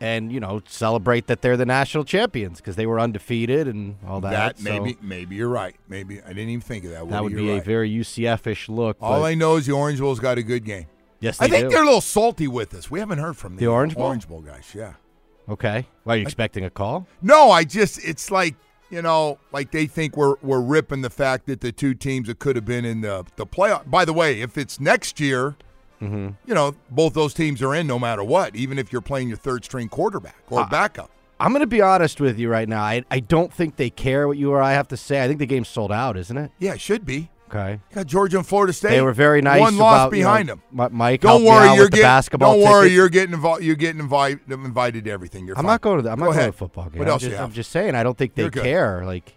and 0.00 0.32
you 0.32 0.40
know 0.40 0.62
celebrate 0.66 1.26
that 1.26 1.42
they're 1.42 1.56
the 1.56 1.66
national 1.66 2.04
champions 2.04 2.58
because 2.58 2.76
they 2.76 2.86
were 2.86 2.98
undefeated 2.98 3.68
and 3.68 3.96
all 4.06 4.20
that. 4.22 4.30
That 4.30 4.58
so 4.58 4.64
maybe 4.64 4.98
maybe 5.02 5.36
you're 5.36 5.48
right. 5.48 5.76
Maybe 5.88 6.20
I 6.22 6.28
didn't 6.28 6.48
even 6.48 6.60
think 6.60 6.84
of 6.84 6.90
that. 6.90 7.08
that 7.08 7.22
would 7.22 7.32
you're 7.32 7.40
be 7.40 7.50
a 7.50 7.60
very 7.60 7.90
UCF-ish 7.90 8.68
look. 8.68 8.96
All 9.00 9.24
I 9.24 9.34
know 9.34 9.56
is 9.56 9.66
the 9.66 9.72
Orange 9.72 10.00
Bowl's 10.00 10.20
got 10.20 10.38
a 10.38 10.42
good 10.42 10.64
game. 10.64 10.86
Yes, 11.20 11.40
I 11.40 11.48
think 11.48 11.64
do. 11.64 11.70
they're 11.70 11.82
a 11.82 11.86
little 11.86 12.00
salty 12.00 12.48
with 12.48 12.72
us. 12.72 12.90
We 12.90 12.98
haven't 12.98 13.18
heard 13.18 13.36
from 13.36 13.56
The 13.56 13.66
Orange 13.66 13.94
Bowl? 13.94 14.06
Orange 14.06 14.26
Bowl 14.26 14.40
guys. 14.40 14.72
Yeah. 14.74 14.94
okay. 15.50 15.86
Why 16.04 16.14
are 16.14 16.16
you 16.16 16.22
expecting 16.22 16.64
a 16.64 16.70
call? 16.70 17.06
No, 17.20 17.50
I 17.50 17.64
just 17.64 18.02
it's 18.02 18.30
like 18.30 18.54
you 18.90 19.02
know, 19.02 19.38
like 19.52 19.70
they 19.70 19.86
think 19.86 20.16
we're 20.16 20.36
we're 20.42 20.60
ripping 20.60 21.02
the 21.02 21.10
fact 21.10 21.46
that 21.46 21.60
the 21.60 21.72
two 21.72 21.94
teams 21.94 22.28
that 22.28 22.38
could 22.38 22.56
have 22.56 22.64
been 22.64 22.84
in 22.84 23.02
the 23.02 23.24
the 23.36 23.46
playoff. 23.46 23.88
By 23.88 24.04
the 24.04 24.12
way, 24.12 24.40
if 24.40 24.58
it's 24.58 24.80
next 24.80 25.20
year, 25.20 25.56
Mm-hmm. 26.00 26.28
you 26.46 26.54
know, 26.54 26.74
both 26.90 27.12
those 27.14 27.34
teams 27.34 27.60
are 27.62 27.74
in 27.74 27.86
no 27.86 27.98
matter 27.98 28.24
what, 28.24 28.56
even 28.56 28.78
if 28.78 28.90
you're 28.92 29.02
playing 29.02 29.28
your 29.28 29.36
third 29.36 29.64
string 29.64 29.88
quarterback 29.88 30.36
or 30.50 30.60
Uh, 30.60 30.66
backup. 30.68 31.10
I'm 31.38 31.50
going 31.52 31.60
to 31.60 31.66
be 31.66 31.80
honest 31.82 32.20
with 32.20 32.38
you 32.38 32.48
right 32.50 32.68
now. 32.68 32.82
I, 32.82 33.02
I 33.10 33.20
don't 33.20 33.52
think 33.52 33.76
they 33.76 33.90
care 33.90 34.26
what 34.28 34.36
you 34.38 34.50
or 34.50 34.62
I 34.62 34.72
have 34.72 34.88
to 34.88 34.96
say. 34.96 35.22
I 35.22 35.26
think 35.28 35.38
the 35.38 35.46
game's 35.46 35.68
sold 35.68 35.90
out, 35.92 36.16
isn't 36.16 36.36
it? 36.36 36.50
Yeah, 36.58 36.72
it 36.74 36.80
should 36.80 37.04
be. 37.06 37.30
Okay. 37.48 37.72
You 37.90 37.94
got 37.96 38.06
Georgia 38.06 38.36
and 38.38 38.46
Florida 38.46 38.72
State. 38.72 38.90
They 38.90 39.00
were 39.02 39.12
very 39.12 39.42
nice. 39.42 39.60
One 39.60 39.76
loss 39.76 40.06
about, 40.06 40.16
you 40.16 40.22
know, 40.22 40.28
behind 40.28 40.48
them. 40.48 40.62
Mike, 40.92 41.20
Don't 41.22 41.44
worry, 41.44 41.74
you're 41.74 41.88
getting. 41.88 42.04
basketball 42.04 42.54
Don't 42.54 42.62
worry, 42.62 42.82
tickets. 42.84 42.94
you're 42.96 43.08
getting 43.08 43.34
involved. 43.34 43.62
You're 43.64 43.74
getting 43.74 44.00
invited 44.00 44.40
invited 44.50 45.04
to 45.04 45.10
everything. 45.10 45.46
You're 45.46 45.56
I'm 45.58 45.64
fine. 45.64 45.72
not 45.72 45.80
going 45.80 45.96
to. 45.96 46.02
The, 46.02 46.10
I'm 46.12 46.18
Go 46.18 46.26
not 46.26 46.26
going 46.26 46.36
to 46.36 46.40
ahead. 46.42 46.54
football 46.54 46.88
game. 46.90 46.98
What 47.00 47.08
I'm 47.08 47.12
else 47.12 47.22
just? 47.22 47.40
I'm 47.40 47.52
just 47.52 47.70
saying. 47.72 47.94
I 47.96 48.02
don't 48.04 48.16
think 48.16 48.34
they 48.36 48.42
You're 48.42 48.50
good. 48.52 48.62
care. 48.62 49.04
Like, 49.04 49.34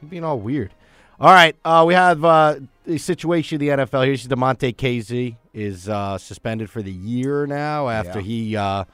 you're 0.00 0.08
being 0.10 0.24
all 0.24 0.38
weird. 0.38 0.72
All 1.20 1.32
right, 1.32 1.54
uh, 1.64 1.84
we 1.86 1.94
have 1.94 2.24
uh, 2.24 2.56
the 2.84 2.98
situation 2.98 3.56
of 3.56 3.60
the 3.60 3.68
NFL. 3.68 4.04
Here's 4.04 4.26
Damontae 4.26 4.74
Kazee 4.76 5.36
is 5.54 5.88
uh, 5.88 6.18
suspended 6.18 6.68
for 6.70 6.82
the 6.82 6.92
year 6.92 7.46
now 7.46 7.88
after 7.88 8.20
Yeah. 8.20 8.24
he 8.26 8.56
uh, 8.56 8.84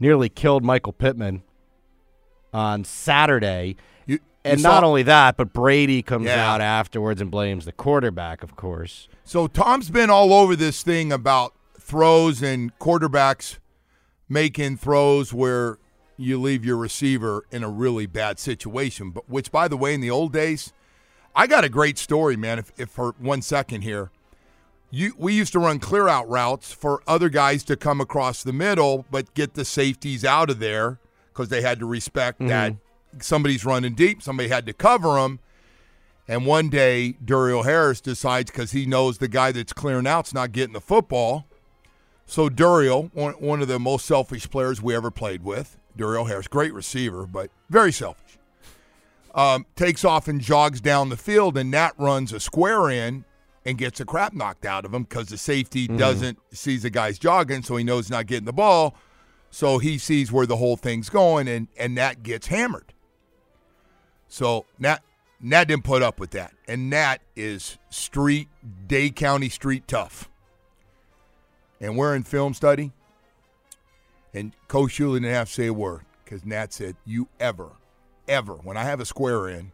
nearly 0.00 0.28
killed 0.28 0.64
Michael 0.64 0.92
Pittman 0.92 1.42
on 2.52 2.84
Saturday. 2.84 3.76
You- 4.06 4.20
and 4.44 4.58
you 4.60 4.62
not 4.62 4.84
only 4.84 5.02
that, 5.04 5.36
but 5.36 5.52
Brady 5.52 6.02
comes 6.02 6.26
Yeah. 6.26 6.52
out 6.52 6.60
afterwards 6.60 7.20
and 7.20 7.30
blames 7.30 7.64
the 7.64 7.72
quarterback, 7.72 8.42
of 8.42 8.56
course. 8.56 9.08
So 9.24 9.46
Tom's 9.46 9.90
been 9.90 10.10
all 10.10 10.32
over 10.32 10.54
this 10.54 10.82
thing 10.82 11.10
about 11.12 11.54
throws 11.80 12.42
and 12.42 12.78
quarterbacks 12.78 13.58
making 14.28 14.76
throws 14.76 15.32
where 15.32 15.78
you 16.16 16.40
leave 16.40 16.64
your 16.64 16.76
receiver 16.76 17.44
in 17.50 17.62
a 17.64 17.68
really 17.68 18.06
bad 18.06 18.38
situation. 18.38 19.10
But 19.10 19.28
which, 19.28 19.50
by 19.50 19.68
the 19.68 19.76
way, 19.76 19.94
in 19.94 20.00
the 20.00 20.10
old 20.10 20.32
days, 20.32 20.72
I 21.36 21.46
got 21.46 21.64
a 21.64 21.68
great 21.68 21.98
story, 21.98 22.36
man. 22.36 22.58
If, 22.58 22.72
if 22.76 22.90
for 22.90 23.14
one 23.18 23.42
second 23.42 23.82
here, 23.82 24.10
you 24.90 25.14
we 25.18 25.34
used 25.34 25.52
to 25.52 25.58
run 25.58 25.80
clear 25.80 26.08
out 26.08 26.28
routes 26.28 26.72
for 26.72 27.02
other 27.06 27.28
guys 27.28 27.64
to 27.64 27.76
come 27.76 28.00
across 28.00 28.42
the 28.42 28.52
middle, 28.52 29.04
but 29.10 29.34
get 29.34 29.54
the 29.54 29.64
safeties 29.64 30.24
out 30.24 30.50
of 30.50 30.60
there 30.60 31.00
because 31.32 31.48
they 31.48 31.62
had 31.62 31.80
to 31.80 31.86
respect 31.86 32.38
mm-hmm. 32.38 32.48
that 32.48 32.74
somebody's 33.18 33.64
running 33.64 33.94
deep. 33.94 34.22
Somebody 34.22 34.48
had 34.48 34.66
to 34.66 34.72
cover 34.72 35.14
them. 35.14 35.40
And 36.26 36.46
one 36.46 36.70
day, 36.70 37.16
Duriel 37.22 37.64
Harris 37.64 38.00
decides 38.00 38.50
because 38.50 38.72
he 38.72 38.86
knows 38.86 39.18
the 39.18 39.28
guy 39.28 39.52
that's 39.52 39.72
clearing 39.72 40.06
out's 40.06 40.32
not 40.32 40.52
getting 40.52 40.72
the 40.72 40.80
football. 40.80 41.46
So 42.24 42.48
Duriel, 42.48 43.10
one, 43.12 43.34
one 43.34 43.60
of 43.60 43.68
the 43.68 43.78
most 43.78 44.06
selfish 44.06 44.48
players 44.48 44.80
we 44.80 44.94
ever 44.94 45.10
played 45.10 45.42
with, 45.42 45.76
Duriel 45.98 46.26
Harris, 46.26 46.48
great 46.48 46.72
receiver, 46.72 47.26
but 47.26 47.50
very 47.68 47.92
selfish, 47.92 48.38
um, 49.34 49.66
takes 49.76 50.04
off 50.04 50.28
and 50.28 50.40
jogs 50.40 50.80
down 50.80 51.08
the 51.08 51.16
field, 51.16 51.56
and 51.58 51.70
Nat 51.70 51.92
runs 51.98 52.32
a 52.32 52.40
square 52.40 52.88
in 52.90 53.24
and 53.66 53.76
gets 53.78 53.98
a 54.00 54.04
crap 54.04 54.32
knocked 54.32 54.64
out 54.64 54.84
of 54.84 54.92
him 54.94 55.02
because 55.04 55.28
the 55.28 55.38
safety 55.38 55.88
Mhm. 55.88 55.98
doesn't 55.98 56.38
sees 56.52 56.82
the 56.82 56.90
guy's 56.90 57.18
jogging, 57.18 57.62
so 57.62 57.76
he 57.76 57.84
knows 57.84 58.06
he's 58.06 58.10
not 58.10 58.26
getting 58.26 58.44
the 58.44 58.52
ball. 58.52 58.94
So 59.50 59.78
he 59.78 59.98
sees 59.98 60.30
where 60.32 60.46
the 60.46 60.56
whole 60.56 60.76
thing's 60.76 61.08
going, 61.10 61.48
and 61.48 61.68
and 61.76 61.94
Nat 61.94 62.22
gets 62.22 62.46
hammered. 62.48 62.92
So 64.28 64.66
Nat 64.78 65.02
Nat 65.40 65.64
didn't 65.64 65.84
put 65.84 66.02
up 66.02 66.18
with 66.20 66.30
that, 66.32 66.54
and 66.68 66.88
Nat 66.90 67.18
is 67.36 67.78
street 67.90 68.48
Dade 68.86 69.16
County 69.16 69.48
street 69.48 69.86
tough. 69.88 70.28
And 71.80 71.96
we're 71.96 72.14
in 72.14 72.22
film 72.22 72.54
study, 72.54 72.92
and 74.32 74.54
Coach 74.68 74.92
Shula 74.98 75.14
didn't 75.16 75.32
have 75.34 75.48
to 75.48 75.54
say 75.54 75.66
a 75.66 75.72
word 75.74 76.02
because 76.24 76.44
Nat 76.44 76.72
said, 76.72 76.96
"You 77.04 77.28
ever, 77.40 77.70
ever, 78.28 78.54
when 78.54 78.76
I 78.76 78.84
have 78.84 79.00
a 79.00 79.04
square 79.04 79.48
in, 79.48 79.72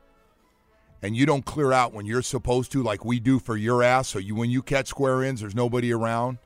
and 1.03 1.17
you 1.17 1.27
don't 1.27 1.45
clear 1.45 1.73
out 1.73 1.93
when 1.93 2.07
you're 2.07 2.23
supposed 2.23 2.73
to, 2.73 2.83
like 2.83 3.05
we 3.05 3.21
do 3.21 3.39
for 3.39 3.57
your 3.57 3.83
ass, 3.83 4.09
so 4.09 4.19
you 4.19 4.35
when 4.35 4.51
you 4.51 4.63
catch 4.63 4.89
square 4.89 5.23
ins, 5.23 5.41
there's 5.41 5.55
nobody 5.55 5.93
around. 5.93 6.39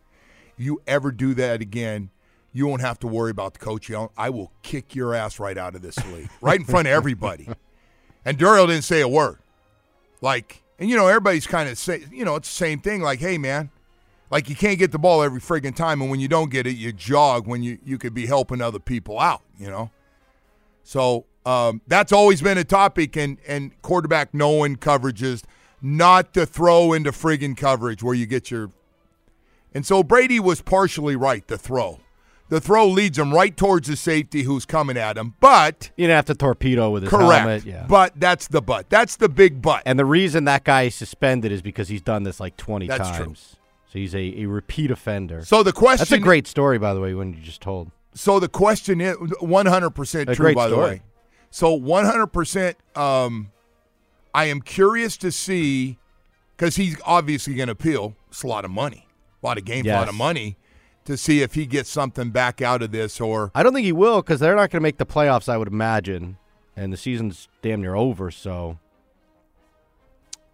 You 0.57 0.81
ever 0.87 1.11
do 1.11 1.35
that 1.35 1.61
again?" 1.61 2.11
You 2.57 2.69
won't 2.69 2.83
have 2.83 3.01
to 3.01 3.09
worry 3.09 3.33
about 3.33 3.55
the 3.55 3.59
coach 3.59 3.89
yelling. 3.89 4.11
I 4.17 4.31
will 4.31 4.53
kick 4.63 4.95
your 4.95 5.13
ass 5.13 5.41
right 5.41 5.59
out 5.59 5.75
of 5.75 5.83
this 5.83 5.99
league, 6.07 6.31
right 6.41 6.61
in 6.61 6.65
front 6.65 6.87
of 6.87 6.93
everybody. 6.93 7.49
And 8.25 8.39
Duriel 8.39 8.69
didn't 8.69 8.85
say 8.85 9.01
a 9.01 9.09
word. 9.09 9.39
Like, 10.21 10.63
and 10.79 10.89
you 10.89 10.97
know, 10.97 11.09
everybody's 11.09 11.49
kind 11.49 11.69
of 11.69 11.77
say, 11.77 12.05
you 12.13 12.25
know, 12.25 12.37
it's 12.37 12.49
the 12.49 12.55
same 12.55 12.79
thing. 12.79 13.03
Like, 13.03 13.19
hey, 13.19 13.39
man, 13.39 13.71
like 14.31 14.49
you 14.49 14.55
can't 14.55 14.79
get 14.79 14.93
the 14.93 15.01
ball 15.01 15.23
every 15.23 15.41
friggin' 15.41 15.75
time, 15.75 16.01
and 16.01 16.11
when 16.11 16.21
you 16.21 16.29
don't 16.29 16.49
get 16.49 16.67
it, 16.67 16.77
you 16.77 16.93
jog 16.93 17.47
when 17.47 17.63
you 17.65 17.79
you 17.85 17.99
could 17.99 18.15
be 18.15 18.27
helping 18.27 18.61
other 18.61 18.79
people 18.79 19.19
out. 19.19 19.43
You 19.59 19.69
know, 19.69 19.91
so 20.85 21.27
um, 21.47 21.81
that's 21.87 22.13
always 22.13 22.41
been 22.43 22.59
a 22.59 22.65
topic, 22.65 23.17
and 23.17 23.39
and 23.47 23.81
quarterback 23.83 24.33
knowing 24.35 24.77
coverages, 24.77 25.43
not 25.83 26.33
to 26.35 26.47
throw 26.47 26.93
into 26.93 27.11
friggin' 27.13 27.57
coverage 27.57 28.03
where 28.03 28.15
you 28.15 28.27
get 28.27 28.51
your. 28.51 28.71
And 29.75 29.85
so 29.85 30.03
Brady 30.03 30.39
was 30.39 30.61
partially 30.63 31.17
right. 31.17 31.47
The 31.47 31.59
throw, 31.59 31.99
the 32.49 32.61
throw 32.61 32.87
leads 32.89 33.19
him 33.19 33.35
right 33.35 33.57
towards 33.57 33.89
the 33.89 33.97
safety 33.97 34.43
who's 34.43 34.65
coming 34.65 34.97
at 34.97 35.17
him, 35.19 35.35
but 35.41 35.91
You 35.97 36.07
didn't 36.07 36.17
have 36.17 36.25
to 36.27 36.35
torpedo 36.35 36.91
with 36.91 37.03
his 37.03 37.11
correct. 37.11 37.41
helmet. 37.41 37.65
Yeah. 37.65 37.85
But 37.89 38.13
that's 38.21 38.47
the 38.47 38.63
but. 38.63 38.89
That's 38.89 39.17
the 39.17 39.29
big 39.29 39.61
but. 39.61 39.83
And 39.85 39.99
the 39.99 40.05
reason 40.05 40.45
that 40.45 40.63
guy 40.63 40.83
is 40.83 40.95
suspended 40.95 41.51
is 41.51 41.61
because 41.61 41.89
he's 41.89 42.03
done 42.03 42.23
this 42.23 42.39
like 42.39 42.57
20 42.57 42.87
That's 42.87 43.11
times. 43.11 43.17
true. 43.19 43.35
So 43.93 43.99
he's 43.99 44.15
a, 44.15 44.43
a 44.43 44.47
repeat 44.47 44.91
offender. 44.93 45.45
So 45.45 45.63
the 45.65 45.73
question 45.73 45.99
That's 46.03 46.13
a 46.13 46.19
great 46.19 46.47
story, 46.47 46.79
by 46.79 46.95
the 46.95 47.01
way, 47.01 47.15
when 47.15 47.33
you 47.33 47.41
just 47.41 47.61
told. 47.61 47.91
So 48.15 48.39
the 48.39 48.49
question 48.49 49.01
is 49.01 49.17
100% 49.17 50.29
A 50.29 50.35
true, 50.37 50.55
by 50.55 50.69
the 50.69 50.77
way. 50.77 51.03
So 51.55 51.79
100%, 51.79 52.75
um, 52.97 53.53
I 54.35 54.47
am 54.47 54.61
curious 54.61 55.17
to 55.19 55.31
see, 55.31 55.99
because 56.57 56.75
he's 56.75 56.97
obviously 57.07 57.55
going 57.55 57.69
to 57.69 57.73
appeal. 57.75 58.17
It's 58.27 58.43
a 58.43 58.49
lot 58.49 58.65
of 58.65 58.73
money, 58.73 59.07
a 59.41 59.47
lot 59.47 59.57
of 59.57 59.65
games, 59.65 59.87
a 59.87 59.93
lot 59.93 60.09
of 60.09 60.17
money, 60.17 60.57
to 61.05 61.17
see 61.17 61.43
if 61.43 61.55
he 61.55 61.65
gets 61.67 61.89
something 61.89 62.31
back 62.31 62.61
out 62.61 62.83
of 62.83 62.91
this 62.91 63.21
or. 63.21 63.53
I 63.55 63.63
don't 63.63 63.73
think 63.73 63.85
he 63.85 63.93
will 63.93 64.21
because 64.21 64.41
they're 64.41 64.57
not 64.57 64.73
going 64.73 64.81
to 64.81 64.83
make 64.83 64.99
the 64.99 65.07
playoffs, 65.07 65.49
I 65.49 65.57
would 65.57 65.69
imagine. 65.69 66.39
And 66.75 66.93
the 66.93 66.97
season's 66.97 67.47
damn 67.63 67.83
near 67.83 67.95
over, 67.95 68.33
so. 68.33 68.81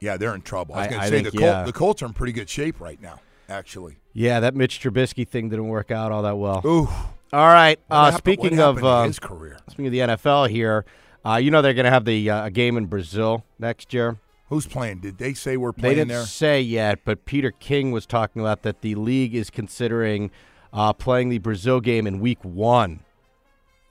Yeah, 0.01 0.19
they're 0.19 0.35
in 0.35 0.43
trouble. 0.43 0.75
I 0.75 0.81
was 0.81 0.89
going 0.89 1.01
to 1.01 1.07
say 1.07 1.23
think, 1.23 1.33
the, 1.33 1.39
Col- 1.39 1.49
yeah. 1.49 1.63
the 1.63 1.73
Colts 1.73 2.03
are 2.03 2.07
in 2.07 2.13
pretty 2.13 2.35
good 2.35 2.51
shape 2.51 2.79
right 2.79 3.01
now, 3.01 3.21
actually. 3.49 3.97
Yeah, 4.13 4.41
that 4.41 4.55
Mitch 4.55 4.83
Trubisky 4.83 5.27
thing 5.27 5.49
didn't 5.49 5.69
work 5.69 5.91
out 5.91 6.13
all 6.13 6.21
that 6.25 6.37
well. 6.37 6.61
Ooh. 6.67 6.91
All 7.33 7.47
right. 7.47 7.79
Uh, 7.91 8.11
happened- 8.11 8.19
speaking 8.19 8.61
of 8.61 8.83
uh, 8.83 9.05
his 9.05 9.19
career? 9.19 9.59
speaking 9.69 9.87
of 9.87 9.93
the 9.93 9.99
NFL 10.01 10.49
here, 10.51 10.85
uh, 11.25 11.37
you 11.37 11.51
know 11.51 11.63
they're 11.63 11.75
going 11.75 11.85
to 11.85 11.91
have 11.91 12.05
the 12.05 12.29
uh, 12.31 12.47
a 12.47 12.51
game 12.51 12.77
in 12.77 12.87
Brazil 12.87 13.45
next 13.59 13.93
year. 13.95 14.19
Who's 14.49 14.67
playing? 14.67 14.99
Did 15.01 15.19
they 15.19 15.35
say 15.35 15.57
we're 15.57 15.73
playing 15.73 15.95
there? 15.97 16.05
They 16.05 16.09
didn't 16.09 16.19
there? 16.19 16.27
say 16.27 16.61
yet, 16.61 17.01
but 17.05 17.25
Peter 17.25 17.53
King 17.53 17.93
was 17.93 18.05
talking 18.05 18.43
about 18.43 18.63
that 18.63 18.81
the 18.81 18.97
league 18.97 19.33
is 19.33 19.49
considering 19.49 20.33
uh, 20.73 20.93
playing 20.93 21.29
the 21.29 21.39
Brazil 21.39 21.81
game 21.81 22.05
in 22.07 22.19
Week 22.19 22.43
One 22.43 23.01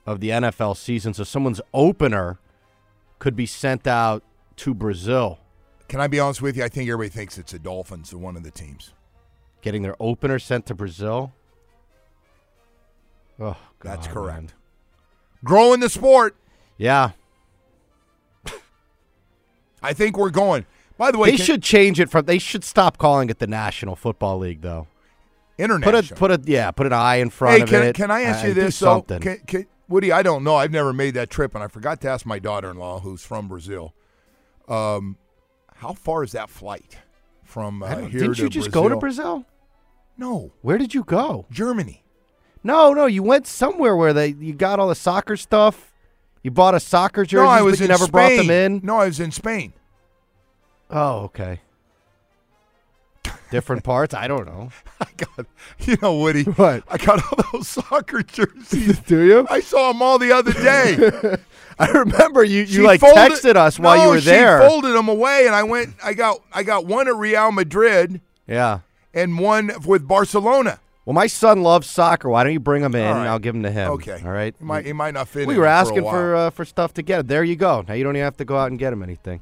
of 0.04 0.20
the 0.20 0.28
NFL 0.30 0.76
season. 0.76 1.14
So 1.14 1.24
someone's 1.24 1.62
opener 1.72 2.38
could 3.18 3.36
be 3.36 3.46
sent 3.46 3.86
out 3.86 4.22
to 4.56 4.74
Brazil, 4.74 5.38
Can 5.88 6.00
I 6.00 6.06
be 6.08 6.20
honest 6.20 6.42
with 6.42 6.56
you? 6.58 6.64
I 6.64 6.68
think 6.68 6.88
everybody 6.90 7.08
thinks 7.08 7.38
it's 7.38 7.52
the 7.52 7.58
Dolphins, 7.58 8.12
or 8.12 8.18
one 8.18 8.36
of 8.36 8.42
the 8.42 8.50
teams. 8.50 8.92
getting 9.62 9.80
their 9.82 9.96
opener 9.98 10.38
sent 10.38 10.66
to 10.66 10.74
Brazil. 10.74 11.32
Oh, 13.40 13.56
That's 13.82 14.06
correct. 14.06 14.36
man. 14.42 14.50
Growing 15.42 15.80
the 15.80 15.88
sport. 15.88 16.36
Yeah, 16.76 17.12
I 19.82 19.92
think 19.92 20.16
we're 20.18 20.30
going. 20.30 20.66
By 20.98 21.10
the 21.10 21.18
way, 21.18 21.30
they 21.30 21.36
can- 21.36 21.46
should 21.46 21.62
change 21.62 21.98
it 22.00 22.10
from. 22.10 22.26
They 22.26 22.38
should 22.38 22.64
stop 22.64 22.98
calling 22.98 23.30
it 23.30 23.38
the 23.38 23.46
National 23.46 23.96
Football 23.96 24.38
League, 24.38 24.60
though. 24.60 24.86
international. 25.58 26.02
Put 26.18 26.30
a 26.30 26.38
put 26.38 26.48
a 26.48 26.50
yeah, 26.50 26.70
put 26.70 26.86
an 26.86 26.92
eye 26.92 27.16
in 27.16 27.30
front 27.30 27.56
Hey, 27.56 27.62
of 27.62 27.68
can, 27.68 27.82
it. 27.84 27.94
can 27.94 28.10
I 28.10 28.22
ask 28.22 28.44
Uh, 28.44 28.48
you 28.48 28.54
this? 28.54 28.76
something. 28.76 29.20
Can, 29.20 29.38
can, 29.46 29.66
Woody, 29.88 30.12
I 30.12 30.22
don't 30.22 30.44
know. 30.44 30.54
I've 30.56 30.70
never 30.70 30.92
made 30.92 31.14
that 31.14 31.30
trip, 31.30 31.54
and 31.54 31.64
I 31.64 31.68
forgot 31.68 32.00
to 32.02 32.08
ask 32.08 32.24
my 32.24 32.38
daughter-in-law, 32.38 33.00
who's 33.00 33.24
from 33.24 33.48
Brazil. 33.48 33.92
Um, 34.68 35.16
how 35.76 35.94
far 35.94 36.22
is 36.22 36.32
that 36.32 36.48
flight 36.48 36.98
from 37.42 37.82
uh, 37.82 37.96
here 37.96 38.20
Didn't 38.20 38.38
you 38.38 38.48
just 38.48 38.70
Brazil? 38.70 38.82
go 38.82 38.88
to 38.88 38.96
Brazil? 38.96 39.46
No. 40.16 40.52
Where 40.62 40.78
did 40.78 40.94
you 40.94 41.02
go? 41.02 41.46
Germany. 41.50 42.04
No, 42.62 42.92
no, 42.92 43.06
you 43.06 43.22
went 43.22 43.46
somewhere 43.46 43.96
where 43.96 44.12
they 44.12 44.28
you 44.28 44.52
got 44.52 44.78
all 44.78 44.88
the 44.88 44.94
soccer 44.94 45.36
stuff. 45.36 45.92
You 46.42 46.50
bought 46.50 46.74
a 46.74 46.80
soccer 46.80 47.24
jersey, 47.24 47.44
no, 47.44 47.48
I 47.50 47.62
was 47.62 47.78
but 47.78 47.80
you 47.84 47.88
never 47.88 48.04
Spain. 48.04 48.12
brought 48.12 48.36
them 48.36 48.50
in. 48.50 48.80
No, 48.82 48.98
I 48.98 49.06
was 49.06 49.20
in 49.20 49.30
Spain. 49.30 49.72
Oh, 50.90 51.20
okay. 51.24 51.60
different 53.50 53.82
parts. 53.84 54.14
I 54.14 54.28
don't 54.28 54.46
know. 54.46 54.70
I 55.00 55.06
got 55.16 55.46
You 55.80 55.96
know, 56.02 56.18
Woody. 56.18 56.44
What? 56.44 56.84
I 56.88 56.96
got 56.98 57.22
all 57.32 57.44
those 57.52 57.68
soccer 57.84 58.22
jerseys. 58.22 58.98
Do 59.06 59.20
you? 59.22 59.46
I 59.50 59.60
saw 59.60 59.92
them 59.92 60.02
all 60.02 60.18
the 60.18 60.32
other 60.32 60.52
day. 60.52 61.36
I 61.78 61.90
remember 61.90 62.44
you. 62.44 62.60
You 62.60 62.66
She 62.66 62.80
like 62.82 63.00
folded- 63.00 63.16
texted 63.32 63.56
us 63.56 63.78
while 63.78 63.96
No, 63.96 64.04
you 64.04 64.08
were 64.10 64.20
she 64.20 64.30
there. 64.30 64.60
folded 64.60 64.92
them 64.94 65.08
away, 65.08 65.46
and 65.46 65.54
I 65.54 65.62
went. 65.62 65.94
I 66.04 66.14
got. 66.14 66.40
I 66.52 66.62
got 66.62 66.86
one 66.86 67.08
at 67.08 67.16
Real 67.16 67.52
Madrid 67.52 68.20
yeah. 68.46 68.80
and 69.14 69.38
one 69.38 69.70
with 69.86 70.06
Barcelona. 70.06 70.78
Well, 71.04 71.14
my 71.14 71.26
son 71.26 71.62
loves 71.62 71.88
soccer. 71.88 72.28
Why 72.28 72.44
don't 72.44 72.52
you 72.52 72.60
bring 72.60 72.82
him 72.82 72.94
in? 72.94 73.06
All 73.06 73.14
and. 73.14 73.28
I'll 73.28 73.38
give 73.38 73.54
him 73.54 73.62
to 73.62 73.70
him. 73.70 73.90
Okay. 73.92 74.20
All 74.24 74.30
right. 74.30 74.54
He 74.58 74.64
might. 74.64 74.86
He 74.86 74.92
might 74.92 75.14
not 75.14 75.28
fit. 75.28 75.46
we 75.46 75.56
were 75.56 75.64
for 75.64 75.68
asking 75.68 76.04
while. 76.04 76.12
for 76.12 76.36
uh, 76.36 76.50
for 76.50 76.64
stuff 76.64 76.94
to 76.94 77.02
get. 77.02 77.26
There 77.26 77.42
you 77.42 77.56
go. 77.56 77.84
Now 77.86 77.94
you 77.94 78.04
don't 78.04 78.16
even 78.16 78.24
have 78.24 78.36
to 78.36 78.44
go 78.44 78.56
out 78.56 78.70
and 78.70 78.78
get 78.78 78.92
him 78.92 79.02
anything. 79.02 79.40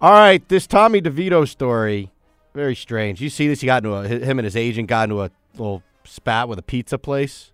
All 0.00 0.12
right, 0.12 0.46
this 0.48 0.66
Tommy 0.66 1.00
DeVito 1.00 1.46
story, 1.46 2.10
very 2.54 2.74
strange. 2.74 3.20
You 3.20 3.30
see 3.30 3.46
this? 3.46 3.60
He 3.60 3.66
got 3.66 3.84
into 3.84 3.94
a 3.94 4.08
him 4.08 4.38
and 4.38 4.44
his 4.44 4.56
agent 4.56 4.88
got 4.88 5.04
into 5.08 5.22
a 5.22 5.30
little 5.56 5.82
spat 6.04 6.48
with 6.48 6.58
a 6.58 6.62
pizza 6.62 6.98
place 6.98 7.52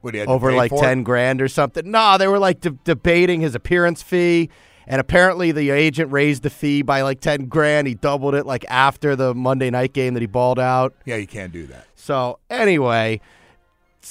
What, 0.00 0.14
he 0.14 0.20
had 0.20 0.26
to 0.26 0.32
over 0.32 0.52
like 0.52 0.70
for 0.70 0.78
it? 0.78 0.80
ten 0.80 1.02
grand 1.04 1.40
or 1.40 1.48
something. 1.48 1.88
No, 1.90 2.18
they 2.18 2.26
were 2.26 2.38
like 2.38 2.60
de- 2.60 2.70
debating 2.70 3.40
his 3.40 3.54
appearance 3.54 4.02
fee. 4.02 4.50
And 4.86 5.00
apparently, 5.00 5.52
the 5.52 5.70
agent 5.70 6.10
raised 6.12 6.42
the 6.42 6.50
fee 6.50 6.82
by 6.82 7.02
like 7.02 7.20
ten 7.20 7.46
grand. 7.46 7.86
He 7.86 7.94
doubled 7.94 8.34
it 8.34 8.46
like 8.46 8.64
after 8.68 9.14
the 9.16 9.34
Monday 9.34 9.70
night 9.70 9.92
game 9.92 10.14
that 10.14 10.20
he 10.20 10.26
balled 10.26 10.58
out. 10.58 10.94
Yeah, 11.04 11.16
you 11.16 11.26
can't 11.26 11.52
do 11.52 11.66
that. 11.66 11.86
So 11.94 12.38
anyway, 12.50 13.20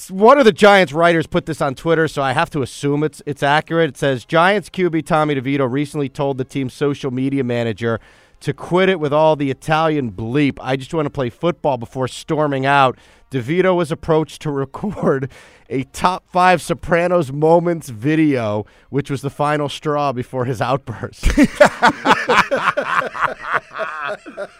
one 0.09 0.37
of 0.39 0.45
the 0.45 0.53
Giants 0.53 0.93
writers 0.93 1.27
put 1.27 1.45
this 1.45 1.61
on 1.61 1.75
Twitter, 1.75 2.07
so 2.07 2.21
I 2.21 2.31
have 2.31 2.49
to 2.51 2.61
assume 2.61 3.03
it's 3.03 3.21
it's 3.25 3.43
accurate. 3.43 3.89
It 3.89 3.97
says 3.97 4.23
Giants 4.25 4.69
QB 4.69 5.05
Tommy 5.05 5.35
DeVito 5.35 5.69
recently 5.69 6.07
told 6.07 6.37
the 6.37 6.45
team's 6.45 6.73
social 6.73 7.11
media 7.11 7.43
manager 7.43 7.99
to 8.41 8.53
quit 8.53 8.89
it 8.89 8.99
with 8.99 9.13
all 9.13 9.35
the 9.35 9.49
Italian 9.51 10.11
bleep. 10.11 10.57
I 10.61 10.75
just 10.75 10.93
want 10.93 11.05
to 11.05 11.09
play 11.11 11.29
football 11.29 11.77
before 11.77 12.07
storming 12.07 12.65
out. 12.65 12.97
DeVito 13.31 13.75
was 13.75 13.91
approached 13.91 14.41
to 14.41 14.51
record 14.51 15.31
a 15.69 15.83
top 15.85 16.27
five 16.27 16.61
Sopranos 16.61 17.31
moments 17.31 17.87
video, 17.89 18.65
which 18.89 19.09
was 19.09 19.21
the 19.21 19.29
final 19.29 19.69
straw 19.69 20.11
before 20.11 20.43
his 20.45 20.61
outburst. 20.61 21.27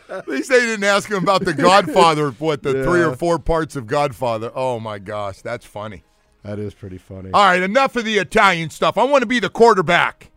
At 0.10 0.28
least 0.28 0.50
they 0.50 0.60
didn't 0.60 0.84
ask 0.84 1.10
him 1.10 1.22
about 1.22 1.44
the 1.44 1.54
Godfather. 1.54 2.32
What 2.32 2.64
the 2.64 2.84
three 2.84 3.02
or 3.02 3.16
four 3.16 3.40
parts 3.40 3.76
of 3.76 3.88
Godfather? 3.88 4.52
Oh 4.56 4.80
my 4.80 5.00
gosh, 5.00 5.42
that's 5.42 5.66
funny. 5.66 6.04
that 6.44 6.60
is 6.60 6.74
pretty 6.74 6.98
funny. 6.98 7.30
All 7.34 7.44
right, 7.44 7.62
enough 7.62 7.96
of 7.96 8.06
the 8.06 8.18
Italian 8.18 8.70
stuff. 8.70 8.98
I 8.98 9.04
want 9.04 9.22
to 9.22 9.28
be 9.28 9.40
the 9.40 9.50
quarterback. 9.50 10.31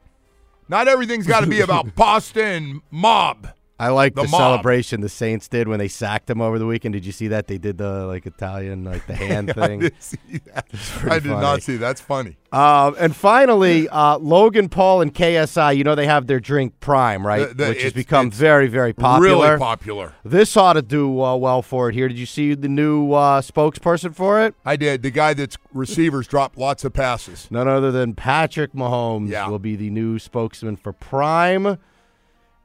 Not 0.69 0.89
everything's 0.89 1.27
got 1.27 1.41
to 1.41 1.47
be 1.47 1.61
about 1.61 1.95
pasta 1.97 2.45
and 2.45 2.81
mob. 2.91 3.49
I 3.77 3.89
like 3.89 4.15
The 4.15 4.23
the, 4.23 4.29
celebration 4.29 5.01
the 5.01 5.09
Saints 5.09 5.49
did 5.49 5.67
when 5.67 5.81
they 5.81 5.89
sacked 5.89 6.31
him 6.31 6.41
over 6.41 6.61
the 6.61 6.67
weekend. 6.67 6.93
Did 6.93 7.05
you 7.05 7.11
see 7.11 7.27
that? 7.29 7.49
They 7.49 7.59
did 7.59 7.77
the 7.79 8.07
like 8.07 8.25
Italian, 8.25 8.85
like 8.85 9.05
the 9.09 9.15
hand 9.17 9.51
I 9.51 9.53
thing. 9.67 9.81
did 9.81 9.95
see 10.01 10.19
that. 10.55 10.67
I 11.11 11.19
did 11.19 11.31
not 11.31 11.61
see. 11.63 11.77
That's 11.77 12.01
funny. 12.01 12.37
Um, 12.53 12.95
and 13.01 13.17
finally, 13.17 13.89
uh, 13.89 14.17
Logan 14.19 14.69
Paul 14.69 15.01
and 15.01 15.13
KSI. 15.13 15.77
You 15.77 15.83
know 15.83 15.97
they 15.97 16.07
have 16.07 16.29
their 16.29 16.39
drink 16.39 16.79
Prime, 16.79 17.27
right? 17.27 17.49
The- 17.49 17.55
the- 17.55 17.69
Which 17.71 17.83
has 17.83 17.93
become 17.93 18.31
very, 18.31 18.69
very 18.69 18.93
popular. 18.93 19.29
Really 19.49 19.59
popular. 19.59 20.13
This 20.25 20.57
ought 20.57 20.75
to 20.75 20.83
do 20.83 21.21
uh, 21.21 21.35
well 21.35 21.61
for 21.61 21.89
it 21.89 21.95
here. 21.95 22.07
Did 22.07 22.19
you 22.19 22.27
see 22.27 22.55
the 22.55 22.69
new 22.69 23.13
uh, 23.13 23.41
spokesperson 23.41 24.15
for 24.15 24.41
it? 24.41 24.55
I 24.65 24.77
did. 24.77 25.03
The 25.03 25.11
guy 25.11 25.35
that's 25.35 25.57
receivers 25.73 26.29
dropped 26.29 26.57
lots 26.57 26.85
of 26.85 26.93
passes. 26.93 27.49
None 27.51 27.67
other 27.67 27.91
than 27.91 28.15
Patrick 28.15 28.73
Mahomes 28.73 29.31
Yeah. 29.31 29.49
will 29.49 29.59
be 29.59 29.75
the 29.75 29.91
new 29.91 30.21
spokesman 30.21 30.77
for 30.77 30.93
Prime. 30.93 31.79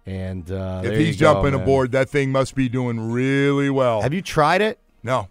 And 0.09 0.51
uh, 0.51 0.81
if 0.83 0.97
he's 0.97 1.07
you 1.07 1.13
go, 1.13 1.33
jumping 1.33 1.53
aboard, 1.53 1.91
that 1.91 2.09
thing 2.09 2.31
must 2.31 2.55
be 2.55 2.67
doing 2.67 3.11
really 3.11 3.69
well. 3.69 4.01
have 4.01 4.13
you 4.13 4.21
tried 4.21 4.61
it? 4.61 4.79
no. 5.03 5.29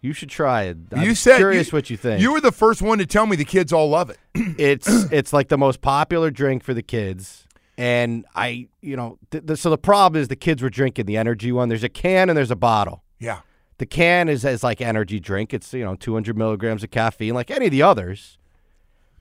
You 0.00 0.12
should 0.12 0.28
try 0.28 0.64
it. 0.64 0.76
I'm 0.92 1.02
you 1.02 1.14
said 1.14 1.38
curious 1.38 1.72
you, 1.72 1.76
what 1.76 1.88
you 1.88 1.96
think. 1.96 2.20
You 2.20 2.30
were 2.30 2.40
the 2.42 2.52
first 2.52 2.82
one 2.82 2.98
to 2.98 3.06
tell 3.06 3.24
me 3.24 3.36
the 3.36 3.44
kids 3.46 3.72
all 3.72 3.88
love 3.88 4.10
it. 4.10 4.18
it's 4.34 4.86
it's 5.10 5.32
like 5.32 5.48
the 5.48 5.56
most 5.56 5.80
popular 5.80 6.30
drink 6.30 6.62
for 6.62 6.74
the 6.74 6.82
kids. 6.82 7.46
And 7.78 8.26
I, 8.34 8.68
you 8.82 8.96
know, 8.96 9.18
th- 9.30 9.46
th- 9.46 9.58
so 9.58 9.70
the 9.70 9.78
problem 9.78 10.20
is 10.20 10.28
the 10.28 10.36
kids 10.36 10.62
were 10.62 10.68
drinking 10.68 11.06
the 11.06 11.16
energy 11.16 11.52
one. 11.52 11.70
There's 11.70 11.84
a 11.84 11.88
can 11.88 12.28
and 12.28 12.36
there's 12.36 12.50
a 12.50 12.56
bottle. 12.56 13.02
Yeah. 13.18 13.40
The 13.78 13.86
can 13.86 14.28
is 14.28 14.44
as 14.44 14.62
like 14.62 14.82
energy 14.82 15.20
drink. 15.20 15.54
It's 15.54 15.72
you 15.72 15.84
know 15.84 15.94
200 15.94 16.36
milligrams 16.36 16.84
of 16.84 16.90
caffeine, 16.90 17.32
like 17.32 17.50
any 17.50 17.64
of 17.64 17.72
the 17.72 17.80
others. 17.82 18.36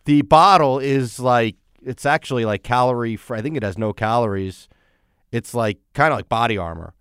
The 0.04 0.22
bottle 0.24 0.80
is 0.80 1.18
like 1.18 1.56
it's 1.82 2.06
actually 2.06 2.44
like 2.44 2.62
calorie 2.62 3.16
free. 3.16 3.38
I 3.40 3.42
think 3.42 3.56
it 3.56 3.64
has 3.64 3.78
no 3.78 3.94
calories. 3.94 4.68
It's 5.34 5.54
like 5.54 5.80
kind 5.94 6.14
of 6.14 6.18
like 6.20 6.30
body 6.30 6.58
armor, 6.58 6.94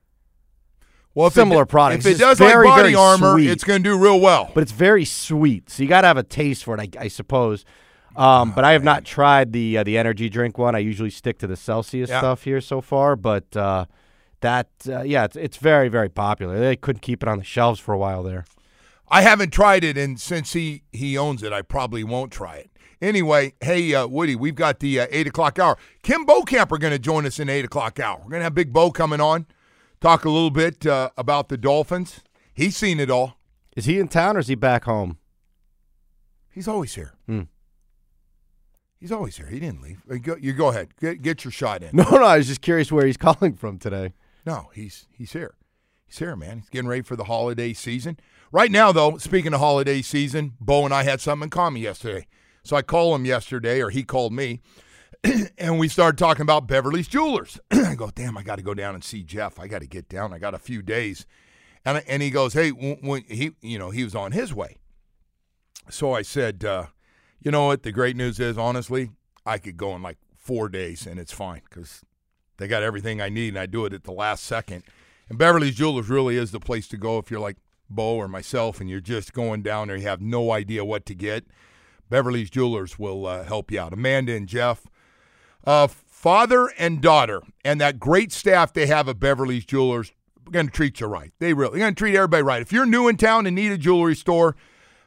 Well, 1.14 1.30
Similar 1.30 1.62
it, 1.64 1.66
products. 1.66 2.06
If 2.06 2.16
it 2.16 2.18
does 2.18 2.38
very, 2.38 2.66
like 2.66 2.82
body 2.82 2.94
armor, 2.94 3.34
sweet. 3.34 3.50
it's 3.50 3.62
going 3.62 3.82
to 3.82 3.88
do 3.90 3.98
real 3.98 4.18
well. 4.18 4.50
but 4.54 4.62
it's 4.62 4.72
very 4.72 5.04
sweet. 5.04 5.68
So 5.70 5.82
you 5.82 5.88
got 5.88 6.00
to 6.00 6.06
have 6.08 6.16
a 6.16 6.22
taste 6.22 6.64
for 6.64 6.74
it, 6.78 6.96
I, 6.96 7.04
I 7.04 7.08
suppose. 7.08 7.64
Um, 8.16 8.52
but 8.52 8.64
I 8.64 8.72
have 8.72 8.82
not 8.84 9.04
tried 9.04 9.52
the 9.52 9.78
uh, 9.78 9.84
the 9.84 9.96
energy 9.96 10.28
drink 10.28 10.58
one. 10.58 10.74
I 10.74 10.80
usually 10.80 11.08
stick 11.10 11.38
to 11.38 11.46
the 11.46 11.56
Celsius 11.56 12.10
Yeah. 12.10 12.18
stuff 12.18 12.42
here 12.44 12.60
so 12.60 12.80
far, 12.82 13.16
but 13.16 13.56
uh, 13.56 13.86
that 14.40 14.68
uh, 14.88 15.02
yeah, 15.02 15.24
it's, 15.24 15.36
it's 15.36 15.56
very 15.56 15.88
very 15.88 16.08
popular. 16.10 16.58
They 16.58 16.76
couldn't 16.76 17.00
keep 17.00 17.22
it 17.22 17.28
on 17.28 17.38
the 17.38 17.44
shelves 17.44 17.80
for 17.80 17.94
a 17.94 17.98
while 17.98 18.22
there. 18.22 18.44
I 19.12 19.20
haven't 19.22 19.50
tried 19.52 19.84
it, 19.84 19.96
and 19.98 20.18
since 20.20 20.54
he 20.54 20.82
he 20.90 21.16
owns 21.18 21.42
it, 21.42 21.52
I 21.52 21.62
probably 21.62 22.02
won't 22.02 22.32
try 22.32 22.56
it. 22.56 22.70
Anyway, 23.00 23.52
hey 23.60 23.94
uh, 23.94 24.06
Woody, 24.06 24.34
we've 24.34 24.54
got 24.54 24.80
the 24.80 25.00
uh, 25.00 25.06
eight 25.10 25.26
o'clock 25.26 25.58
hour. 25.58 25.76
Kim 26.02 26.24
Bokamper 26.24 26.80
going 26.80 26.92
to 26.92 26.98
join 26.98 27.26
us 27.26 27.38
in 27.38 27.48
eight 27.48 27.64
o'clock 27.64 28.00
hour. 28.00 28.18
We're 28.18 28.30
going 28.30 28.40
to 28.40 28.44
have 28.44 28.54
Big 28.54 28.72
Bo 28.72 28.90
coming 28.90 29.20
on, 29.20 29.46
talk 30.00 30.24
a 30.24 30.30
little 30.30 30.50
bit 30.50 30.86
uh, 30.86 31.10
about 31.18 31.48
the 31.50 31.56
Dolphins. 31.58 32.20
He's 32.54 32.76
seen 32.76 32.98
it 33.00 33.10
all. 33.10 33.38
Is 33.76 33.84
he 33.86 33.98
in 33.98 34.08
town 34.08 34.36
or 34.36 34.40
is 34.40 34.48
he 34.48 34.54
back 34.54 34.84
home? 34.84 35.18
He's 36.50 36.68
always 36.68 36.94
here. 36.94 37.14
Hmm. 37.26 37.42
He's 39.00 39.10
always 39.12 39.36
here. 39.36 39.46
He 39.46 39.58
didn't 39.58 39.82
leave. 39.82 40.02
Uh, 40.10 40.16
go- 40.22 40.36
You 40.40 40.52
go 40.52 40.68
ahead. 40.68 40.96
Get, 41.00 41.22
get 41.22 41.44
your 41.44 41.50
shot 41.52 41.82
in. 41.82 41.90
No, 41.96 42.04
no. 42.04 42.22
I 42.24 42.36
was 42.36 42.46
just 42.46 42.60
curious 42.60 42.92
where 42.92 43.04
he's 43.06 43.16
calling 43.16 43.54
from 43.54 43.78
today. 43.78 44.12
No, 44.46 44.70
he's 44.74 45.06
he's 45.12 45.32
here. 45.32 45.54
He's 46.12 46.18
here, 46.18 46.36
man. 46.36 46.58
He's 46.58 46.68
getting 46.68 46.88
ready 46.88 47.00
for 47.00 47.16
the 47.16 47.24
holiday 47.24 47.72
season. 47.72 48.18
Right 48.52 48.70
now, 48.70 48.92
though, 48.92 49.16
speaking 49.16 49.54
of 49.54 49.60
holiday 49.60 50.02
season, 50.02 50.52
Bo 50.60 50.84
and 50.84 50.92
I 50.92 51.04
had 51.04 51.22
something 51.22 51.44
in 51.44 51.50
common 51.50 51.80
yesterday. 51.80 52.26
So 52.64 52.76
I 52.76 52.82
called 52.82 53.18
him 53.18 53.24
yesterday, 53.24 53.80
or 53.80 53.88
he 53.88 54.02
called 54.02 54.34
me, 54.34 54.60
and 55.56 55.78
we 55.78 55.88
started 55.88 56.18
talking 56.18 56.42
about 56.42 56.66
Beverly's 56.66 57.08
Jewelers. 57.08 57.58
I 57.70 57.94
go, 57.94 58.10
damn, 58.14 58.36
I 58.36 58.42
got 58.42 58.56
to 58.56 58.62
go 58.62 58.74
down 58.74 58.94
and 58.94 59.02
see 59.02 59.22
Jeff. 59.22 59.58
I 59.58 59.68
got 59.68 59.80
to 59.80 59.86
get 59.86 60.10
down. 60.10 60.34
I 60.34 60.38
got 60.38 60.52
a 60.52 60.58
few 60.58 60.82
days, 60.82 61.24
and 61.82 62.04
and 62.06 62.22
he 62.22 62.28
goes, 62.28 62.52
hey, 62.52 62.72
when, 62.72 62.98
when 63.00 63.22
he 63.22 63.52
you 63.62 63.78
know 63.78 63.88
he 63.88 64.04
was 64.04 64.14
on 64.14 64.32
his 64.32 64.52
way. 64.52 64.76
So 65.88 66.12
I 66.12 66.20
said, 66.20 66.62
uh, 66.62 66.88
you 67.40 67.50
know 67.50 67.68
what? 67.68 67.84
The 67.84 67.90
great 67.90 68.16
news 68.16 68.38
is, 68.38 68.58
honestly, 68.58 69.12
I 69.46 69.56
could 69.56 69.78
go 69.78 69.96
in 69.96 70.02
like 70.02 70.18
four 70.36 70.68
days, 70.68 71.06
and 71.06 71.18
it's 71.18 71.32
fine 71.32 71.62
because 71.70 72.02
they 72.58 72.68
got 72.68 72.82
everything 72.82 73.22
I 73.22 73.30
need, 73.30 73.54
and 73.54 73.58
I 73.58 73.64
do 73.64 73.86
it 73.86 73.94
at 73.94 74.04
the 74.04 74.12
last 74.12 74.44
second. 74.44 74.84
And 75.32 75.38
Beverly's 75.38 75.76
Jewelers 75.76 76.10
really 76.10 76.36
is 76.36 76.50
the 76.50 76.60
place 76.60 76.86
to 76.88 76.98
go 76.98 77.16
if 77.16 77.30
you're 77.30 77.40
like 77.40 77.56
Bo 77.88 78.16
or 78.16 78.28
myself 78.28 78.82
and 78.82 78.90
you're 78.90 79.00
just 79.00 79.32
going 79.32 79.62
down 79.62 79.88
there, 79.88 79.96
you 79.96 80.02
have 80.02 80.20
no 80.20 80.52
idea 80.52 80.84
what 80.84 81.06
to 81.06 81.14
get. 81.14 81.46
Beverly's 82.10 82.50
Jewelers 82.50 82.98
will 82.98 83.24
uh, 83.26 83.42
help 83.42 83.70
you 83.70 83.80
out. 83.80 83.94
Amanda 83.94 84.34
and 84.34 84.46
Jeff, 84.46 84.86
uh, 85.64 85.86
father 85.86 86.70
and 86.76 87.00
daughter, 87.00 87.40
and 87.64 87.80
that 87.80 87.98
great 87.98 88.30
staff 88.30 88.74
they 88.74 88.84
have 88.88 89.08
at 89.08 89.18
Beverly's 89.20 89.64
Jewelers, 89.64 90.12
going 90.50 90.66
to 90.66 90.72
treat 90.72 91.00
you 91.00 91.06
right. 91.06 91.32
They 91.38 91.54
really 91.54 91.78
going 91.78 91.94
to 91.94 91.98
treat 91.98 92.14
everybody 92.14 92.42
right. 92.42 92.60
If 92.60 92.70
you're 92.70 92.84
new 92.84 93.08
in 93.08 93.16
town 93.16 93.46
and 93.46 93.56
need 93.56 93.72
a 93.72 93.78
jewelry 93.78 94.14
store, 94.14 94.54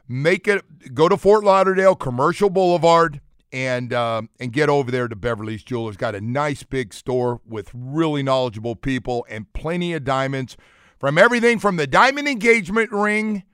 make 0.08 0.48
it 0.48 0.92
go 0.92 1.08
to 1.08 1.16
Fort 1.16 1.44
Lauderdale 1.44 1.94
Commercial 1.94 2.50
Boulevard 2.50 3.20
and 3.56 3.94
um, 3.94 4.28
and 4.38 4.52
get 4.52 4.68
over 4.68 4.90
there 4.90 5.08
to 5.08 5.16
Beverly's 5.16 5.64
Jewelers. 5.64 5.96
Got 5.96 6.14
a 6.14 6.20
nice 6.20 6.62
big 6.62 6.92
store 6.92 7.40
with 7.46 7.70
really 7.72 8.22
knowledgeable 8.22 8.76
people 8.76 9.26
and 9.30 9.50
plenty 9.54 9.94
of 9.94 10.04
diamonds 10.04 10.58
from 10.98 11.16
everything 11.16 11.58
from 11.58 11.76
the 11.76 11.86
diamond 11.86 12.28
engagement 12.28 12.92
ring, 12.92 13.44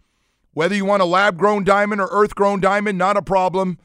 whether 0.55 0.75
you 0.75 0.85
want 0.85 1.03
a 1.03 1.07
lab 1.07 1.39
grown 1.39 1.63
diamond 1.63 2.01
or 2.01 2.09
earth 2.11 2.35
grown 2.35 2.59
diamond, 2.59 2.99
not 2.99 3.17
a 3.17 3.23
problem. 3.23 3.79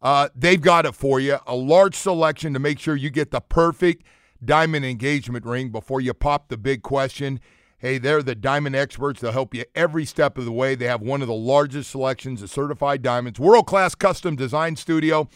Uh, 0.00 0.30
they've 0.34 0.62
got 0.62 0.86
it 0.86 0.94
for 0.94 1.20
you. 1.20 1.36
A 1.46 1.54
large 1.54 1.94
selection 1.94 2.54
to 2.54 2.58
make 2.58 2.78
sure 2.78 2.96
you 2.96 3.10
get 3.10 3.30
the 3.30 3.40
perfect 3.42 4.06
diamond 4.42 4.86
engagement 4.86 5.44
ring 5.44 5.68
before 5.68 6.00
you 6.00 6.14
pop 6.14 6.48
the 6.48 6.56
big 6.56 6.82
question. 6.82 7.40
Hey, 7.76 7.98
they're 7.98 8.22
the 8.22 8.34
diamond 8.34 8.74
experts. 8.74 9.20
They'll 9.20 9.32
help 9.32 9.54
you 9.54 9.64
every 9.74 10.04
step 10.04 10.38
of 10.38 10.44
the 10.46 10.52
way. 10.52 10.74
They 10.74 10.86
have 10.86 11.02
one 11.02 11.20
of 11.20 11.28
the 11.28 11.34
largest 11.34 11.90
selections 11.90 12.42
of 12.42 12.50
certified 12.50 13.02
diamonds, 13.02 13.38
world 13.38 13.66
class 13.66 13.94
custom 13.94 14.34
design 14.34 14.76
studio, 14.76 15.28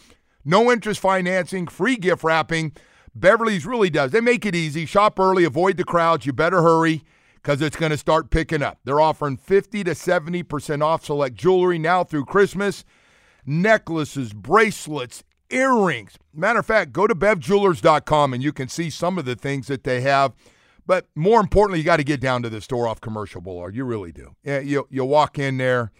no 0.45 0.71
interest 0.71 0.99
financing, 0.99 1.67
free 1.67 1.95
gift 1.95 2.23
wrapping. 2.23 2.73
Beverly's 3.15 3.65
really 3.65 3.89
does. 3.89 4.11
They 4.11 4.21
make 4.21 4.45
it 4.45 4.55
easy. 4.55 4.85
Shop 4.85 5.19
early, 5.19 5.43
avoid 5.43 5.77
the 5.77 5.83
crowds. 5.83 6.25
You 6.25 6.33
better 6.33 6.61
hurry 6.61 7.03
because 7.35 7.61
it's 7.61 7.75
going 7.75 7.91
to 7.91 7.97
start 7.97 8.29
picking 8.29 8.63
up. 8.63 8.79
They're 8.83 9.01
offering 9.01 9.37
50 9.37 9.83
to 9.83 9.91
70% 9.91 10.81
off 10.81 11.05
select 11.05 11.35
jewelry 11.35 11.77
now 11.77 12.03
through 12.03 12.25
Christmas 12.25 12.83
necklaces, 13.45 14.33
bracelets, 14.33 15.23
earrings. 15.49 16.17
Matter 16.33 16.59
of 16.59 16.65
fact, 16.65 16.93
go 16.93 17.07
to 17.07 17.15
bevjewelers.com 17.15 18.33
and 18.33 18.43
you 18.43 18.53
can 18.53 18.67
see 18.67 18.89
some 18.89 19.17
of 19.17 19.25
the 19.25 19.35
things 19.35 19.67
that 19.67 19.83
they 19.83 20.01
have. 20.01 20.33
But 20.85 21.07
more 21.15 21.39
importantly, 21.39 21.79
you 21.79 21.85
got 21.85 21.97
to 21.97 22.03
get 22.03 22.19
down 22.19 22.43
to 22.43 22.49
the 22.49 22.61
store 22.61 22.87
off 22.87 22.99
Commercial 22.99 23.41
Boulevard. 23.41 23.75
You 23.75 23.85
really 23.85 24.11
do. 24.11 24.35
You 24.43 24.87
you 24.89 25.05
walk 25.05 25.39
in 25.39 25.57
there 25.57 25.91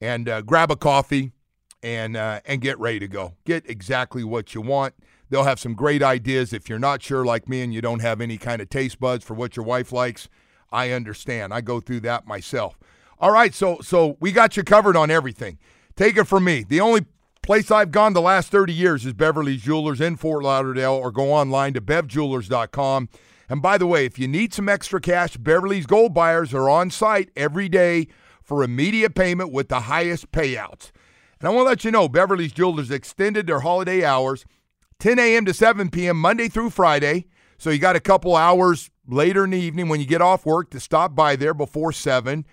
and 0.00 0.28
uh, 0.28 0.42
grab 0.42 0.70
a 0.70 0.76
coffee 0.76 1.32
and 1.82 2.16
uh, 2.16 2.40
and 2.44 2.60
get 2.60 2.78
ready 2.78 2.98
to 2.98 3.08
go. 3.08 3.34
Get 3.44 3.68
exactly 3.68 4.24
what 4.24 4.54
you 4.54 4.60
want. 4.60 4.94
They'll 5.28 5.44
have 5.44 5.60
some 5.60 5.74
great 5.74 6.02
ideas. 6.02 6.52
If 6.52 6.68
you're 6.68 6.78
not 6.78 7.02
sure, 7.02 7.24
like 7.24 7.48
me, 7.48 7.62
and 7.62 7.72
you 7.72 7.80
don't 7.80 8.00
have 8.00 8.20
any 8.20 8.36
kind 8.36 8.60
of 8.60 8.68
taste 8.68 8.98
buds 8.98 9.24
for 9.24 9.34
what 9.34 9.56
your 9.56 9.64
wife 9.64 9.92
likes, 9.92 10.28
I 10.72 10.90
understand. 10.90 11.54
I 11.54 11.60
go 11.60 11.80
through 11.80 12.00
that 12.00 12.26
myself. 12.26 12.78
All 13.18 13.30
right, 13.30 13.54
so 13.54 13.78
so 13.82 14.16
we 14.20 14.32
got 14.32 14.56
you 14.56 14.64
covered 14.64 14.96
on 14.96 15.10
everything. 15.10 15.58
Take 15.96 16.16
it 16.16 16.24
from 16.24 16.44
me. 16.44 16.64
The 16.68 16.80
only 16.80 17.06
place 17.42 17.70
I've 17.70 17.90
gone 17.90 18.12
the 18.12 18.20
last 18.20 18.50
30 18.50 18.72
years 18.72 19.04
is 19.04 19.12
Beverly's 19.12 19.62
Jewelers 19.62 20.00
in 20.00 20.16
Fort 20.16 20.42
Lauderdale, 20.42 20.94
or 20.94 21.10
go 21.10 21.32
online 21.32 21.74
to 21.74 21.80
bevjewelers.com. 21.80 23.08
And 23.48 23.60
by 23.60 23.78
the 23.78 23.86
way, 23.86 24.04
if 24.04 24.18
you 24.18 24.28
need 24.28 24.54
some 24.54 24.68
extra 24.68 25.00
cash, 25.00 25.36
Beverly's 25.36 25.86
Gold 25.86 26.14
Buyers 26.14 26.54
are 26.54 26.68
on 26.68 26.90
site 26.90 27.30
every 27.34 27.68
day 27.68 28.06
for 28.42 28.62
immediate 28.62 29.14
payment 29.14 29.52
with 29.52 29.68
the 29.68 29.80
highest 29.80 30.30
payouts. 30.32 30.92
And 31.40 31.48
I 31.48 31.50
want 31.50 31.66
to 31.66 31.70
let 31.70 31.84
you 31.84 31.90
know 31.90 32.08
Beverly's 32.08 32.52
Jewelers 32.52 32.90
extended 32.90 33.46
their 33.46 33.60
holiday 33.60 34.04
hours 34.04 34.44
10 34.98 35.18
a.m. 35.18 35.46
to 35.46 35.54
7 35.54 35.90
p.m. 35.90 36.20
Monday 36.20 36.48
through 36.48 36.70
Friday. 36.70 37.26
So 37.56 37.70
you 37.70 37.78
got 37.78 37.96
a 37.96 38.00
couple 38.00 38.36
hours 38.36 38.90
later 39.08 39.44
in 39.44 39.50
the 39.50 39.58
evening 39.58 39.88
when 39.88 40.00
you 40.00 40.06
get 40.06 40.20
off 40.20 40.44
work 40.44 40.70
to 40.70 40.80
stop 40.80 41.14
by 41.14 41.36
there 41.36 41.54
before 41.54 41.92
7. 41.92 42.44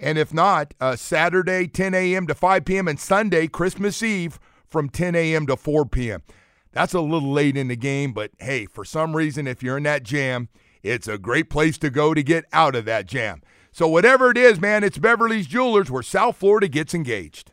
And 0.00 0.18
if 0.18 0.34
not, 0.34 0.74
uh, 0.80 0.96
Saturday 0.96 1.68
10 1.68 1.94
a.m. 1.94 2.26
to 2.26 2.34
5 2.34 2.64
p.m. 2.64 2.88
and 2.88 2.98
Sunday, 2.98 3.46
Christmas 3.46 4.02
Eve, 4.02 4.40
from 4.66 4.88
10 4.88 5.14
a.m. 5.14 5.46
to 5.46 5.56
4 5.56 5.86
p.m. 5.86 6.22
That's 6.72 6.94
a 6.94 7.00
little 7.00 7.32
late 7.32 7.56
in 7.56 7.68
the 7.68 7.76
game, 7.76 8.12
but 8.12 8.30
hey, 8.38 8.66
for 8.66 8.84
some 8.84 9.14
reason, 9.14 9.46
if 9.46 9.62
you're 9.62 9.76
in 9.76 9.82
that 9.82 10.02
jam, 10.02 10.48
it's 10.82 11.06
a 11.06 11.18
great 11.18 11.50
place 11.50 11.76
to 11.78 11.90
go 11.90 12.14
to 12.14 12.22
get 12.22 12.46
out 12.52 12.74
of 12.74 12.86
that 12.86 13.06
jam. 13.06 13.42
So, 13.72 13.86
whatever 13.86 14.30
it 14.30 14.38
is, 14.38 14.60
man, 14.60 14.82
it's 14.82 14.98
Beverly's 14.98 15.46
Jewelers 15.46 15.90
where 15.90 16.02
South 16.02 16.36
Florida 16.36 16.68
gets 16.68 16.94
engaged. 16.94 17.52